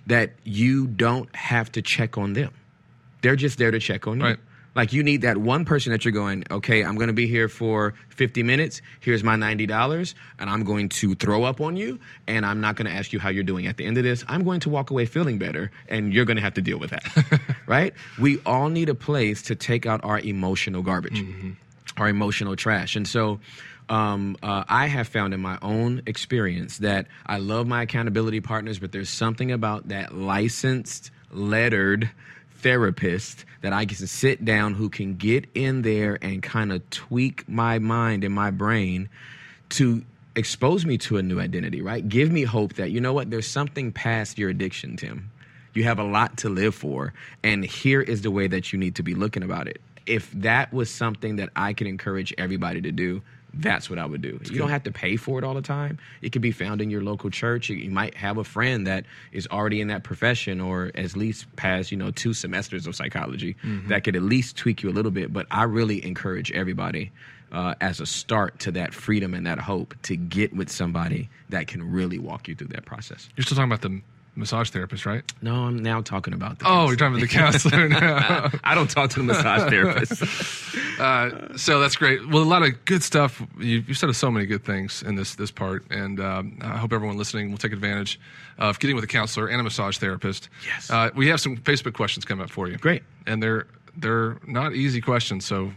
that 0.07 0.33
you 0.43 0.88
don't 0.88 1.33
have 1.35 1.71
to 1.73 1.81
check 1.81 2.17
on 2.17 2.33
them. 2.33 2.51
They're 3.21 3.35
just 3.35 3.57
there 3.57 3.71
to 3.71 3.79
check 3.79 4.07
on 4.07 4.19
you. 4.21 4.38
Like 4.75 4.91
you 4.91 5.03
need 5.03 5.21
that 5.21 5.38
one 5.38 5.63
person 5.63 5.93
that 5.93 6.03
you're 6.03 6.11
going, 6.11 6.43
okay, 6.51 6.83
I'm 6.83 6.95
going 6.95 7.07
to 7.07 7.13
be 7.13 7.27
here 7.27 7.47
for 7.47 7.93
50 8.09 8.43
minutes. 8.43 8.81
Here's 8.99 9.23
my 9.23 9.35
$90 9.35 10.13
and 10.38 10.49
I'm 10.49 10.63
going 10.63 10.89
to 10.89 11.15
throw 11.15 11.43
up 11.43 11.61
on 11.61 11.77
you 11.77 11.99
and 12.27 12.45
I'm 12.45 12.59
not 12.59 12.75
going 12.75 12.88
to 12.88 12.91
ask 12.91 13.13
you 13.13 13.19
how 13.19 13.29
you're 13.29 13.43
doing 13.43 13.67
at 13.67 13.77
the 13.77 13.85
end 13.85 13.97
of 13.97 14.03
this. 14.03 14.25
I'm 14.27 14.43
going 14.43 14.59
to 14.61 14.69
walk 14.69 14.91
away 14.91 15.05
feeling 15.05 15.38
better 15.38 15.71
and 15.88 16.13
you're 16.13 16.25
going 16.25 16.38
to 16.38 16.43
have 16.43 16.55
to 16.55 16.61
deal 16.61 16.77
with 16.77 16.89
that. 16.89 17.41
right? 17.67 17.93
We 18.19 18.39
all 18.45 18.69
need 18.69 18.89
a 18.89 18.95
place 18.95 19.41
to 19.43 19.55
take 19.55 19.85
out 19.85 20.03
our 20.03 20.19
emotional 20.19 20.81
garbage, 20.81 21.23
our 21.97 22.09
emotional 22.09 22.57
trash. 22.57 22.97
And 22.97 23.07
so 23.07 23.39
um, 23.88 24.35
uh, 24.43 24.63
I 24.67 24.88
have 24.88 25.07
found 25.07 25.33
in 25.33 25.39
my 25.39 25.57
own 25.61 26.01
experience 26.05 26.79
that 26.79 27.07
I 27.25 27.38
love 27.38 27.67
my 27.67 27.83
accountability 27.83 28.41
partners, 28.41 28.79
but 28.79 28.91
there's 28.91 29.09
something 29.09 29.51
about 29.51 29.89
that 29.89 30.13
licensed, 30.15 31.11
lettered 31.31 32.09
therapist 32.65 33.45
that 33.62 33.73
I 33.73 33.86
can 33.86 33.95
sit 34.08 34.43
down 34.43 34.73
who 34.73 34.89
can 34.89 35.17
get 35.17 35.45
in 35.54 35.84
there 35.84 36.17
and 36.19 36.41
kind 36.41 36.73
of 36.73 36.89
tweak 36.89 37.47
my 37.47 37.78
mind 37.78 38.23
and 38.23 38.34
my 38.34 38.49
brain 38.49 39.08
to 39.69 40.04
expose 40.36 40.84
me 40.84 40.97
to 40.97 41.17
a 41.17 41.21
new 41.21 41.39
identity, 41.39 41.84
right? 41.84 42.10
Give 42.10 42.32
me 42.32 42.41
hope 42.41 42.73
that, 42.73 42.89
you 42.89 42.99
know 42.99 43.13
what, 43.13 43.30
there's 43.30 43.45
something 43.45 43.91
past 43.91 44.39
your 44.39 44.49
addiction, 44.49 44.97
Tim. 44.97 45.30
You 45.75 45.84
have 45.84 45.99
a 45.99 46.04
lot 46.04 46.38
to 46.38 46.49
live 46.49 46.73
for, 46.73 47.13
and 47.43 47.63
here 47.63 48.01
is 48.01 48.23
the 48.23 48.32
way 48.32 48.47
that 48.47 48.73
you 48.73 48.80
need 48.80 48.95
to 48.95 49.04
be 49.04 49.13
looking 49.13 49.43
about 49.43 49.67
it. 49.67 49.80
If 50.08 50.32
that 50.32 50.73
was 50.73 50.89
something 50.89 51.36
that 51.36 51.49
I 51.56 51.73
could 51.73 51.86
encourage 51.86 52.34
everybody 52.36 52.82
to 52.82 52.91
do, 52.91 53.21
that's 53.58 53.89
what 53.89 54.00
I 54.00 54.06
would 54.06 54.22
do. 54.22 54.39
You 54.50 54.58
don't 54.58 54.70
have 54.70 54.84
to 54.84 54.91
pay 54.91 55.15
for 55.15 55.38
it 55.39 55.44
all 55.44 55.54
the 55.54 55.62
time. 55.62 55.98
It 56.22 56.32
could 56.32 56.41
be 56.41 56.52
found 56.52 56.82
in 56.82 56.89
your 56.89 57.02
local 57.02 57.30
church. 57.30 57.70
You, 57.70 57.78
you 57.78 57.91
might 57.91 58.15
have 58.15 58.38
a 58.38 58.44
friend 58.44 58.86
that 58.88 59.06
is 59.32 59.48
already 59.48 59.82
in 59.82 59.88
that 59.88 60.04
profession 60.04 60.60
or 60.62 60.91
at 60.96 61.15
least 61.15 61.54
past, 61.56 61.91
you 61.91 61.98
know, 61.98 62.12
two 62.12 62.34
semesters 62.34 62.88
of 62.88 62.96
psychology 62.96 63.56
that 63.88 64.04
could 64.04 64.15
at 64.15 64.22
least 64.22 64.58
tweak 64.58 64.84
you 64.84 64.89
a 64.89 64.91
little 64.91 65.12
bit. 65.12 65.32
But 65.32 65.48
I 65.52 65.63
really 65.63 66.06
encourage 66.06 66.52
everybody 66.52 67.12
uh, 67.52 67.76
as 67.80 68.00
a 68.00 68.06
start 68.06 68.60
to 68.60 68.72
that 68.72 68.94
freedom 68.94 69.34
and 69.34 69.46
that 69.46 69.60
hope 69.60 69.96
to 70.04 70.15
get 70.15 70.54
with 70.54 70.70
somebody 70.70 71.30
that 71.50 71.68
can 71.68 71.91
really 71.91 72.20
walk 72.20 72.48
you 72.48 72.56
through 72.56 72.68
that 72.68 72.86
process. 72.86 73.30
You're 73.36 73.44
still 73.46 73.56
talking 73.56 73.72
about 73.72 73.82
the 73.82 74.02
massage 74.36 74.69
therapist, 74.69 75.06
right? 75.06 75.24
No, 75.41 75.56
I'm 75.65 75.78
now 75.82 76.02
talking 76.02 76.34
about 76.34 76.60
the 76.60 76.65
Oh, 76.67 76.88
you're 76.88 76.95
talking 76.95 77.15
about 77.15 77.21
the 77.21 77.28
counselor 77.28 77.88
now. 77.89 78.50
I 78.63 78.76
don't 78.76 78.89
talk 78.89 79.10
to 79.12 79.19
the 79.19 79.24
massage 79.26 79.69
therapist. 79.69 80.76
Uh, 81.00 81.56
so 81.58 81.80
that's 81.80 81.95
great. 81.95 82.28
Well, 82.30 82.43
a 82.43 82.45
lot 82.45 82.63
of 82.63 82.86
good 82.86 83.04
stuff. 83.04 83.41
You, 83.60 83.84
you 83.88 83.93
said 83.93 84.13
so 84.15 84.30
many 84.32 84.45
good 84.45 84.63
things 84.63 85.04
in 85.04 85.15
this 85.15 85.36
this 85.36 85.52
part, 85.52 85.86
and 85.89 86.19
um, 86.19 86.58
I 86.62 86.78
hope 86.78 86.93
everyone 86.93 87.17
listening 87.17 87.52
will 87.52 87.58
take 87.58 87.74
advantage 87.74 88.19
of 88.58 88.80
getting 88.80 88.95
with 88.95 89.04
a 89.06 89.08
counselor 89.08 89.48
and 89.48 89.60
a 89.60 89.63
massage 89.63 89.98
therapist. 89.98 90.50
Yes. 90.65 90.89
Uh, 90.89 91.10
we 91.15 91.28
have 91.30 91.39
some 91.41 91.58
Facebook 91.58 91.93
questions 91.93 92.26
coming 92.26 92.43
up 92.43 92.50
for 92.50 92.67
you. 92.67 92.78
Great. 92.78 93.04
and 93.28 93.41
they're 93.41 93.67
they're 93.98 94.38
not 94.45 94.74
easy 94.74 95.00
questions. 95.02 95.45
So 95.45 95.71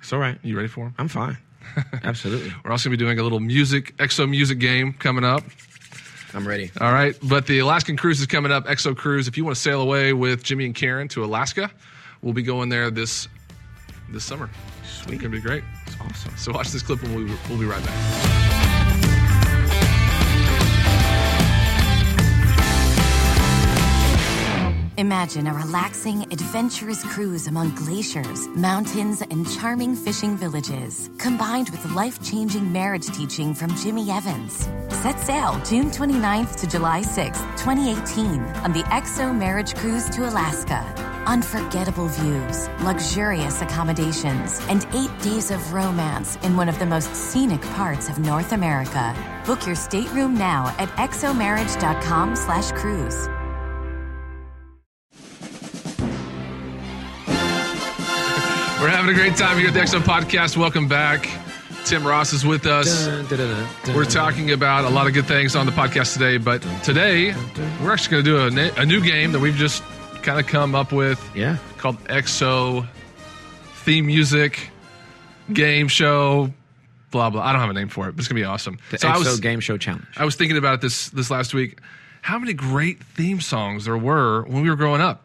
It's 0.00 0.12
all 0.12 0.18
right. 0.18 0.38
you 0.42 0.56
ready 0.56 0.68
for 0.68 0.84
them? 0.84 0.94
I'm 0.98 1.08
fine. 1.08 1.38
Absolutely. 2.04 2.52
We're 2.64 2.70
also 2.70 2.88
going 2.88 2.96
to 2.98 3.02
be 3.02 3.04
doing 3.04 3.18
a 3.18 3.22
little 3.22 3.40
music 3.40 3.96
XO 3.96 4.28
music 4.28 4.58
game 4.58 4.92
coming 4.92 5.24
up. 5.24 5.42
I'm 6.36 6.46
ready. 6.46 6.70
All 6.82 6.92
right, 6.92 7.16
but 7.22 7.46
the 7.46 7.60
Alaskan 7.60 7.96
cruise 7.96 8.20
is 8.20 8.26
coming 8.26 8.52
up. 8.52 8.66
XO 8.66 8.94
Cruise. 8.94 9.26
If 9.26 9.38
you 9.38 9.44
want 9.44 9.56
to 9.56 9.62
sail 9.62 9.80
away 9.80 10.12
with 10.12 10.42
Jimmy 10.42 10.66
and 10.66 10.74
Karen 10.74 11.08
to 11.08 11.24
Alaska, 11.24 11.70
we'll 12.20 12.34
be 12.34 12.42
going 12.42 12.68
there 12.68 12.90
this 12.90 13.26
this 14.10 14.24
summer. 14.24 14.50
Sweet, 14.84 15.14
it's 15.14 15.22
gonna 15.22 15.34
be 15.34 15.40
great. 15.40 15.64
It's 15.86 15.96
awesome. 15.98 16.36
So 16.36 16.52
watch 16.52 16.68
this 16.68 16.82
clip, 16.82 17.02
and 17.02 17.16
we'll, 17.16 17.38
we'll 17.48 17.58
be 17.58 17.64
right 17.64 17.82
back. 17.82 18.45
Imagine 24.98 25.46
a 25.46 25.52
relaxing, 25.52 26.22
adventurous 26.32 27.04
cruise 27.04 27.48
among 27.48 27.74
glaciers, 27.74 28.48
mountains, 28.48 29.20
and 29.20 29.46
charming 29.46 29.94
fishing 29.94 30.38
villages, 30.38 31.10
combined 31.18 31.68
with 31.68 31.92
life 31.92 32.18
changing 32.22 32.72
marriage 32.72 33.06
teaching 33.08 33.52
from 33.52 33.76
Jimmy 33.76 34.10
Evans. 34.10 34.66
Set 34.88 35.20
sail 35.20 35.60
June 35.66 35.90
29th 35.90 36.56
to 36.56 36.66
July 36.66 37.02
6th, 37.02 37.42
2018, 37.58 38.40
on 38.64 38.72
the 38.72 38.84
XO 38.84 39.36
Marriage 39.36 39.74
Cruise 39.74 40.08
to 40.08 40.26
Alaska. 40.26 40.80
Unforgettable 41.26 42.08
views, 42.08 42.70
luxurious 42.80 43.60
accommodations, 43.60 44.64
and 44.70 44.86
eight 44.94 45.12
days 45.20 45.50
of 45.50 45.74
romance 45.74 46.36
in 46.36 46.56
one 46.56 46.70
of 46.70 46.78
the 46.78 46.86
most 46.86 47.14
scenic 47.14 47.60
parts 47.72 48.08
of 48.08 48.18
North 48.18 48.52
America. 48.52 49.14
Book 49.44 49.66
your 49.66 49.76
stateroom 49.76 50.32
now 50.38 50.74
at 50.78 50.88
xomarriage.com 50.96 52.34
slash 52.34 52.72
cruise. 52.72 53.28
We're 58.86 58.92
having 58.92 59.10
a 59.10 59.18
great 59.18 59.34
time 59.34 59.58
here 59.58 59.66
at 59.66 59.74
the 59.74 59.80
XO 59.80 59.98
Podcast. 59.98 60.56
Welcome 60.56 60.86
back. 60.86 61.28
Tim 61.86 62.06
Ross 62.06 62.32
is 62.32 62.46
with 62.46 62.66
us. 62.66 63.08
We're 63.88 64.04
talking 64.04 64.52
about 64.52 64.84
a 64.84 64.90
lot 64.90 65.08
of 65.08 65.12
good 65.12 65.26
things 65.26 65.56
on 65.56 65.66
the 65.66 65.72
podcast 65.72 66.12
today, 66.12 66.36
but 66.38 66.62
today 66.84 67.34
we're 67.82 67.92
actually 67.92 68.22
going 68.22 68.24
to 68.52 68.52
do 68.52 68.60
a, 68.60 68.80
a 68.82 68.86
new 68.86 69.00
game 69.00 69.32
that 69.32 69.40
we've 69.40 69.56
just 69.56 69.82
kind 70.22 70.38
of 70.38 70.46
come 70.46 70.76
up 70.76 70.92
with 70.92 71.20
Yeah. 71.34 71.56
called 71.78 71.98
XO 72.04 72.86
theme 73.78 74.06
music 74.06 74.70
game 75.52 75.88
show. 75.88 76.52
Blah 77.10 77.30
blah. 77.30 77.42
I 77.42 77.50
don't 77.50 77.62
have 77.62 77.70
a 77.70 77.74
name 77.74 77.88
for 77.88 78.06
it, 78.08 78.12
but 78.12 78.20
it's 78.20 78.28
gonna 78.28 78.40
be 78.40 78.44
awesome. 78.44 78.78
The 78.92 78.98
so 78.98 79.08
XO 79.08 79.18
was 79.18 79.40
Game 79.40 79.58
Show 79.58 79.76
Challenge. 79.78 80.06
I 80.16 80.24
was 80.24 80.36
thinking 80.36 80.58
about 80.58 80.74
it 80.74 80.80
this 80.82 81.08
this 81.08 81.28
last 81.28 81.54
week. 81.54 81.80
How 82.22 82.38
many 82.38 82.52
great 82.52 83.02
theme 83.02 83.40
songs 83.40 83.86
there 83.86 83.98
were 83.98 84.42
when 84.44 84.62
we 84.62 84.70
were 84.70 84.76
growing 84.76 85.00
up? 85.00 85.24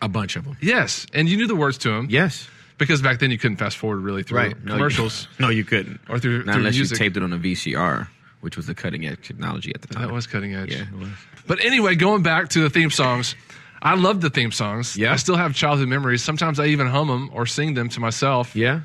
A 0.00 0.08
bunch 0.08 0.34
of 0.34 0.42
them. 0.44 0.56
Yes, 0.60 1.06
and 1.14 1.28
you 1.28 1.36
knew 1.36 1.46
the 1.46 1.54
words 1.54 1.78
to 1.78 1.88
them. 1.90 2.08
Yes. 2.10 2.48
Because 2.78 3.02
back 3.02 3.18
then 3.20 3.30
you 3.30 3.38
couldn't 3.38 3.56
fast 3.58 3.76
forward 3.76 3.98
really 4.00 4.22
through 4.22 4.38
Right. 4.38 4.64
No, 4.64 4.72
you- 4.72 4.78
commercials. 4.78 5.28
no, 5.38 5.48
you 5.48 5.64
couldn't. 5.64 6.00
Or 6.08 6.18
through- 6.18 6.44
Not 6.44 6.52
through 6.54 6.60
unless 6.62 6.74
music. 6.76 6.98
you 6.98 7.04
taped 7.04 7.16
it 7.16 7.22
on 7.22 7.32
a 7.32 7.38
VCR, 7.38 8.08
which 8.40 8.56
was 8.56 8.66
the 8.66 8.74
cutting 8.74 9.06
edge 9.06 9.26
technology 9.26 9.72
at 9.74 9.82
the 9.82 9.88
time. 9.88 10.02
That 10.06 10.12
was 10.12 10.26
cutting 10.26 10.54
edge. 10.54 10.74
Yeah, 10.74 10.82
it 10.82 10.92
was. 10.98 11.08
But 11.46 11.64
anyway, 11.64 11.94
going 11.94 12.22
back 12.22 12.48
to 12.50 12.60
the 12.60 12.70
theme 12.70 12.90
songs, 12.90 13.34
I 13.82 13.94
love 13.96 14.20
the 14.20 14.30
theme 14.30 14.52
songs. 14.52 14.96
Yeah. 14.96 15.12
I 15.12 15.16
still 15.16 15.36
have 15.36 15.54
childhood 15.54 15.88
memories. 15.88 16.22
Sometimes 16.22 16.60
I 16.60 16.66
even 16.66 16.86
hum 16.86 17.08
them 17.08 17.30
or 17.32 17.46
sing 17.46 17.74
them 17.74 17.88
to 17.90 18.00
myself. 18.00 18.54
Yeah. 18.54 18.82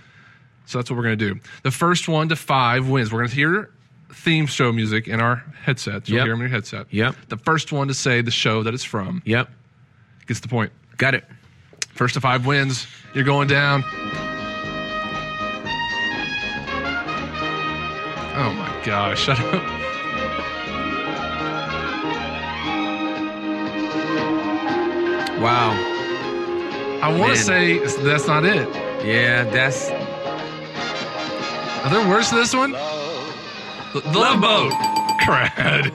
So 0.66 0.80
that's 0.80 0.90
what 0.90 0.98
we're 0.98 1.04
going 1.04 1.18
to 1.20 1.34
do. 1.34 1.40
The 1.64 1.72
first 1.72 2.08
one 2.08 2.30
to 2.30 2.36
five 2.36 2.90
wins. 2.90 3.12
We're 3.12 3.20
going 3.20 3.30
to 3.30 3.36
hear 3.36 3.70
theme 4.12 4.48
show 4.48 4.72
music 4.74 5.08
in 5.08 5.22
our 5.22 5.38
headsets. 5.64 6.10
You'll 6.10 6.18
Yep. 6.18 6.26
hear 6.26 6.34
them 6.34 6.42
in 6.42 6.50
your 6.50 6.56
headset. 6.56 6.88
Yep. 6.90 7.16
The 7.30 7.38
first 7.38 7.72
one 7.72 7.88
to 7.90 7.94
say 7.94 8.22
the 8.22 8.32
show 8.32 8.64
that 8.64 8.74
it's 8.74 8.84
from 8.84 9.22
Yep. 9.26 9.50
gets 10.26 10.40
the 10.40 10.48
point. 10.48 10.72
Got 10.98 11.14
it. 11.14 11.26
First 11.94 12.16
to 12.16 12.22
five 12.22 12.46
wins. 12.46 12.88
You're 13.18 13.26
going 13.26 13.48
down. 13.48 13.84
Oh 18.36 18.54
my 18.56 18.82
gosh. 18.86 19.22
Shut 19.26 19.40
up. 19.40 19.64
Wow. 25.42 25.72
I 27.02 27.18
want 27.18 27.36
to 27.36 27.40
say 27.44 27.80
that's 28.04 28.28
not 28.28 28.46
it. 28.46 28.68
Yeah, 29.04 29.46
that's 29.46 29.90
Are 31.84 31.90
there 31.90 32.08
words 32.08 32.30
to 32.30 32.36
this 32.36 32.54
one? 32.54 32.74
The 32.74 34.02
Love 34.14 34.42
Boat. 34.42 34.74
Crad. 35.26 35.92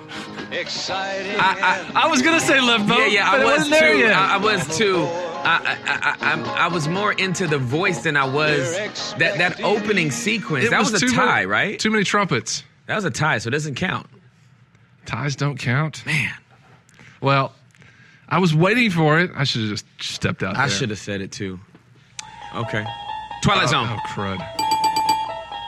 Exciting. 0.51 1.37
I, 1.39 1.87
I, 1.95 2.03
I 2.05 2.09
was 2.09 2.21
gonna 2.21 2.41
say 2.41 2.61
Love 2.61 2.89
Boat. 2.89 2.99
yeah, 2.99 3.07
yeah. 3.07 3.31
but 3.31 3.41
I 3.41 3.43
it 3.43 3.47
was 3.47 3.55
wasn't 3.59 3.71
there 3.81 3.93
too. 3.93 3.99
yet. 3.99 4.13
I, 4.13 4.35
I 4.35 4.37
was 4.39 4.77
too. 4.77 5.03
I, 5.05 5.32
I, 5.45 5.79
I, 5.85 6.33
I, 6.35 6.65
I 6.65 6.69
was 6.69 6.89
more 6.89 7.13
into 7.13 7.47
the 7.47 7.59
voice 7.59 8.03
than 8.03 8.17
I 8.17 8.25
was 8.25 8.75
that 9.19 9.39
that 9.39 9.61
opening 9.63 10.11
sequence. 10.11 10.67
It 10.67 10.71
that 10.71 10.81
was, 10.81 11.03
a 11.03 11.07
tie, 11.09 11.35
many- 11.35 11.47
right? 11.47 11.79
Too 11.79 11.91
many 11.91 12.05
trumpets. 12.05 12.63
that 12.87 12.95
was 12.95 13.05
a 13.05 13.11
tie, 13.11 13.39
so 13.39 13.49
it 13.49 13.51
doesn't 13.51 13.75
count. 13.75 14.07
Ties 15.05 15.35
don't 15.35 15.59
count. 15.59 16.07
Man, 16.07 16.33
Well, 17.21 17.53
I 18.29 18.39
was 18.39 18.55
waiting 18.55 18.91
for 18.91 19.19
it. 19.19 19.31
I 19.35 19.45
should 19.45 19.63
have 19.63 19.71
just 19.71 19.87
stepped 20.01 20.43
out. 20.43 20.57
I 20.57 20.69
should 20.69 20.91
have 20.91 20.99
said 20.99 21.21
it 21.21 21.33
too. 21.33 21.59
Okay. 22.55 22.85
Twilight 23.43 23.65
oh, 23.65 23.71
Zone. 23.71 23.89
Oh, 23.91 23.99
crud. 24.09 24.39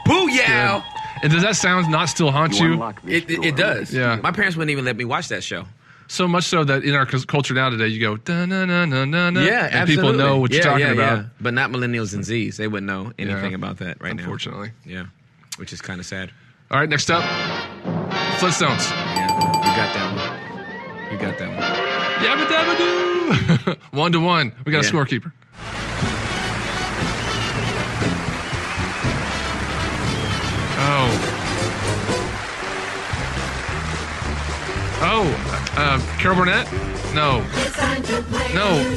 Booyah! 0.06 0.84
And 1.22 1.32
does 1.32 1.42
that 1.42 1.56
sound 1.56 1.90
not 1.90 2.08
still 2.08 2.30
haunt 2.30 2.60
you? 2.60 2.82
It, 3.06 3.30
it, 3.30 3.44
it 3.44 3.56
does. 3.56 3.92
Yeah. 3.92 4.16
My 4.16 4.30
parents 4.30 4.56
wouldn't 4.56 4.70
even 4.70 4.84
let 4.84 4.96
me 4.96 5.04
watch 5.04 5.28
that 5.28 5.42
show. 5.42 5.64
So 6.14 6.28
much 6.28 6.44
so 6.44 6.62
that 6.62 6.84
in 6.84 6.94
our 6.94 7.06
culture 7.06 7.54
now 7.54 7.70
today, 7.70 7.88
you 7.88 7.98
go 7.98 8.16
da 8.16 8.46
na 8.46 8.64
na 8.64 8.84
na 8.84 9.04
na 9.04 9.30
na, 9.30 9.40
Yeah, 9.40 9.64
and 9.64 9.74
absolutely. 9.74 9.96
people 9.96 10.12
know 10.12 10.38
what 10.38 10.52
yeah, 10.52 10.56
you're 10.58 10.64
talking 10.64 10.86
yeah, 10.86 10.92
about. 10.92 11.18
yeah. 11.18 11.24
But 11.40 11.54
not 11.54 11.70
millennials 11.72 12.14
and 12.14 12.22
Zs. 12.22 12.54
They 12.54 12.68
wouldn't 12.68 12.86
know 12.86 13.12
anything 13.18 13.52
about 13.52 13.78
that 13.78 14.00
right 14.00 14.12
Unfortunately. 14.12 14.68
now. 14.84 14.84
Unfortunately. 14.84 14.92
Yeah, 14.92 15.58
which 15.58 15.72
is 15.72 15.82
kind 15.82 15.98
of 15.98 16.06
sad. 16.06 16.30
All 16.70 16.78
right, 16.78 16.88
next 16.88 17.10
up, 17.10 17.24
Flintstones. 18.38 18.88
Yeah, 18.90 19.26
you 19.58 19.72
got 19.74 19.90
that 19.96 20.08
one. 20.14 21.12
You 21.12 21.18
got 21.18 21.36
that 21.36 21.48
one. 21.50 22.14
Yabba 22.22 22.46
dabba 22.46 23.64
doo. 23.66 23.74
one 23.98 24.12
to 24.12 24.20
one. 24.20 24.52
We 24.64 24.70
got 24.70 24.84
a 24.84 24.88
scorekeeper. 24.88 25.32
Oh. 30.86 31.30
Oh, 35.06 35.53
uh, 35.76 35.98
Carol 36.18 36.36
Burnett? 36.38 36.70
No. 37.14 37.40
No. 38.54 38.96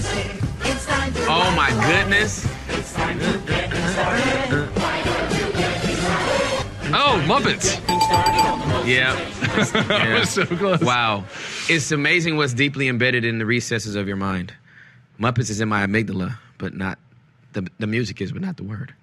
Oh 1.29 1.53
my 1.55 1.69
goodness! 1.87 2.45
Oh, 6.93 7.21
Muppets. 7.27 7.77
Yeah. 8.87 9.15
That 9.57 9.87
yeah. 9.89 10.19
was 10.19 10.29
so 10.29 10.45
close. 10.45 10.81
Wow, 10.81 11.25
it's 11.67 11.91
amazing 11.91 12.37
what's 12.37 12.53
deeply 12.53 12.87
embedded 12.87 13.25
in 13.25 13.39
the 13.39 13.45
recesses 13.45 13.95
of 13.95 14.07
your 14.07 14.17
mind. 14.17 14.53
Muppets 15.19 15.49
is 15.49 15.59
in 15.59 15.67
my 15.67 15.83
amygdala, 15.83 16.37
but 16.59 16.75
not 16.75 16.99
the 17.53 17.67
the 17.79 17.87
music 17.87 18.21
is, 18.21 18.31
but 18.31 18.43
not 18.43 18.57
the 18.57 18.63
word. 18.63 18.93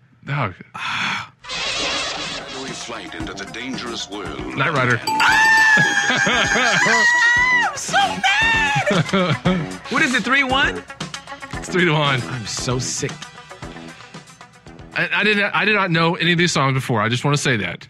Shadowy 1.48 2.68
flight 2.70 3.14
into 3.16 3.34
the 3.34 3.46
dangerous 3.46 4.08
world. 4.08 4.56
Knight 4.56 4.72
Rider. 4.72 5.00
What 9.90 10.02
is 10.02 10.14
it? 10.14 10.22
Three 10.22 10.44
one? 10.44 10.82
It's 11.54 11.68
three 11.68 11.84
to 11.84 11.92
one. 11.92 12.20
I'm 12.22 12.46
so 12.46 12.78
sick. 12.78 13.12
I, 14.96 15.08
I 15.12 15.24
didn't. 15.24 15.44
I 15.54 15.64
did 15.64 15.74
not 15.74 15.90
know 15.90 16.14
any 16.16 16.32
of 16.32 16.38
these 16.38 16.52
songs 16.52 16.74
before. 16.74 17.00
I 17.00 17.08
just 17.08 17.24
want 17.24 17.36
to 17.36 17.42
say 17.42 17.56
that. 17.58 17.88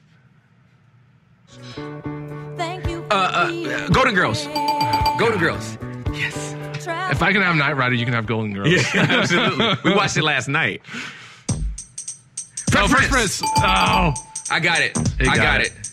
thank 2.57 2.85
Uh, 3.11 3.89
Golden 3.89 4.15
Girls. 4.15 4.47
Golden 5.19 5.39
Girls. 5.39 5.79
Yes. 6.13 6.55
If 7.11 7.23
I 7.23 7.33
can 7.33 7.43
have 7.43 7.57
Knight 7.57 7.77
Rider, 7.77 7.95
you 7.95 8.05
can 8.05 8.15
have 8.15 8.27
Golden 8.27 8.53
Girls. 8.55 8.69
Yeah, 8.71 8.83
Absolutely. 8.95 9.75
we 9.85 9.93
watched 9.97 10.17
it 10.17 10.23
last 10.25 10.49
night. 10.49 10.81
Oh, 12.77 12.89
Fresh 12.89 13.09
Prince. 13.09 13.43
Oh, 13.59 14.13
I 14.51 14.61
got 14.61 14.81
it. 14.81 14.97
He 15.21 15.27
I 15.29 15.37
got 15.37 15.43
got 15.43 15.61
it. 15.61 15.67
it. 15.69 15.91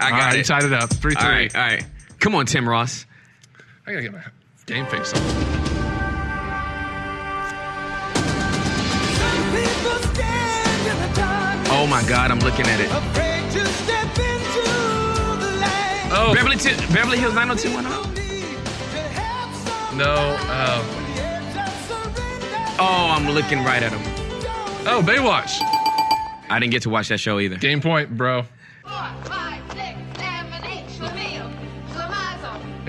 I 0.00 0.04
all 0.04 0.10
got 0.10 0.18
right, 0.26 0.38
you 0.38 0.44
tied 0.44 0.64
it 0.64 0.72
up. 0.72 0.90
Three 0.90 1.14
three. 1.14 1.22
All 1.24 1.28
right, 1.30 1.54
all 1.56 1.62
right. 1.62 1.84
Come 2.20 2.34
on, 2.34 2.46
Tim 2.46 2.68
Ross. 2.68 3.06
I 3.86 3.92
gotta 3.92 4.02
get 4.02 4.12
my 4.12 4.22
game 4.66 4.86
face 4.86 5.12
on. 5.14 5.22
Oh 11.74 11.86
my 11.88 12.02
God, 12.08 12.30
I'm 12.30 12.38
looking 12.40 12.66
at 12.66 12.80
it. 12.80 12.88
Oh 16.14 16.34
Beverly, 16.34 16.56
T- 16.56 16.76
Beverly 16.92 17.16
Hills 17.18 17.34
90210. 17.34 19.98
no. 19.98 20.14
Uh, 20.48 20.98
Oh, 22.84 23.10
I'm 23.14 23.28
looking 23.30 23.62
right 23.62 23.80
at 23.82 23.92
him. 23.92 24.00
oh, 24.88 25.02
Baywatch. 25.06 25.60
I 26.50 26.58
didn't 26.58 26.72
get 26.72 26.82
to 26.82 26.90
watch 26.90 27.08
that 27.08 27.18
show 27.18 27.38
either. 27.38 27.54
Game 27.56 27.80
point, 27.80 28.16
bro. 28.16 28.44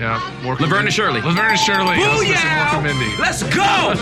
Yeah. 0.04 0.20
Laverne 0.60 0.84
and 0.84 0.92
Shirley. 0.92 1.22
Laverne 1.22 1.52
and 1.52 1.58
Shirley. 1.58 1.96
Let's 1.96 2.22
Booyah! 2.22 2.74
And 2.74 2.84
Mindy. 2.84 3.16
Let's 3.16 3.42
go! 3.42 3.94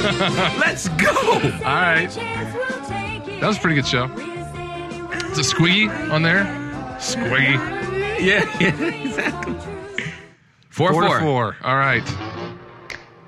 Let's 0.59 0.89
go! 0.89 1.13
All 1.13 1.77
right. 1.77 2.11
That 3.41 3.47
was 3.47 3.57
a 3.57 3.61
pretty 3.61 3.77
good 3.77 3.87
show. 3.87 4.07
Is 5.31 5.39
it 5.39 5.47
Squiggy 5.57 5.89
on 6.11 6.23
there? 6.23 6.43
Squiggy. 6.99 7.57
Yeah, 8.21 8.45
yeah, 8.61 8.83
exactly. 8.83 9.55
Four, 10.71 10.91
four, 10.93 11.07
four. 11.07 11.21
four. 11.21 11.57
All 11.63 11.77
right. 11.77 12.03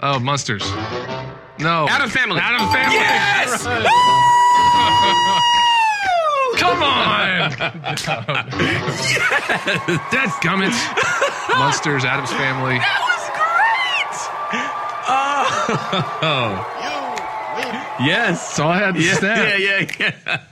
Oh, 0.03 0.19
Monsters. 0.19 0.69
No. 1.61 1.87
Addams 1.89 2.13
Family. 2.13 2.41
Addams 2.43 2.73
Family. 2.75 2.97
Yes! 2.97 3.65
Come 6.57 6.83
on. 6.83 7.51
Dead 10.11 10.31
gummits. 10.43 10.79
Monsters, 11.59 12.05
Addams 12.05 12.33
Family. 12.33 12.79
That 12.79 13.01
was 13.09 13.25
great! 13.35 14.65
Oh. 16.23 16.71
You 18.01 18.07
yes. 18.07 18.41
That's 18.41 18.59
all 18.59 18.71
I 18.71 18.79
had 18.79 18.95
to 18.95 19.01
Yeah, 19.03 19.15
snap. 19.15 19.39
yeah, 19.39 19.57
yeah, 19.57 19.91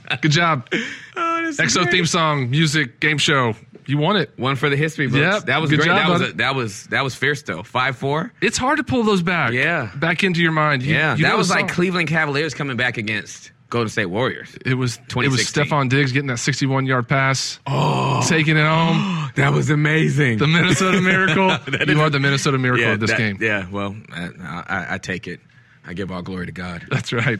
yeah. 0.09 0.17
Good 0.17 0.31
job. 0.31 0.67
Oh, 1.15 1.51
EXO 1.57 1.83
great. 1.83 1.91
theme 1.91 2.05
song, 2.05 2.49
music, 2.49 2.99
game 2.99 3.17
show. 3.17 3.55
You 3.85 3.97
won 3.97 4.15
it. 4.15 4.31
One 4.37 4.55
for 4.55 4.69
the 4.69 4.77
history 4.77 5.07
books. 5.07 5.17
Yep, 5.19 5.43
that 5.47 5.59
was 5.59 5.69
good 5.69 5.79
great. 5.79 5.87
job, 5.87 5.97
that 5.97 6.09
was 6.09 6.21
a, 6.21 6.33
that 6.35 6.55
was 6.55 6.83
that 6.87 7.03
was 7.03 7.15
fierce 7.15 7.41
though. 7.43 7.63
Five 7.63 7.97
four. 7.97 8.31
It's 8.41 8.57
hard 8.57 8.77
to 8.77 8.83
pull 8.83 9.03
those 9.03 9.21
back. 9.21 9.51
Yeah. 9.51 9.91
Back 9.95 10.23
into 10.23 10.41
your 10.41 10.53
mind. 10.53 10.83
You- 10.83 10.95
Yeah, 10.95 11.15
you 11.17 11.23
that 11.23 11.37
was 11.37 11.49
like. 11.49 11.67
Cleveland 11.67 12.07
Cavaliers 12.07 12.53
coming 12.53 12.77
back 12.77 12.97
against 12.97 13.51
Golden 13.73 13.89
State 13.89 14.05
Warriors. 14.05 14.55
It 14.63 14.75
was 14.75 14.99
it 14.99 15.15
was 15.15 15.41
Stefon 15.41 15.89
Diggs 15.89 16.11
getting 16.11 16.27
that 16.27 16.37
61 16.37 16.85
yard 16.85 17.09
pass, 17.09 17.59
oh. 17.65 18.23
taking 18.27 18.55
it 18.55 18.65
home. 18.65 19.21
That 19.33 19.51
was 19.51 19.71
amazing. 19.71 20.37
The 20.37 20.45
Minnesota 20.45 21.01
Miracle. 21.01 21.47
you 21.87 21.99
are 22.01 22.09
the 22.11 22.19
Minnesota 22.19 22.59
Miracle 22.59 22.91
of 22.91 22.99
this 22.99 23.09
that- 23.09 23.17
game. 23.17 23.39
Yeah, 23.41 23.67
well, 23.67 23.95
I, 24.11 24.29
I, 24.39 24.85
I 24.91 24.97
take 24.99 25.27
it. 25.27 25.39
I 25.83 25.95
give 25.95 26.11
all 26.11 26.21
glory 26.21 26.45
to 26.45 26.51
God. 26.51 26.85
That's 26.91 27.11
right. 27.11 27.39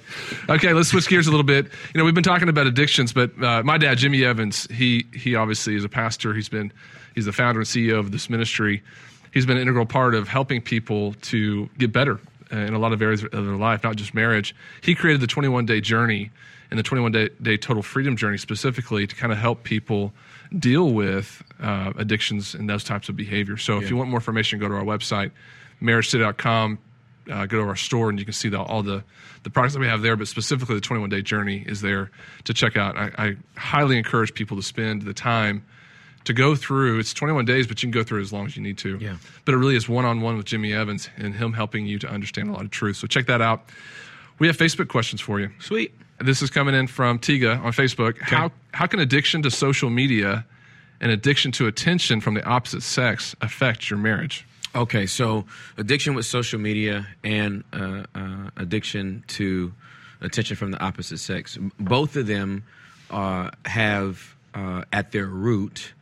Okay, 0.49 0.73
let's 0.73 0.89
switch 0.89 1.07
gears 1.07 1.27
a 1.27 1.29
little 1.29 1.43
bit. 1.43 1.67
You 1.93 1.99
know, 1.99 2.03
we've 2.03 2.15
been 2.15 2.23
talking 2.23 2.49
about 2.49 2.65
addictions, 2.65 3.13
but 3.13 3.31
uh, 3.43 3.61
my 3.61 3.77
dad, 3.77 3.99
Jimmy 3.99 4.25
Evans, 4.25 4.65
he 4.71 5.05
he 5.13 5.35
obviously 5.35 5.75
is 5.75 5.83
a 5.83 5.89
pastor. 5.89 6.33
He's 6.33 6.49
been 6.49 6.73
he's 7.13 7.25
the 7.25 7.31
founder 7.31 7.59
and 7.59 7.67
CEO 7.67 7.99
of 7.99 8.11
this 8.11 8.27
ministry. 8.27 8.81
He's 9.31 9.45
been 9.45 9.57
an 9.57 9.61
integral 9.61 9.85
part 9.85 10.15
of 10.15 10.27
helping 10.27 10.61
people 10.61 11.13
to 11.13 11.69
get 11.77 11.91
better 11.91 12.19
in 12.57 12.73
a 12.73 12.79
lot 12.79 12.93
of 12.93 13.01
areas 13.01 13.23
of 13.23 13.31
their 13.31 13.55
life, 13.55 13.83
not 13.83 13.95
just 13.95 14.13
marriage. 14.13 14.55
He 14.81 14.95
created 14.95 15.21
the 15.21 15.27
21 15.27 15.65
day 15.65 15.81
journey 15.81 16.31
and 16.69 16.79
the 16.79 16.83
21 16.83 17.11
day, 17.11 17.29
day 17.41 17.57
total 17.57 17.83
freedom 17.83 18.15
journey 18.15 18.37
specifically 18.37 19.05
to 19.07 19.15
kind 19.15 19.31
of 19.31 19.37
help 19.37 19.63
people 19.63 20.13
deal 20.57 20.91
with 20.91 21.43
uh, 21.59 21.93
addictions 21.97 22.53
and 22.55 22.69
those 22.69 22.83
types 22.83 23.09
of 23.09 23.15
behavior. 23.15 23.57
So 23.57 23.79
if 23.79 23.89
you 23.89 23.97
want 23.97 24.09
more 24.09 24.17
information, 24.19 24.59
go 24.59 24.67
to 24.67 24.75
our 24.75 24.83
website, 24.83 25.31
marriagecity.com. 25.81 26.79
uh, 27.31 27.45
go 27.45 27.61
to 27.61 27.67
our 27.67 27.75
store 27.75 28.09
and 28.09 28.19
you 28.19 28.25
can 28.25 28.33
see 28.33 28.49
the, 28.49 28.59
all 28.59 28.83
the, 28.83 29.03
the 29.43 29.49
products 29.49 29.73
that 29.73 29.79
we 29.79 29.87
have 29.87 30.01
there, 30.01 30.15
but 30.15 30.27
specifically 30.27 30.75
the 30.75 30.81
21 30.81 31.09
day 31.09 31.21
journey 31.21 31.63
is 31.65 31.81
there 31.81 32.11
to 32.45 32.53
check 32.53 32.77
out. 32.77 32.97
I, 32.97 33.11
I 33.17 33.35
highly 33.55 33.97
encourage 33.97 34.33
people 34.33 34.57
to 34.57 34.63
spend 34.63 35.03
the 35.03 35.13
time 35.13 35.65
to 36.25 36.33
go 36.33 36.55
through. 36.55 36.99
It's 36.99 37.13
21 37.13 37.45
days, 37.45 37.67
but 37.67 37.81
you 37.81 37.87
can 37.87 37.99
go 37.99 38.03
through 38.03 38.21
as 38.21 38.31
long 38.31 38.45
as 38.45 38.55
you 38.55 38.63
need 38.63 38.77
to. 38.79 38.97
Yeah. 38.97 39.17
But 39.45 39.53
it 39.53 39.57
really 39.57 39.75
is 39.75 39.89
one 39.89 40.05
on 40.05 40.21
one 40.21 40.37
with 40.37 40.45
Jimmy 40.45 40.73
Evans 40.73 41.09
and 41.17 41.33
him 41.33 41.53
helping 41.53 41.85
you 41.85 41.99
to 41.99 42.07
understand 42.09 42.49
a 42.49 42.53
lot 42.53 42.63
of 42.63 42.71
truth. 42.71 42.97
So 42.97 43.07
check 43.07 43.27
that 43.27 43.41
out. 43.41 43.69
We 44.39 44.47
have 44.47 44.57
Facebook 44.57 44.87
questions 44.87 45.21
for 45.21 45.39
you. 45.39 45.51
Sweet. 45.59 45.93
This 46.19 46.41
is 46.41 46.49
coming 46.49 46.75
in 46.75 46.87
from 46.87 47.19
Tiga 47.19 47.61
on 47.63 47.73
Facebook. 47.73 48.19
How 48.19 48.51
how 48.71 48.87
can 48.87 48.99
addiction 48.99 49.41
to 49.43 49.51
social 49.51 49.89
media 49.89 50.45
and 51.01 51.11
addiction 51.11 51.51
to 51.53 51.67
attention 51.67 52.21
from 52.21 52.33
the 52.33 52.45
opposite 52.45 52.81
sex 52.81 53.35
affect 53.41 53.89
your 53.89 53.99
marriage? 53.99 54.45
Okay, 54.75 55.05
so 55.05 55.45
addiction 55.77 56.15
with 56.15 56.25
social 56.25 56.59
media 56.59 57.07
and 57.23 57.63
uh, 57.73 58.05
uh, 58.15 58.49
addiction 58.57 59.23
to 59.27 59.71
attention 60.21 60.55
from 60.55 60.71
the 60.71 60.81
opposite 60.81 61.19
sex, 61.19 61.59
both 61.79 62.15
of 62.15 62.25
them 62.25 62.63
uh, 63.11 63.51
have 63.65 64.35
uh, 64.55 64.83
at 64.91 65.11
their 65.11 65.27
root 65.27 65.93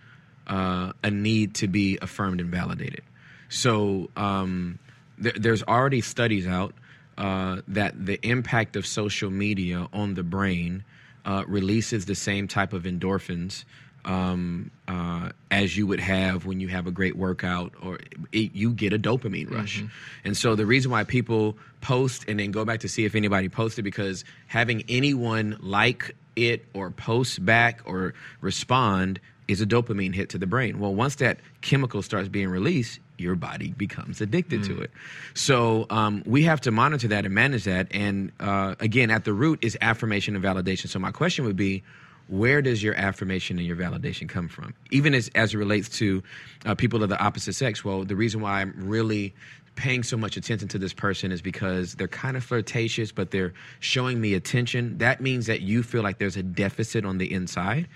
uh, 0.51 0.91
a 1.03 1.09
need 1.09 1.55
to 1.55 1.67
be 1.67 1.97
affirmed 2.01 2.39
and 2.41 2.51
validated. 2.51 3.01
So 3.49 4.09
um, 4.15 4.77
th- 5.21 5.35
there's 5.35 5.63
already 5.63 6.01
studies 6.01 6.45
out 6.45 6.75
uh, 7.17 7.61
that 7.69 8.05
the 8.05 8.19
impact 8.27 8.75
of 8.75 8.85
social 8.85 9.31
media 9.31 9.87
on 9.93 10.13
the 10.13 10.23
brain 10.23 10.83
uh, 11.25 11.43
releases 11.47 12.05
the 12.05 12.15
same 12.15 12.47
type 12.47 12.73
of 12.73 12.83
endorphins 12.83 13.63
um, 14.05 14.71
uh, 14.87 15.29
as 15.51 15.77
you 15.77 15.85
would 15.87 15.99
have 15.99 16.45
when 16.45 16.59
you 16.59 16.67
have 16.67 16.87
a 16.87 16.91
great 16.91 17.15
workout 17.15 17.73
or 17.81 17.99
it, 18.31 18.53
you 18.53 18.71
get 18.71 18.93
a 18.93 18.99
dopamine 18.99 19.51
rush. 19.51 19.83
And 20.23 20.35
so 20.35 20.55
the 20.55 20.65
reason 20.65 20.91
why 20.91 21.03
people 21.03 21.57
post 21.81 22.25
and 22.27 22.39
then 22.39 22.51
go 22.51 22.65
back 22.65 22.81
to 22.81 22.89
see 22.89 23.05
if 23.05 23.15
anybody 23.15 23.47
posted 23.49 23.83
because 23.83 24.25
having 24.47 24.83
anyone 24.89 25.57
like 25.61 26.15
it 26.35 26.65
or 26.73 26.89
post 26.89 27.45
back 27.45 27.81
or 27.85 28.13
respond 28.39 29.19
is 29.51 29.61
a 29.61 29.65
dopamine 29.65 30.15
hit 30.15 30.29
to 30.29 30.37
the 30.37 30.47
brain. 30.47 30.79
Well, 30.79 30.95
once 30.95 31.15
that 31.15 31.39
chemical 31.61 32.01
starts 32.01 32.29
being 32.29 32.47
released, 32.47 32.99
your 33.17 33.35
body 33.35 33.73
becomes 33.77 34.21
addicted 34.21 34.63
to 34.63 34.81
it. 34.81 34.91
So 35.33 35.85
um, 35.89 36.23
we 36.25 36.43
have 36.43 36.61
to 36.61 36.71
monitor 36.71 37.07
that 37.09 37.25
and 37.25 37.35
manage 37.35 37.65
that. 37.65 37.87
And 37.91 38.31
uh, 38.39 38.75
again, 38.79 39.11
at 39.11 39.25
the 39.25 39.33
root 39.33 39.59
is 39.61 39.77
affirmation 39.81 40.35
and 40.35 40.43
validation. 40.43 40.87
So 40.87 40.99
my 40.99 41.11
question 41.11 41.45
would 41.45 41.57
be, 41.57 41.83
where 42.27 42.61
does 42.61 42.81
your 42.81 42.95
affirmation 42.95 43.57
and 43.57 43.67
your 43.67 43.75
validation 43.75 44.29
come 44.29 44.47
from? 44.47 44.73
Even 44.89 45.13
as, 45.13 45.29
as 45.35 45.53
it 45.53 45.57
relates 45.57 45.89
to 45.99 46.23
uh, 46.65 46.73
people 46.75 47.03
of 47.03 47.09
the 47.09 47.19
opposite 47.19 47.53
sex, 47.53 47.83
well, 47.83 48.05
the 48.05 48.15
reason 48.15 48.39
why 48.41 48.61
I'm 48.61 48.73
really 48.77 49.33
paying 49.75 50.03
so 50.03 50.17
much 50.17 50.37
attention 50.37 50.67
to 50.67 50.77
this 50.77 50.93
person 50.93 51.31
is 51.31 51.41
because 51.41 51.95
they're 51.95 52.07
kind 52.07 52.37
of 52.37 52.43
flirtatious, 52.43 53.11
but 53.11 53.31
they're 53.31 53.53
showing 53.79 54.19
me 54.19 54.33
attention. 54.33 54.97
That 54.97 55.21
means 55.21 55.45
that 55.47 55.61
you 55.61 55.83
feel 55.83 56.03
like 56.03 56.17
there's 56.17 56.37
a 56.37 56.43
deficit 56.43 57.05
on 57.05 57.17
the 57.17 57.31
inside, 57.31 57.87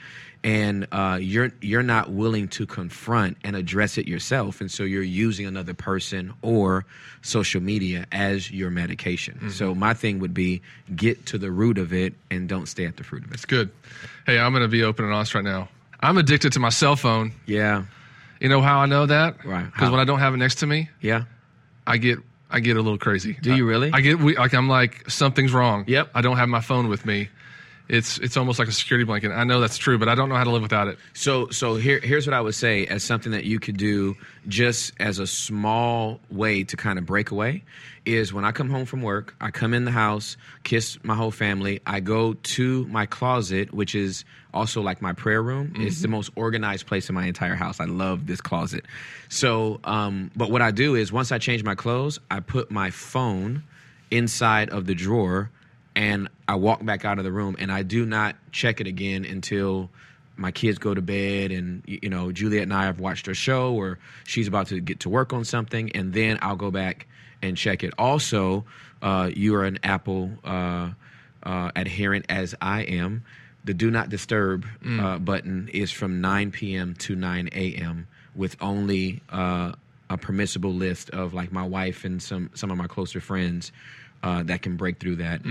and 0.45 0.87
uh, 0.91 1.17
you're 1.19 1.51
you're 1.59 1.83
not 1.83 2.11
willing 2.11 2.47
to 2.49 2.67
confront 2.67 3.35
and 3.43 3.55
address 3.55 3.97
it 3.97 4.07
yourself, 4.07 4.61
and 4.61 4.71
so 4.71 4.83
you're 4.83 5.01
using 5.01 5.47
another 5.47 5.73
person 5.73 6.33
or 6.43 6.85
social 7.23 7.59
media 7.59 8.05
as 8.11 8.51
your 8.51 8.69
medication. 8.69 9.49
So 9.49 9.73
my 9.73 9.95
thing 9.95 10.19
would 10.19 10.35
be 10.35 10.61
get 10.95 11.25
to 11.27 11.39
the 11.39 11.49
root 11.51 11.79
of 11.79 11.91
it 11.93 12.13
and 12.29 12.47
don't 12.47 12.67
stay 12.67 12.85
at 12.85 12.95
the 12.95 13.03
fruit 13.03 13.25
of 13.25 13.31
it. 13.31 13.33
It's 13.33 13.45
good. 13.45 13.71
Hey, 14.27 14.37
I'm 14.37 14.51
going 14.51 14.61
to 14.61 14.69
be 14.69 14.83
open 14.83 15.05
and 15.05 15.13
honest 15.15 15.33
right 15.33 15.43
now. 15.43 15.67
I'm 15.99 16.17
addicted 16.19 16.53
to 16.53 16.59
my 16.59 16.69
cell 16.69 16.95
phone. 16.95 17.31
Yeah, 17.47 17.85
You 18.39 18.47
know 18.49 18.61
how 18.61 18.77
I 18.79 18.85
know 18.85 19.07
that? 19.07 19.43
Right. 19.43 19.65
Because 19.65 19.89
when 19.89 19.99
I 19.99 20.05
don't 20.05 20.19
have 20.19 20.35
it 20.35 20.37
next 20.37 20.55
to 20.55 20.67
me, 20.67 20.89
yeah. 21.01 21.23
I 21.87 21.97
get 21.97 22.19
I 22.51 22.59
get 22.59 22.77
a 22.77 22.81
little 22.81 22.99
crazy. 22.99 23.35
Do 23.41 23.55
you 23.55 23.65
really? 23.65 23.89
I 23.91 24.01
get 24.01 24.19
we, 24.19 24.37
like 24.37 24.53
I'm 24.53 24.69
like 24.69 25.09
something's 25.09 25.53
wrong. 25.53 25.85
Yep. 25.87 26.11
I 26.13 26.21
don't 26.21 26.37
have 26.37 26.49
my 26.49 26.61
phone 26.61 26.87
with 26.87 27.03
me. 27.03 27.29
It's 27.87 28.17
it's 28.17 28.35
almost 28.35 28.57
like 28.57 28.67
a 28.67 28.71
security 28.71 29.05
blanket. 29.05 29.31
I 29.31 29.43
know 29.43 29.59
that's 29.59 29.77
true, 29.77 29.97
but 29.97 30.09
I 30.09 30.15
don't 30.15 30.29
know 30.29 30.35
how 30.35 30.43
to 30.43 30.49
live 30.49 30.63
without 30.63 30.87
it. 30.87 30.97
So, 31.13 31.49
so 31.49 31.75
here, 31.75 31.99
here's 31.99 32.25
what 32.25 32.33
I 32.33 32.41
would 32.41 32.55
say 32.55 32.85
as 32.87 33.03
something 33.03 33.31
that 33.31 33.43
you 33.43 33.59
could 33.59 33.77
do 33.77 34.15
just 34.47 34.93
as 34.99 35.19
a 35.19 35.27
small 35.27 36.19
way 36.31 36.63
to 36.63 36.75
kind 36.77 36.97
of 36.97 37.05
break 37.05 37.31
away 37.31 37.63
is 38.05 38.31
when 38.33 38.45
I 38.45 38.51
come 38.51 38.69
home 38.69 38.85
from 38.85 39.01
work, 39.01 39.35
I 39.41 39.51
come 39.51 39.73
in 39.73 39.85
the 39.85 39.91
house, 39.91 40.37
kiss 40.63 40.97
my 41.03 41.15
whole 41.15 41.31
family. 41.31 41.81
I 41.85 41.99
go 41.99 42.33
to 42.33 42.85
my 42.87 43.05
closet, 43.05 43.73
which 43.73 43.95
is 43.95 44.25
also 44.53 44.81
like 44.81 45.01
my 45.01 45.13
prayer 45.13 45.41
room. 45.41 45.73
It's 45.75 46.01
the 46.01 46.07
most 46.07 46.31
organized 46.35 46.87
place 46.87 47.09
in 47.09 47.15
my 47.15 47.25
entire 47.25 47.55
house. 47.55 47.79
I 47.79 47.85
love 47.85 48.27
this 48.27 48.41
closet. 48.41 48.85
So, 49.29 49.79
um, 49.83 50.31
but 50.35 50.51
what 50.51 50.61
I 50.61 50.71
do 50.71 50.95
is 50.95 51.11
once 51.11 51.31
I 51.31 51.39
change 51.39 51.63
my 51.63 51.75
clothes, 51.75 52.19
I 52.29 52.39
put 52.39 52.71
my 52.71 52.91
phone 52.91 53.63
inside 54.11 54.69
of 54.69 54.85
the 54.85 54.95
drawer 54.95 55.49
and 55.95 56.29
I 56.47 56.55
walk 56.55 56.83
back 56.85 57.05
out 57.05 57.17
of 57.17 57.23
the 57.23 57.31
room 57.31 57.55
and 57.59 57.71
I 57.71 57.83
do 57.83 58.05
not 58.05 58.35
check 58.51 58.81
it 58.81 58.87
again 58.87 59.25
until 59.25 59.89
my 60.37 60.51
kids 60.51 60.77
go 60.77 60.93
to 60.93 61.01
bed 61.01 61.51
and 61.51 61.81
you 61.87 62.09
know 62.09 62.31
Juliet 62.31 62.63
and 62.63 62.73
I 62.73 62.85
have 62.85 62.99
watched 62.99 63.25
her 63.25 63.33
show 63.33 63.73
or 63.73 63.99
she's 64.25 64.47
about 64.47 64.67
to 64.67 64.79
get 64.79 65.01
to 65.01 65.09
work 65.09 65.33
on 65.33 65.45
something 65.45 65.91
and 65.93 66.13
then 66.13 66.37
I'll 66.41 66.55
go 66.55 66.71
back 66.71 67.07
and 67.41 67.57
check 67.57 67.83
it. 67.83 67.93
Also, 67.97 68.65
uh, 69.01 69.29
you 69.33 69.55
are 69.55 69.65
an 69.65 69.79
Apple 69.83 70.31
uh, 70.43 70.91
uh, 71.43 71.71
adherent 71.75 72.25
as 72.29 72.55
I 72.61 72.81
am. 72.81 73.23
The 73.63 73.73
do 73.73 73.89
not 73.89 74.09
disturb 74.09 74.65
uh, 74.87 75.17
button 75.17 75.69
is 75.73 75.91
from 75.91 76.21
9 76.21 76.51
p.m. 76.51 76.93
to 76.99 77.15
9 77.15 77.49
a.m. 77.51 78.07
with 78.35 78.55
only 78.61 79.21
uh, 79.29 79.71
a 80.09 80.17
permissible 80.17 80.73
list 80.73 81.09
of 81.09 81.33
like 81.33 81.51
my 81.51 81.63
wife 81.65 82.05
and 82.05 82.21
some 82.21 82.51
some 82.53 82.69
of 82.69 82.77
my 82.77 82.85
closer 82.85 83.19
friends 83.19 83.71
uh, 84.21 84.43
that 84.43 84.61
can 84.61 84.75
break 84.77 84.99
through 84.99 85.15
that. 85.15 85.43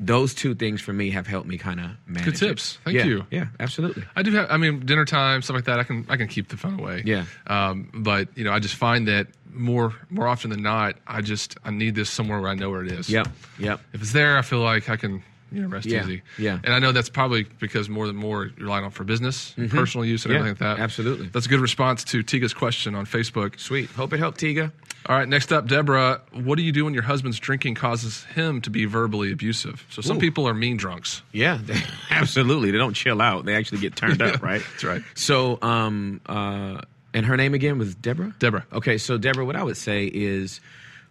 Those 0.00 0.32
two 0.34 0.54
things 0.54 0.80
for 0.80 0.92
me 0.92 1.10
have 1.10 1.26
helped 1.26 1.48
me 1.48 1.58
kind 1.58 1.80
of 1.80 1.90
manage. 2.06 2.28
it. 2.28 2.36
tips. 2.46 2.78
Thank 2.84 2.96
Yeah, 2.98 3.04
you. 3.06 3.26
Yeah, 3.30 3.46
absolutely. 3.58 4.04
I 4.14 4.22
do 4.22 4.30
have. 4.32 4.48
I 4.50 4.56
mean, 4.56 4.80
dinner 4.86 5.04
time 5.04 5.42
stuff 5.42 5.56
like 5.56 5.64
that. 5.64 5.80
I 5.80 5.82
can 5.84 6.06
I 6.08 6.16
can 6.16 6.28
keep 6.28 6.48
the 6.48 6.56
phone 6.56 6.78
away. 6.78 7.02
Yeah. 7.04 7.24
Um, 7.48 7.90
but 7.92 8.28
you 8.36 8.44
know, 8.44 8.52
I 8.52 8.60
just 8.60 8.76
find 8.76 9.08
that 9.08 9.26
more 9.52 9.92
more 10.08 10.28
often 10.28 10.50
than 10.50 10.62
not, 10.62 10.96
I 11.06 11.20
just 11.20 11.56
I 11.64 11.70
need 11.70 11.94
this 11.96 12.10
somewhere 12.10 12.40
where 12.40 12.50
I 12.50 12.54
know 12.54 12.70
where 12.70 12.84
it 12.84 12.92
is. 12.92 13.10
Yep, 13.10 13.28
yep. 13.58 13.80
If 13.92 14.02
it's 14.02 14.12
there, 14.12 14.38
I 14.38 14.42
feel 14.42 14.60
like 14.60 14.88
I 14.88 14.96
can 14.96 15.22
you 15.50 15.62
know 15.62 15.68
rest 15.68 15.86
Yeah, 15.86 16.04
easy. 16.04 16.22
yeah. 16.38 16.58
And 16.62 16.72
I 16.74 16.78
know 16.78 16.92
that's 16.92 17.08
probably 17.08 17.44
because 17.58 17.88
more 17.88 18.06
than 18.06 18.14
more 18.16 18.44
you're 18.56 18.66
relying 18.66 18.84
on 18.84 18.90
for 18.92 19.02
business, 19.02 19.54
and 19.56 19.68
personal 19.70 20.04
use, 20.04 20.24
and 20.26 20.32
Mm-hmm. 20.32 20.44
Yeah, 20.44 20.48
everything 20.50 20.66
like 20.68 20.76
that. 20.76 20.82
absolutely. 20.82 21.26
That's 21.28 21.46
a 21.46 21.48
good 21.48 21.60
response 21.60 22.04
to 22.04 22.22
Tiga's 22.22 22.54
question 22.54 22.94
on 22.94 23.04
Facebook. 23.06 23.58
Sweet. 23.58 23.90
Hope 23.90 24.12
it 24.12 24.18
helped, 24.18 24.38
Tiga. 24.38 24.70
All 25.08 25.16
right, 25.16 25.26
next 25.26 25.54
up, 25.54 25.66
Deborah. 25.66 26.20
What 26.32 26.58
do 26.58 26.62
you 26.62 26.70
do 26.70 26.84
when 26.84 26.92
your 26.92 27.02
husband's 27.02 27.38
drinking 27.38 27.76
causes 27.76 28.24
him 28.24 28.60
to 28.60 28.68
be 28.68 28.84
verbally 28.84 29.32
abusive? 29.32 29.86
So 29.88 30.02
some 30.02 30.18
Ooh. 30.18 30.20
people 30.20 30.46
are 30.46 30.52
mean 30.52 30.76
drunks. 30.76 31.22
Yeah, 31.32 31.58
they, 31.64 31.80
absolutely. 32.10 32.70
They 32.72 32.76
don't 32.76 32.92
chill 32.92 33.22
out. 33.22 33.46
They 33.46 33.54
actually 33.54 33.78
get 33.78 33.96
turned 33.96 34.20
up, 34.20 34.42
right? 34.42 34.60
That's 34.72 34.84
right. 34.84 35.02
So, 35.14 35.58
um, 35.62 36.20
uh, 36.26 36.82
and 37.14 37.24
her 37.24 37.38
name 37.38 37.54
again 37.54 37.78
was 37.78 37.94
Deborah. 37.94 38.34
Deborah. 38.38 38.66
Okay, 38.70 38.98
so 38.98 39.16
Deborah, 39.16 39.46
what 39.46 39.56
I 39.56 39.62
would 39.62 39.78
say 39.78 40.04
is, 40.12 40.60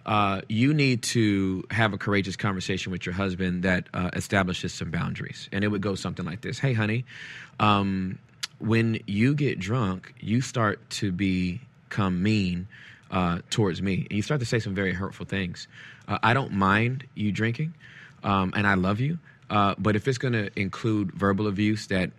uh, 0.06 0.41
you 0.48 0.76
need 0.76 1.02
to 1.02 1.64
have 1.72 1.91
a 1.91 1.98
courageous 1.98 2.36
conversation 2.36 2.91
with 2.91 3.04
your 3.04 3.14
husband 3.14 3.64
that 3.64 3.88
uh, 3.95 4.12
establishes 4.14 4.74
some 4.74 4.91
boundaries, 4.91 5.50
and 5.52 5.64
it 5.64 5.70
would 5.70 5.82
go 5.82 5.95
something 5.95 6.24
like 6.24 6.41
this: 6.41 6.60
Hey, 6.60 6.74
honey, 6.74 7.04
um, 7.60 8.20
when 8.60 9.00
you 9.08 9.34
get 9.34 9.60
drunk, 9.60 10.14
you 10.20 10.41
start 10.41 10.88
to 10.91 11.12
become 11.12 12.22
mean 12.22 12.68
uh, 13.12 13.39
towards 13.49 13.82
me, 13.82 14.05
and 14.10 14.12
you 14.12 14.22
start 14.22 14.39
to 14.39 14.45
say 14.45 14.60
some 14.60 14.76
very 14.76 14.93
hurtful 14.93 15.26
things. 15.26 15.68
Uh, 16.08 16.18
I 16.24 16.34
don't 16.34 16.53
mind 16.53 17.05
you 17.16 17.32
drinking, 17.32 17.74
um, 18.24 18.53
and 18.55 18.68
I 18.68 18.76
love 18.76 18.99
you, 18.99 19.20
uh, 19.49 19.76
but 19.78 19.95
if 19.95 20.08
it's 20.08 20.18
going 20.18 20.34
to 20.34 20.49
include 20.60 21.12
verbal 21.12 21.47
abuse 21.47 21.88
that 21.88 22.12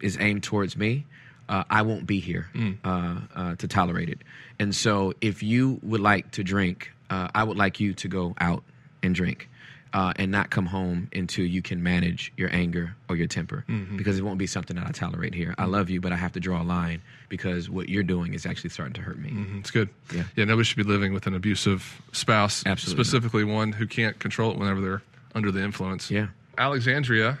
is 0.00 0.16
aimed 0.20 0.42
towards 0.42 0.76
me, 0.76 1.06
uh, 1.48 1.64
I 1.70 1.82
won't 1.82 2.06
be 2.06 2.20
here 2.20 2.48
uh, 2.84 3.20
uh, 3.34 3.54
to 3.56 3.68
tolerate 3.68 4.08
it. 4.08 4.18
And 4.58 4.74
so, 4.74 5.12
if 5.20 5.42
you 5.42 5.78
would 5.82 6.00
like 6.00 6.32
to 6.32 6.42
drink, 6.42 6.92
uh, 7.10 7.28
I 7.34 7.44
would 7.44 7.56
like 7.56 7.78
you 7.78 7.94
to 7.94 8.08
go 8.08 8.34
out 8.40 8.64
and 9.02 9.14
drink. 9.14 9.48
Uh, 9.92 10.12
and 10.16 10.30
not 10.30 10.50
come 10.50 10.66
home 10.66 11.08
until 11.14 11.46
you 11.46 11.62
can 11.62 11.82
manage 11.82 12.30
your 12.36 12.52
anger 12.54 12.94
or 13.08 13.16
your 13.16 13.26
temper 13.28 13.64
because 13.96 14.18
it 14.18 14.22
won't 14.22 14.36
be 14.36 14.46
something 14.46 14.76
that 14.76 14.86
I 14.86 14.90
tolerate 14.90 15.32
here. 15.32 15.54
I 15.56 15.64
love 15.64 15.88
you, 15.88 16.02
but 16.02 16.12
I 16.12 16.16
have 16.16 16.32
to 16.32 16.40
draw 16.40 16.60
a 16.60 16.64
line 16.64 17.00
because 17.30 17.70
what 17.70 17.88
you're 17.88 18.02
doing 18.02 18.34
is 18.34 18.44
actually 18.44 18.70
starting 18.70 18.92
to 18.94 19.00
hurt 19.00 19.18
me. 19.18 19.30
Mm, 19.30 19.60
It's 19.60 19.70
good. 19.70 19.88
Yeah. 20.14 20.24
Yeah, 20.34 20.44
nobody 20.44 20.64
should 20.64 20.76
be 20.76 20.82
living 20.82 21.14
with 21.14 21.26
an 21.26 21.34
abusive 21.34 22.02
spouse, 22.12 22.62
Absolutely 22.66 22.98
not. 22.98 23.06
specifically 23.06 23.44
one 23.44 23.72
who 23.72 23.86
can't 23.86 24.18
control 24.18 24.50
it 24.50 24.58
whenever 24.58 24.82
they're 24.82 25.02
under 25.34 25.50
the 25.50 25.62
influence. 25.62 26.10
Yeah. 26.10 26.26
Alexandria, 26.58 27.38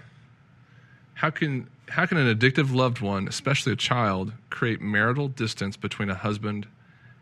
how 1.14 1.30
can 1.30 1.68
how 1.88 2.06
can 2.06 2.16
an 2.16 2.34
addictive 2.34 2.74
loved 2.74 3.00
one, 3.00 3.28
especially 3.28 3.72
a 3.72 3.76
child, 3.76 4.32
create 4.50 4.80
marital 4.80 5.28
distance 5.28 5.76
between 5.76 6.08
a 6.08 6.14
husband 6.14 6.66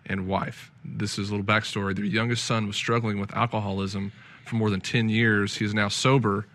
and 0.06 0.28
wife? 0.28 0.70
This 0.84 1.18
is 1.18 1.30
a 1.30 1.32
little 1.32 1.46
backstory. 1.46 1.96
Their 1.96 2.04
youngest 2.04 2.44
son 2.44 2.66
was 2.68 2.76
struggling 2.76 3.18
with 3.18 3.34
alcoholism 3.34 4.12
for 4.44 4.56
more 4.56 4.70
than 4.70 4.80
10 4.80 5.08
years. 5.08 5.56
He 5.56 5.64
is 5.64 5.74
now 5.74 5.88
sober, 5.88 6.46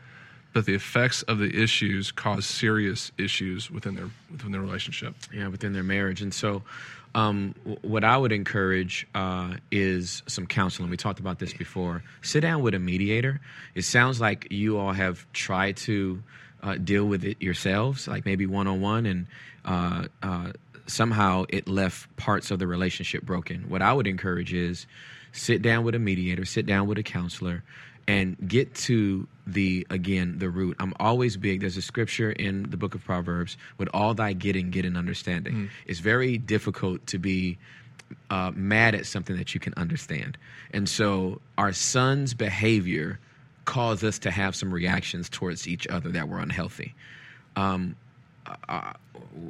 but 0.53 0.65
the 0.65 0.73
effects 0.73 1.21
of 1.23 1.39
the 1.39 1.61
issues 1.61 2.11
cause 2.11 2.45
serious 2.45 3.11
issues 3.17 3.69
within 3.69 3.95
their 3.95 4.09
within 4.31 4.51
their 4.51 4.61
relationship. 4.61 5.15
yeah, 5.33 5.47
within 5.47 5.73
their 5.73 5.83
marriage. 5.83 6.21
And 6.21 6.33
so, 6.33 6.63
um, 7.15 7.55
what 7.81 8.03
I 8.03 8.17
would 8.17 8.31
encourage 8.31 9.07
uh, 9.15 9.55
is 9.71 10.21
some 10.27 10.45
counseling. 10.45 10.89
We 10.89 10.97
talked 10.97 11.19
about 11.19 11.39
this 11.39 11.53
before. 11.53 12.03
Sit 12.21 12.41
down 12.41 12.61
with 12.61 12.73
a 12.73 12.79
mediator. 12.79 13.41
It 13.75 13.83
sounds 13.83 14.21
like 14.21 14.47
you 14.51 14.77
all 14.77 14.93
have 14.93 15.25
tried 15.33 15.77
to 15.77 16.21
uh, 16.61 16.75
deal 16.75 17.05
with 17.05 17.23
it 17.23 17.41
yourselves, 17.41 18.07
like 18.07 18.25
maybe 18.25 18.45
one 18.45 18.67
on 18.67 18.81
one, 18.81 19.05
and 19.05 19.27
uh, 19.65 20.05
uh, 20.21 20.51
somehow 20.87 21.45
it 21.49 21.67
left 21.67 22.13
parts 22.17 22.51
of 22.51 22.59
the 22.59 22.67
relationship 22.67 23.23
broken. 23.23 23.69
What 23.69 23.81
I 23.81 23.93
would 23.93 24.07
encourage 24.07 24.53
is 24.53 24.85
sit 25.31 25.61
down 25.61 25.83
with 25.83 25.95
a 25.95 25.99
mediator, 25.99 26.45
sit 26.45 26.65
down 26.65 26.87
with 26.87 26.97
a 26.97 27.03
counselor, 27.03 27.63
and 28.07 28.35
get 28.47 28.73
to 28.73 29.27
the 29.45 29.85
again 29.89 30.39
the 30.39 30.49
root. 30.49 30.75
I'm 30.79 30.93
always 30.99 31.37
big. 31.37 31.61
There's 31.61 31.77
a 31.77 31.81
scripture 31.81 32.31
in 32.31 32.63
the 32.69 32.77
book 32.77 32.95
of 32.95 33.03
Proverbs: 33.03 33.57
"With 33.77 33.89
all 33.93 34.13
thy 34.13 34.33
getting, 34.33 34.71
get 34.71 34.85
an 34.85 34.97
understanding." 34.97 35.69
It's 35.85 35.99
very 35.99 36.37
difficult 36.37 37.05
to 37.07 37.19
be 37.19 37.57
uh, 38.29 38.51
mad 38.55 38.95
at 38.95 39.05
something 39.05 39.37
that 39.37 39.53
you 39.53 39.59
can 39.59 39.73
understand, 39.77 40.37
and 40.71 40.89
so 40.89 41.39
our 41.57 41.71
son's 41.71 42.33
behavior 42.33 43.19
caused 43.65 44.03
us 44.03 44.17
to 44.17 44.31
have 44.31 44.55
some 44.55 44.73
reactions 44.73 45.29
towards 45.29 45.67
each 45.67 45.87
other 45.87 46.09
that 46.09 46.27
were 46.27 46.39
unhealthy. 46.39 46.95
Um, 47.55 47.95
uh, 48.67 48.93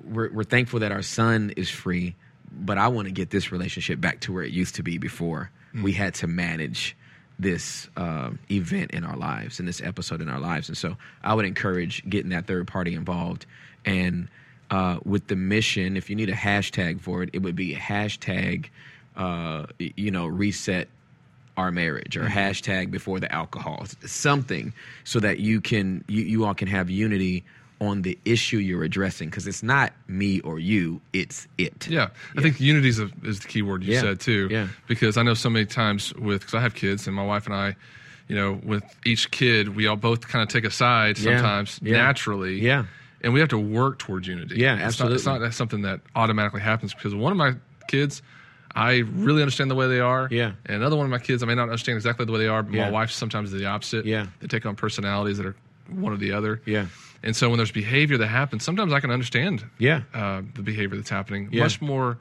we're, 0.04 0.30
we're 0.34 0.44
thankful 0.44 0.82
that 0.82 0.92
our 0.92 1.02
son 1.02 1.54
is 1.56 1.70
free, 1.70 2.16
but 2.52 2.78
I 2.78 2.90
want 2.90 3.08
to 3.08 3.14
get 3.14 3.30
this 3.30 3.54
relationship 3.54 4.02
back 4.02 4.20
to 4.22 4.34
where 4.34 4.44
it 4.44 4.52
used 4.52 4.76
to 4.76 4.84
be 4.84 4.98
before 4.98 5.52
we 5.74 5.92
had 5.94 6.14
to 6.16 6.28
manage 6.28 6.96
this 7.38 7.88
uh, 7.96 8.32
event 8.52 8.92
in 8.92 9.04
our 9.06 9.16
lives 9.16 9.60
and 9.60 9.68
this 9.68 9.82
episode 9.82 10.22
in 10.22 10.30
our 10.30 10.40
lives. 10.40 10.68
And 10.68 10.78
so 10.78 10.98
I 11.24 11.34
would 11.34 11.46
encourage 11.46 12.08
getting 12.10 12.32
that 12.32 12.48
third 12.48 12.68
party 12.68 12.94
involved. 12.94 13.46
And 13.86 14.28
uh, 14.70 15.00
with 15.06 15.28
the 15.28 15.36
mission, 15.36 15.96
if 15.96 16.10
you 16.10 16.16
need 16.16 16.30
a 16.30 16.36
hashtag 16.36 17.02
for 17.02 17.24
it, 17.24 17.30
it 17.34 17.42
would 17.42 17.56
be 17.56 17.74
hashtag, 17.74 18.68
uh, 19.16 19.68
you 19.80 20.12
know, 20.12 20.28
reset 20.28 20.90
our 21.60 21.72
marriage 21.72 22.16
or 22.16 22.24
hashtag 22.24 22.90
before 22.90 23.20
the 23.20 23.32
alcohol 23.34 23.86
something 24.06 24.74
so 25.04 25.20
that 25.20 25.40
you 25.40 25.60
can 25.60 26.04
you, 26.08 26.24
you 26.24 26.46
all 26.46 26.56
can 26.56 26.70
have 26.70 26.90
unity 26.90 27.44
on 27.82 28.02
the 28.02 28.18
issue 28.26 28.58
you're 28.58 28.84
addressing 28.84 29.30
because 29.30 29.48
it's 29.48 29.64
not 29.64 29.94
me 30.08 30.42
or 30.42 30.60
you 30.60 31.00
it's 31.14 31.48
it 31.58 31.88
Yeah, 31.88 32.10
I 32.36 32.42
think 32.42 32.60
unity 32.60 32.90
is, 32.90 33.00
a, 33.00 33.10
is 33.24 33.40
the 33.40 33.48
key 33.48 33.62
word 33.62 33.84
you 33.84 33.94
Yeah, 33.94 34.02
said 34.02 34.20
too. 34.20 34.50
yeah. 34.52 34.68
Because 34.88 35.16
I 35.18 35.24
know 35.24 35.34
so 35.34 35.50
many 35.50 35.66
times 35.66 36.14
with 36.16 36.42
because 36.42 36.54
I 36.56 36.62
have 36.62 36.76
kids 36.76 37.08
and 37.08 37.16
my 37.16 37.24
wife 37.26 37.46
and 37.46 37.56
I, 37.56 37.76
you 38.28 38.36
know, 38.36 38.60
with 38.64 38.84
each 39.06 39.32
kid 39.32 39.76
we 39.76 39.88
all 39.88 39.96
both 39.96 40.28
kind 40.28 40.44
of 40.44 40.50
take 40.50 40.66
a 40.66 40.72
side 40.72 41.18
sometimes 41.18 41.80
yeah. 41.82 41.98
naturally. 41.98 42.60
Yeah. 42.60 42.86
and 43.24 43.34
we 43.34 43.40
have 43.40 43.50
to 43.50 43.58
work 43.58 43.98
towards 44.00 44.28
unity. 44.28 44.56
Yeah, 44.58 44.74
It's 44.74 44.80
not- 44.82 44.86
absolutely. 45.12 45.16
It's 45.16 45.26
not, 45.26 45.54
something 45.54 45.82
that 45.84 46.02
automatically 46.16 46.62
happens 46.62 46.94
because 46.94 47.16
one 47.16 47.32
of 47.32 47.38
my 47.38 47.54
kids, 47.88 48.22
I 48.76 48.98
really 49.00 49.42
understand 49.42 49.72
the 49.72 49.76
way 49.76 49.88
they 49.88 50.00
are. 50.02 50.28
Yeah. 50.30 50.52
And 50.66 50.76
another 50.78 50.96
one 50.96 51.06
of 51.06 51.10
my 51.12 51.18
kids, 51.20 51.42
I 51.44 51.46
may 51.46 51.56
not 51.56 51.64
understand 51.64 51.96
exactly 51.96 52.26
the 52.26 52.32
way 52.34 52.40
they 52.40 52.48
are, 52.48 52.62
but 52.62 52.74
Yeah. 52.74 52.86
my 52.86 52.92
wife 52.92 53.10
sometimes 53.12 53.52
is 53.54 53.60
the 53.60 53.66
opposite. 53.68 54.06
Yeah. 54.06 54.28
They 54.42 54.48
take 54.48 54.66
on 54.66 54.76
personalities 54.76 55.38
that 55.38 55.46
are 55.48 55.56
one 55.92 56.14
or 56.14 56.18
the 56.18 56.32
other. 56.32 56.62
Yeah. 56.66 56.88
And 57.24 57.36
so 57.36 57.50
when 57.50 57.58
there's 57.58 57.72
behavior 57.72 58.18
that 58.18 58.28
happens, 58.28 58.64
sometimes 58.64 58.94
I 58.94 59.00
can 59.02 59.12
understand 59.12 59.66
Yeah. 59.78 60.02
uh, 60.14 60.42
the 60.56 60.62
behavior 60.62 60.96
that's 60.98 61.10
happening 61.10 61.50
Yeah. 61.52 61.64
much 61.64 61.82
more 61.82 62.18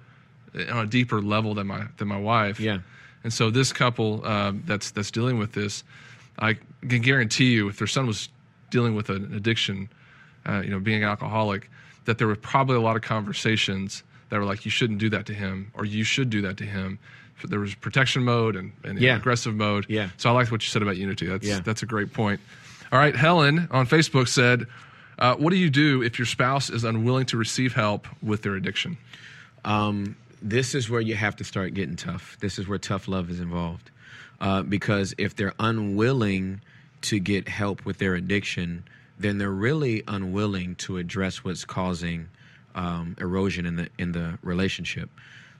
uh, 0.58 0.72
on 0.72 0.84
a 0.84 0.86
deeper 0.86 1.20
level 1.22 1.54
than 1.54 1.66
my 1.66 1.86
than 1.98 2.08
my 2.08 2.18
wife. 2.18 2.58
Yeah. 2.58 2.78
And 3.24 3.32
so 3.32 3.50
this 3.50 3.72
couple 3.72 4.24
um, 4.26 4.62
that's 4.66 4.90
that's 4.90 5.10
dealing 5.10 5.38
with 5.38 5.52
this, 5.52 5.84
I 6.38 6.54
can 6.88 7.02
guarantee 7.02 7.52
you, 7.52 7.68
if 7.68 7.78
their 7.78 7.86
son 7.86 8.06
was 8.06 8.28
dealing 8.70 8.94
with 8.94 9.08
an 9.10 9.32
addiction, 9.34 9.88
uh, 10.46 10.60
you 10.64 10.70
know, 10.70 10.78
being 10.80 11.02
an 11.02 11.08
alcoholic, 11.08 11.70
that 12.06 12.18
there 12.18 12.26
were 12.26 12.36
probably 12.36 12.76
a 12.76 12.80
lot 12.80 12.96
of 12.96 13.02
conversations 13.02 14.02
that 14.30 14.38
were 14.38 14.44
like, 14.44 14.64
"You 14.64 14.70
shouldn't 14.70 14.98
do 14.98 15.08
that 15.10 15.26
to 15.26 15.34
him," 15.34 15.70
or 15.74 15.84
"You 15.84 16.04
should 16.04 16.28
do 16.30 16.42
that 16.42 16.56
to 16.58 16.64
him." 16.64 16.98
There 17.44 17.60
was 17.60 17.74
protection 17.76 18.24
mode 18.24 18.56
and, 18.56 18.72
and 18.84 18.98
Yeah. 18.98 19.16
aggressive 19.16 19.54
mode. 19.54 19.86
Yeah. 19.88 20.08
So 20.16 20.28
I 20.28 20.32
liked 20.32 20.50
what 20.50 20.62
you 20.62 20.68
said 20.68 20.82
about 20.82 20.96
unity. 20.96 21.26
That's 21.26 21.46
Yeah. 21.46 21.60
that's 21.60 21.82
a 21.82 21.86
great 21.86 22.12
point. 22.12 22.40
All 22.90 22.98
right, 22.98 23.14
Helen 23.14 23.68
on 23.70 23.86
Facebook 23.86 24.28
said, 24.28 24.66
uh, 25.18 25.34
"What 25.36 25.50
do 25.50 25.56
you 25.56 25.70
do 25.70 26.02
if 26.02 26.18
your 26.18 26.26
spouse 26.26 26.70
is 26.70 26.84
unwilling 26.84 27.26
to 27.26 27.36
receive 27.36 27.74
help 27.74 28.06
with 28.22 28.42
their 28.42 28.54
addiction?" 28.54 28.96
um, 29.64 30.16
this 30.40 30.74
is 30.74 30.88
where 30.88 31.00
you 31.00 31.14
have 31.14 31.36
to 31.36 31.44
start 31.44 31.74
getting 31.74 31.96
tough. 31.96 32.36
This 32.40 32.58
is 32.58 32.68
where 32.68 32.78
tough 32.78 33.08
love 33.08 33.30
is 33.30 33.40
involved. 33.40 33.90
Uh, 34.40 34.62
because 34.62 35.14
if 35.18 35.34
they're 35.34 35.54
unwilling 35.58 36.60
to 37.02 37.18
get 37.18 37.48
help 37.48 37.84
with 37.84 37.98
their 37.98 38.14
addiction, 38.14 38.84
then 39.18 39.38
they're 39.38 39.50
really 39.50 40.04
unwilling 40.06 40.76
to 40.76 40.96
address 40.96 41.44
what's 41.44 41.64
causing 41.64 42.28
um, 42.74 43.16
erosion 43.18 43.66
in 43.66 43.76
the 43.76 43.88
in 43.98 44.12
the 44.12 44.38
relationship. 44.42 45.10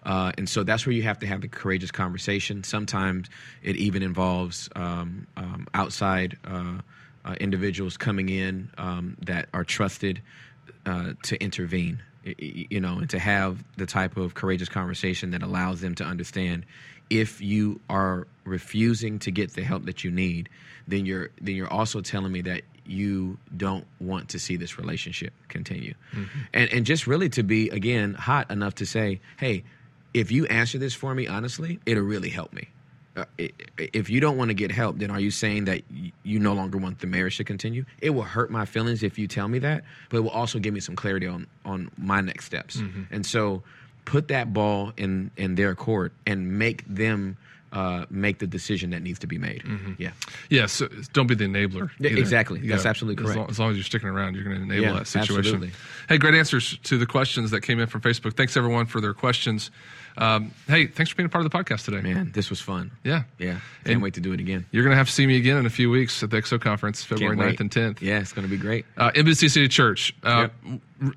Uh, 0.05 0.31
and 0.39 0.49
so 0.49 0.63
that's 0.63 0.87
where 0.87 0.95
you 0.95 1.03
have 1.03 1.19
to 1.19 1.27
have 1.27 1.41
the 1.41 1.49
courageous 1.49 1.91
conversation. 1.91 2.63
Sometimes 2.63 3.29
it 3.63 3.77
even 3.77 4.03
involves 4.03 4.71
um, 4.77 5.27
um, 5.37 5.67
outside 5.75 6.39
uh, 6.45 6.79
uh, 7.29 7.35
individuals 7.35 7.97
coming 7.97 8.29
in 8.29 8.71
um, 8.79 9.17
that 9.21 9.49
are 9.53 9.65
trusted 9.65 10.23
uh, 10.87 11.13
to 11.23 11.37
intervene, 11.43 12.03
you 12.25 12.81
know, 12.81 12.99
and 12.99 13.11
to 13.11 13.19
have 13.19 13.63
the 13.77 13.87
type 13.87 14.17
of 14.17 14.35
courageous 14.35 14.69
conversation 14.69 15.31
that 15.33 15.43
allows 15.43 15.81
them 15.81 15.95
to 15.95 16.05
understand 16.05 16.65
if 17.11 17.41
you 17.41 17.81
are 17.89 18.27
refusing 18.45 19.19
to 19.19 19.31
get 19.31 19.55
the 19.55 19.63
help 19.63 19.85
that 19.85 20.05
you 20.05 20.11
need, 20.11 20.49
then 20.87 21.07
you're 21.07 21.31
then 21.41 21.55
you're 21.55 21.73
also 21.73 22.01
telling 22.01 22.33
me 22.33 22.41
that 22.43 22.63
you 22.87 23.37
don't 23.55 23.87
want 24.01 24.31
to 24.31 24.39
see 24.39 24.57
this 24.57 24.79
relationship 24.79 25.33
continue, 25.49 25.95
and 26.55 26.73
and 26.73 26.87
just 26.87 27.07
really 27.07 27.29
to 27.31 27.43
be 27.43 27.69
again 27.71 28.15
hot 28.15 28.51
enough 28.51 28.77
to 28.77 28.87
say, 28.87 29.21
hey, 29.39 29.65
if 30.15 30.31
you 30.31 30.47
answer 30.47 30.79
this 30.79 30.95
for 30.95 31.15
me 31.15 31.27
honestly, 31.27 31.79
it'll 31.85 32.03
really 32.03 32.31
help 32.31 32.53
me. 32.53 32.69
Uh, 33.19 33.25
if 33.79 34.09
you 34.11 34.21
don't 34.21 34.37
want 34.37 34.49
to 34.51 34.55
get 34.55 34.71
help, 34.71 34.99
then 34.99 35.11
are 35.11 35.21
you 35.21 35.31
saying 35.31 35.65
that 35.67 35.83
you 36.23 36.39
no 36.39 36.53
longer 36.53 36.79
want 36.79 37.01
the 37.01 37.07
marriage 37.07 37.37
to 37.39 37.45
continue? 37.45 37.85
It 38.01 38.11
will 38.11 38.23
hurt 38.23 38.51
my 38.51 38.65
feelings 38.65 39.03
if 39.03 39.19
you 39.19 39.27
tell 39.27 39.49
me 39.49 39.59
that, 39.61 39.85
but 40.11 40.19
it 40.19 40.21
will 40.21 40.31
also 40.31 40.59
give 40.59 40.75
me 40.75 40.81
some 40.81 40.97
clarity 40.97 41.27
on 41.27 41.47
on 41.65 41.91
my 41.97 42.21
next 42.21 42.45
steps. 42.47 42.81
And 43.11 43.25
so, 43.27 43.63
put 44.05 44.29
that 44.29 44.53
ball 44.53 44.93
in 44.97 45.31
in 45.37 45.55
their 45.57 45.75
court 45.75 46.13
and 46.27 46.59
make 46.59 46.85
them 46.87 47.37
uh, 47.71 48.07
make 48.09 48.39
the 48.39 48.47
decision 48.47 48.91
that 48.91 49.03
needs 49.03 49.19
to 49.19 49.27
be 49.27 49.37
made. 49.37 49.63
Yeah, 49.99 50.13
Yeah, 50.49 50.65
so 50.67 50.89
don't 51.13 51.27
be 51.27 51.35
the 51.35 51.45
enabler. 51.45 51.91
Either. 52.01 52.17
exactly. 52.17 52.61
That's 52.61 52.87
absolutely 52.87 53.23
as 53.23 53.27
correct. 53.27 53.39
long, 53.39 53.51
as 53.51 53.59
long 53.59 53.71
as 53.73 53.77
you're 53.77 53.85
sticking 53.85 54.09
around, 54.09 54.37
you're 54.37 54.45
going 54.45 54.57
to 54.57 54.63
enable 54.63 54.87
Yeah, 54.87 54.93
that 54.95 55.07
situation. 55.07 55.37
absolutely. 55.39 55.71
Hey, 56.09 56.17
great 56.17 56.35
answers 56.35 56.79
to 56.85 56.97
the 56.97 57.05
questions 57.05 57.51
that 57.51 57.61
came 57.61 57.79
in 57.79 57.87
from 57.87 58.01
Facebook. 58.01 58.35
Thanks 58.39 58.57
everyone 58.57 58.87
for 58.87 59.03
their 59.03 59.13
questions. 59.13 59.71
Um, 60.19 60.51
hey, 60.67 60.87
thanks 60.89 61.11
for 61.11 61.17
being 61.17 61.27
a 61.27 61.29
part 61.29 61.45
of 61.45 61.51
the 61.51 61.57
podcast 61.57 61.85
today. 61.85 62.01
man, 62.01 62.33
this 62.35 62.51
was 62.51 62.61
fun. 62.61 62.91
Yeah, 63.05 63.23
Yeah, 63.39 63.53
can't 63.53 63.63
And- 63.87 64.03
wait 64.03 64.15
to 64.15 64.21
do 64.21 64.33
it 64.33 64.41
again. 64.41 64.67
You're 64.73 64.83
going 64.83 64.91
to 64.93 64.97
have 64.97 65.07
to 65.07 65.13
see 65.13 65.27
me 65.27 65.37
again 65.37 65.57
in 65.59 65.65
a 65.65 65.71
few 65.71 65.91
weeks 65.91 66.21
at 66.25 66.31
the 66.31 66.37
XO 66.39 66.61
conference, 66.61 67.05
February 67.05 67.37
9th 67.37 67.61
and 67.61 67.71
10th. 67.71 68.01
Yeah, 68.03 68.19
it's 68.19 68.33
going 68.33 68.47
to 68.47 68.51
be 68.51 68.57
great. 68.61 68.85
Uh, 68.97 69.13
Embassy 69.15 69.49
City 69.49 69.69
Church. 69.69 70.13
Uh, 70.25 70.49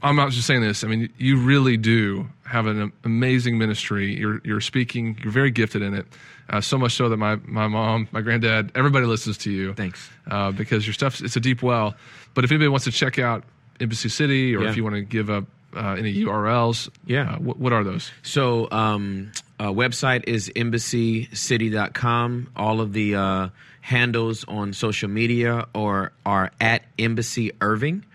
I'm 0.04 0.16
not 0.16 0.30
just 0.32 0.46
saying 0.46 0.62
this. 0.62 0.84
I 0.84 0.88
mean, 0.88 1.10
you 1.18 1.38
really 1.38 1.78
do 1.78 2.30
have 2.46 2.68
an 2.68 2.92
amazing 3.04 3.58
ministry. 3.58 4.16
You're 4.16 4.40
you're 4.44 4.62
speaking. 4.62 5.18
You're 5.24 5.32
very 5.34 5.50
gifted 5.50 5.82
in 5.82 5.96
it. 5.96 6.06
Uh, 6.50 6.62
so 6.62 6.78
much 6.78 6.92
so 6.94 7.10
that 7.10 7.18
my 7.18 7.38
my 7.46 7.68
mom, 7.68 8.08
my 8.12 8.22
granddad, 8.22 8.72
everybody 8.76 9.06
listens 9.08 9.38
to 9.40 9.52
you. 9.52 9.74
Thanks. 9.74 10.08
Uh, 10.30 10.52
because 10.52 10.86
your 10.86 10.94
stuff 10.94 11.20
it's 11.22 11.36
a 11.36 11.40
deep 11.40 11.64
well. 11.64 11.96
But 12.36 12.44
if 12.44 12.52
anybody 12.52 12.68
wants 12.68 12.86
to 12.86 12.92
check 12.92 13.18
out 13.18 13.44
Embassy 13.80 14.10
City, 14.10 14.56
or 14.56 14.64
Yeah. 14.64 14.70
if 14.70 14.78
you 14.78 14.84
want 14.84 14.96
to 14.96 15.02
give 15.02 15.30
up 15.32 15.46
uh, 15.76 15.96
any 15.98 16.14
URLs, 16.16 16.90
Yeah. 17.06 17.34
uh, 17.34 17.38
what, 17.40 17.58
what 17.58 17.74
are 17.74 17.84
those? 17.84 18.12
So, 18.24 18.68
um, 18.72 19.32
uh, 19.60 19.68
website 19.70 20.24
is 20.28 20.50
embassycity.com. 20.56 22.52
All 22.56 22.82
of 22.82 22.94
the 22.94 23.16
uh, 23.16 23.50
handles 23.82 24.44
on 24.48 24.74
social 24.74 25.10
media 25.10 25.66
or 25.74 26.12
are 26.26 26.52
at 26.60 26.84
Embassy 27.00 27.52
Irving. 27.62 28.06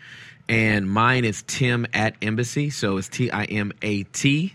And 0.49 0.89
mine 0.91 1.25
is 1.25 1.43
Tim 1.47 1.87
at 1.93 2.15
Embassy. 2.23 2.71
So 2.71 2.97
it's 2.99 3.09
T 3.09 3.31
I 3.31 3.45
M 3.45 3.73
A 3.83 4.05
T 4.05 4.55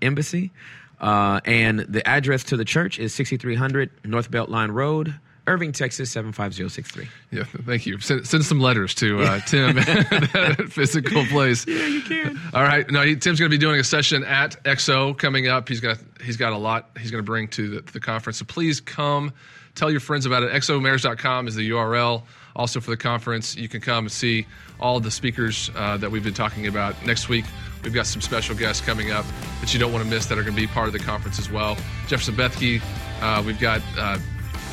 Embassy. 0.00 0.52
Uh, 1.00 1.40
and 1.44 1.80
the 1.80 2.06
address 2.06 2.44
to 2.44 2.56
the 2.56 2.64
church 2.64 3.00
is 3.00 3.12
6300 3.12 3.90
North 4.04 4.30
Beltline 4.30 4.72
Road, 4.72 5.12
Irving, 5.46 5.72
Texas 5.72 6.10
75063. 6.12 7.08
Yeah, 7.32 7.44
thank 7.66 7.84
you. 7.84 7.98
Send, 7.98 8.26
send 8.26 8.44
some 8.44 8.60
letters 8.60 8.94
to 8.96 9.22
uh, 9.22 9.40
Tim 9.40 9.76
at 9.78 10.68
physical 10.68 11.24
place. 11.26 11.66
Yeah, 11.66 11.86
you 11.86 12.00
can. 12.00 12.40
All 12.54 12.62
right. 12.62 12.88
No, 12.90 13.02
he, 13.02 13.16
Tim's 13.16 13.40
going 13.40 13.50
to 13.50 13.56
be 13.56 13.60
doing 13.60 13.80
a 13.80 13.84
session 13.84 14.22
at 14.22 14.62
XO 14.64 15.18
coming 15.18 15.48
up. 15.48 15.68
He's 15.68 15.80
got 15.80 15.98
he's 16.22 16.36
got 16.36 16.52
a 16.52 16.56
lot 16.56 16.90
he's 16.98 17.10
going 17.10 17.22
to 17.22 17.26
bring 17.26 17.48
to 17.48 17.80
the, 17.80 17.92
the 17.92 18.00
conference. 18.00 18.38
So 18.38 18.44
please 18.44 18.80
come. 18.80 19.32
Tell 19.74 19.90
your 19.90 20.00
friends 20.00 20.26
about 20.26 20.42
it. 20.42 20.52
XOMarriage.com 20.52 21.48
is 21.48 21.54
the 21.54 21.70
URL. 21.70 22.22
Also 22.54 22.80
for 22.80 22.90
the 22.90 22.96
conference, 22.96 23.56
you 23.56 23.68
can 23.68 23.80
come 23.80 24.04
and 24.04 24.12
see 24.12 24.46
all 24.78 25.00
the 25.00 25.10
speakers 25.10 25.70
uh, 25.74 25.96
that 25.96 26.10
we've 26.10 26.22
been 26.22 26.34
talking 26.34 26.66
about. 26.66 26.94
Next 27.06 27.30
week, 27.30 27.46
we've 27.82 27.94
got 27.94 28.06
some 28.06 28.20
special 28.20 28.54
guests 28.54 28.84
coming 28.84 29.10
up 29.10 29.24
that 29.60 29.72
you 29.72 29.80
don't 29.80 29.92
want 29.92 30.04
to 30.04 30.10
miss 30.10 30.26
that 30.26 30.36
are 30.38 30.42
going 30.42 30.54
to 30.54 30.60
be 30.60 30.66
part 30.66 30.88
of 30.88 30.92
the 30.92 30.98
conference 30.98 31.38
as 31.38 31.50
well. 31.50 31.76
Jefferson 32.06 32.34
Bethke. 32.34 32.82
Uh, 33.22 33.42
we've 33.46 33.60
got 33.60 33.80
uh, 33.96 34.18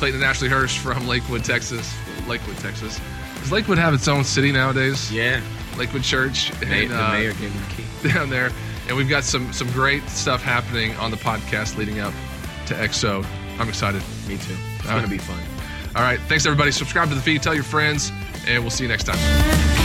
Clayton 0.00 0.22
and 0.22 0.24
Ashley 0.24 0.48
Hurst 0.48 0.78
from 0.78 1.06
Lakewood, 1.06 1.44
Texas. 1.44 1.94
Lakewood, 2.26 2.56
Texas. 2.56 2.98
Does 3.40 3.52
Lakewood 3.52 3.76
have 3.76 3.92
its 3.92 4.08
own 4.08 4.24
city 4.24 4.50
nowadays? 4.50 5.12
Yeah. 5.12 5.42
Lakewood 5.76 6.02
Church. 6.02 6.50
Ma- 6.54 6.72
and, 6.72 6.90
the 6.90 7.04
uh, 7.04 7.12
mayor 7.12 7.32
gave 7.34 7.52
the 7.52 7.74
key. 7.74 8.08
down 8.14 8.30
there. 8.30 8.50
And 8.88 8.96
we've 8.96 9.10
got 9.10 9.24
some 9.24 9.52
some 9.52 9.70
great 9.72 10.02
stuff 10.08 10.42
happening 10.42 10.96
on 10.96 11.10
the 11.10 11.18
podcast 11.18 11.76
leading 11.76 12.00
up 12.00 12.14
to 12.68 12.74
XO. 12.74 13.26
I'm 13.58 13.68
excited. 13.68 14.00
Me 14.26 14.38
too. 14.38 14.56
It's 14.76 14.86
going 14.86 15.02
to 15.02 15.10
be 15.10 15.18
fun. 15.18 15.38
All 15.94 16.02
right. 16.02 16.18
Thanks, 16.20 16.46
everybody. 16.46 16.70
Subscribe 16.70 17.10
to 17.10 17.14
the 17.14 17.20
feed, 17.20 17.42
tell 17.42 17.54
your 17.54 17.62
friends, 17.62 18.10
and 18.46 18.62
we'll 18.62 18.70
see 18.70 18.84
you 18.84 18.88
next 18.88 19.04
time. 19.04 19.79